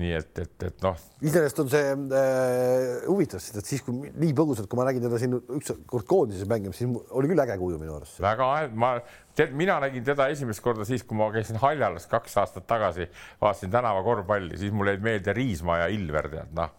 [0.00, 1.00] nii et, et, et noh.
[1.20, 5.20] iseenesest on see äh, huvitav, sest et siis, kui nii põgusalt, kui ma nägin teda
[5.20, 8.16] siin ükskord koondises mängimas, siis oli küll äge kuju minu arust.
[8.24, 8.94] väga, ma
[9.36, 13.10] tead, mina nägin teda esimest korda siis, kui ma käisin Haljalas kaks aastat tagasi,
[13.42, 16.78] vaatasin tänavakorvpalli, siis mulle jäid meelde Riismaa ja Ilver, tead noh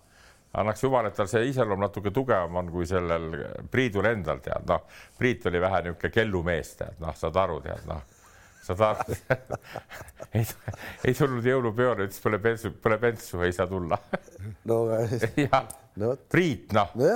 [0.54, 3.30] annaks jumal, et tal see iseloom natuke tugevam on kui sellel
[3.72, 4.84] Priidul endal tead, noh,
[5.18, 8.04] Priit oli vähe niisugune kellumees, tead, noh, saad aru, tead, noh.
[8.64, 9.18] Saad aru
[10.38, 10.46] ei,
[11.04, 14.00] ei tulnud jõulupeole, ütles pole bensu, pole bensu, ei saa tulla.
[14.70, 14.86] No
[15.40, 15.68] jah
[16.00, 16.94] no,, Priit noh.
[17.00, 17.12] No,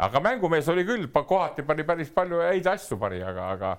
[0.00, 3.76] aga mängumees oli küll, kohati pani päris palju häid asju pani, aga, aga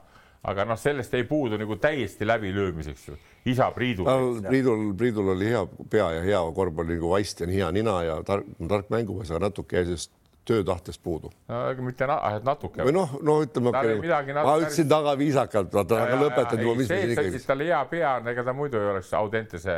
[0.50, 3.18] aga noh, sellest ei puudu nagu täiesti läbilöömiseks ju.
[3.46, 4.48] isa Priidul no,.
[4.48, 8.48] Priidul, Priidul oli hea pea ja hea korvpall nagu vaist ja hea nina ja tark,
[8.70, 10.14] tark mängumees, aga natuke jäi sellest
[10.50, 11.60] töötahtest puudu no,.
[11.86, 12.82] mitte na natuke.
[12.88, 16.88] või noh, no ütleme ma ütlesin taga viisakalt, vaata, aga lõpetan juba.
[16.88, 19.78] see, et sa ütlesid talle hea pea, ega ta muidu ei oleks Audentese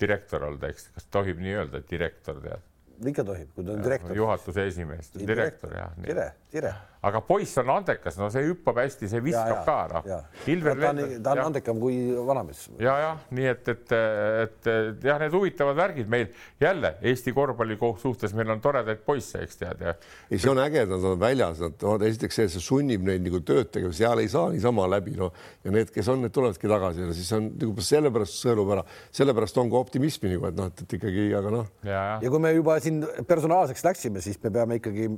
[0.00, 2.64] direktor olnud, eks, kas tohib nii öelda, direktor tead
[3.04, 4.16] ikka tohib, kui ta on direktor.
[4.16, 5.92] juhatuse esimees, direktor jah.
[6.06, 6.26] tere,
[6.56, 6.74] tere.
[7.06, 10.06] aga poiss on andekas, no see hüppab hästi, see viskab ja, ka noh.
[10.08, 12.64] ta on, ta on andekam kui vanamees.
[12.82, 16.32] ja, jah, nii et, et, et, et jah, need huvitavad värgid meil
[16.62, 19.94] jälle Eesti korvpalli suhtes, meil on toredaid poisse, eks tead ja.
[20.30, 23.70] ei, see on äge, nad on väljas, nad esiteks see, see sunnib neid nagu tööd
[23.76, 25.30] tegema, seal ei saa niisama läbi, no
[25.62, 29.62] ja need, kes on, need tulevadki tagasi ja siis on nagu sellepärast sõelub ära, sellepärast
[29.62, 31.70] on ka optimismi nagu, et noh, et ikkagi, aga noh.
[31.86, 35.08] ja kui me juba siin personaalseks läksime, siis me peame ikkagi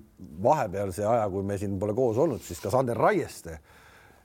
[0.44, 3.58] vahepealse aja, kui me siin pole koos olnud, siis ka Sander Raieste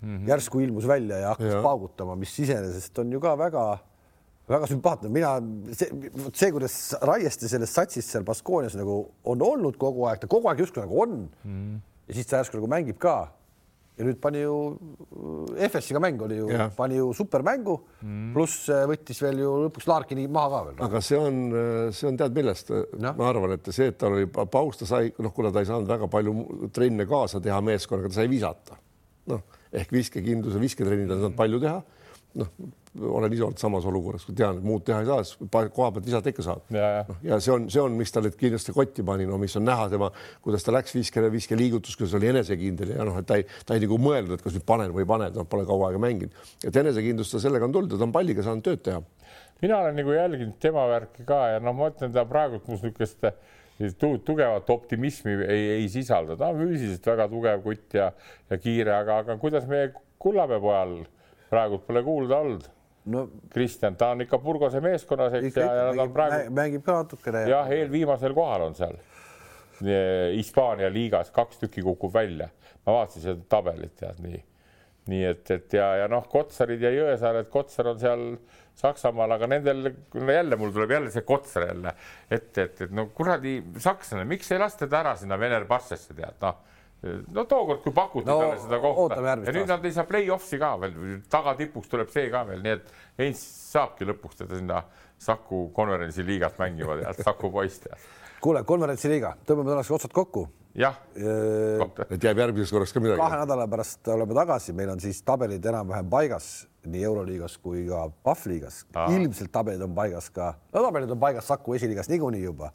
[0.02, 0.30] mm -hmm.
[0.30, 1.62] järsku ilmus välja ja hakkas ja.
[1.62, 5.10] paugutama, mis iseenesest on ju ka väga-väga sümpaatne.
[5.10, 5.42] mina,
[5.72, 5.90] see,
[6.34, 10.60] see, kuidas Raieste selles satsis seal Baskoonias nagu on olnud kogu aeg, ta kogu aeg
[10.60, 11.30] justkui nagu on mm.
[11.44, 11.80] -hmm.
[12.08, 13.28] ja siis ta järsku nagu mängib ka
[13.98, 14.54] ja nüüd pani ju
[15.68, 20.26] FS-iga mäng oli ju, pani ju supermängu mm., pluss äh, võttis veel ju lõpuks Larkini
[20.26, 20.80] maha ka veel.
[20.88, 22.74] aga see on, äh, see on tead millest,
[23.04, 25.90] ma arvan, et see, et tal oli paus, ta sai, noh, kuna ta ei saanud
[25.90, 28.80] väga palju trenne kaasa teha meeskonnaga, ta sai visata.
[29.30, 31.82] noh, ehk viskekindluse, visketrennid on saanud palju teha
[32.40, 32.50] noh,
[33.10, 35.38] olen ise olnud samas olukorras, kui tean, et muud teha ei saa, siis
[35.74, 36.68] koha pealt visata ikka saab.
[36.74, 36.90] ja.
[37.08, 39.66] No, ja see on, see on, miks ta nüüd kindlasti kotti pani, no mis on
[39.66, 40.12] näha tema,
[40.46, 43.84] kuidas ta läks viskele, viskeliigutus, kuidas oli enesekindel ja noh, et ta ei, ta ei
[43.86, 46.82] nagu mõelnud, et kas nüüd panen või ei pane, noh, pole kaua aega mänginud, et
[46.84, 49.02] enesekindlust ta sellega on tulnud ta on palliga saanud tööd teha.
[49.64, 54.26] mina olen nagu jälginud tema värki ka ja noh, ma ütlen ta praegu, kus niisugust
[54.26, 58.12] tugevat optimismi ei, ei sisalda, ta on füüsiliselt väga tugev kutt ja,
[58.52, 59.90] ja kiire, aga, aga kuidas meie
[60.24, 61.02] Kullamäe pojal
[61.54, 62.72] praegu pole kuulda olnud
[63.06, 66.54] no Kristjan, ta on ikka Burgose meeskonnas, eks ja, ja nad on praegu.
[66.56, 67.44] mängib ka natukene.
[67.52, 68.98] jah, eelviimasel kohal on seal
[69.84, 72.48] Hispaania liigas, kaks tükki kukub välja.
[72.86, 74.40] ma vaatasin seda tabelit tead nii,
[75.12, 78.28] nii et, et ja, ja noh, Kotsarid ja Jõesaared, Kotsar on seal
[78.80, 81.94] Saksamaal, aga nendel jälle mul tuleb jälle see Kotsar jälle
[82.32, 86.62] ette, et, et no kuradi sakslane, miks ei lasta ta ära sinna Venerbassesse tead noh
[87.04, 90.74] no tookord, kui pakuti no, talle seda kohta ja nüüd nad ei saa play-off'i ka
[90.82, 90.98] veel,
[91.32, 93.44] tagatipuks tuleb see ka veel, nii et Heinz
[93.74, 94.84] saabki lõpuks teda sinna
[95.24, 98.10] Saku konverentsiliigat mängima tead, Saku poiss tead.
[98.44, 100.48] kuule, konverentsiliiga, tõmbame tänaseks otsad kokku.
[100.80, 100.96] jah.
[102.10, 103.22] et jääb järgmiseks korraks ka midagi.
[103.22, 106.54] kahe nädala pärast oleme tagasi, meil on siis tabelid enam-vähem paigas
[106.88, 108.86] nii Euroliigas kui ka Pahvliigas.
[109.12, 112.72] ilmselt tabelid on paigas ka, no tabelid on paigas Saku esiliigas niikuinii juba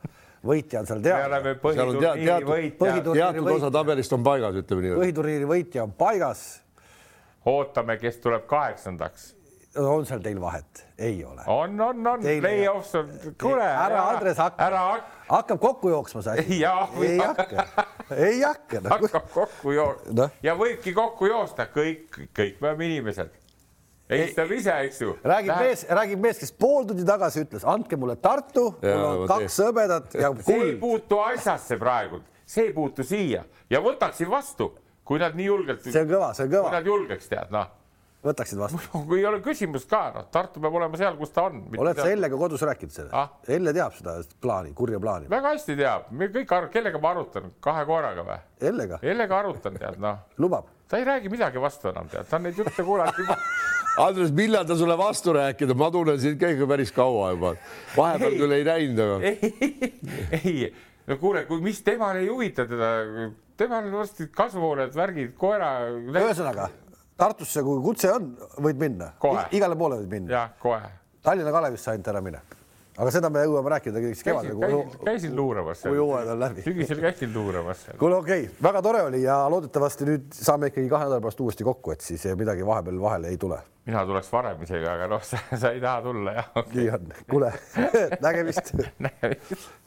[0.46, 1.40] võitja on seal teada.
[1.62, 4.94] seal on teatud, osa tabelist on paigas, ütleme nii.
[5.00, 6.46] põhiturniiri võitja on paigas.
[7.46, 9.34] ootame, kes tuleb kaheksandaks
[9.76, 10.86] on seal teil vahet?
[10.98, 11.42] ei ole.
[11.46, 13.10] on, on, on, play-offs on,
[13.40, 13.64] kuule.
[13.64, 14.70] ära, Andres, hakka,
[15.28, 16.62] hakkab kokku jooksma see asi.
[17.06, 17.66] ei hakka,
[18.16, 18.94] ei hakka no..
[18.94, 20.30] hakkab kokku jooksma no.
[20.42, 23.37] ja võibki kokku joosta, kõik, kõik me oleme inimesed
[24.08, 25.14] helistab ise, eks ju.
[25.24, 25.68] räägib Lähe...
[25.68, 30.18] mees, räägib mees, kes pool tundi tagasi ütles, andke mulle Tartu, mul on kaks hõbedat
[30.18, 30.44] ja kuld.
[30.48, 34.70] see ei puutu asjasse praegu, see ei puutu siia ja võtaksin vastu,
[35.04, 35.84] kui nad nii julgelt.
[35.84, 36.70] see on kõva, see on kõva.
[36.70, 37.68] kui nad julgeks tead, noh.
[38.24, 38.80] võtaksid vastu?
[39.10, 41.60] kui ei ole küsimust ka, noh, Tartu peab olema seal, kus ta on.
[41.76, 43.36] oled sa Ellega kodus rääkinud seda ah??
[43.58, 45.28] Elle teab seda plaani, kurja plaani.
[45.28, 48.40] väga hästi teab, me kõik, kellega ma arutan, kahe koeraga või?
[48.72, 49.04] Ellega.
[49.04, 50.24] Ellega arutan, tead, noh.
[50.44, 50.77] lubab?
[50.88, 53.36] Ta ei räägi midagi vastu enam, tead, ta on neid jutte kuulanud juba
[53.98, 57.54] Andres, millal ta sulle vastu rääkida, ma tunnen sind ka ikka päris kaua juba.
[57.96, 59.16] vahepeal ei, küll ei näinud, aga.
[59.32, 60.68] ei, ei,
[61.06, 62.92] no kuule, kui, mis temal ei huvita teda,
[63.58, 65.72] temal on varsti kasvuhooned, värgid, koera.
[66.14, 66.70] ühesõnaga
[67.18, 68.30] Tartusse, kui kutse on,
[68.62, 69.10] võid minna.
[69.50, 70.30] igale poole võid minna.
[70.36, 70.94] jah, kohe.
[71.26, 72.44] Tallinna Kalevisse ainult ära mine
[72.98, 74.58] aga seda me jõuame rääkida kõik kevadel.
[74.60, 75.82] käisin, käisin luuramas.
[75.86, 76.64] kui hooajad on läbi.
[76.66, 77.84] sügisel käisin luuramas.
[77.98, 81.66] kuule, okei okay., väga tore oli ja loodetavasti nüüd saame ikkagi kahe nädala pärast uuesti
[81.68, 83.60] kokku, et siis midagi vahepeal vahele ei tule.
[83.86, 86.74] mina tuleks varem isegi, aga noh, sa ei taha tulla jah okay..
[86.80, 87.52] nii on, kuule
[88.26, 88.74] nägemist
[89.08, 89.77] nägemist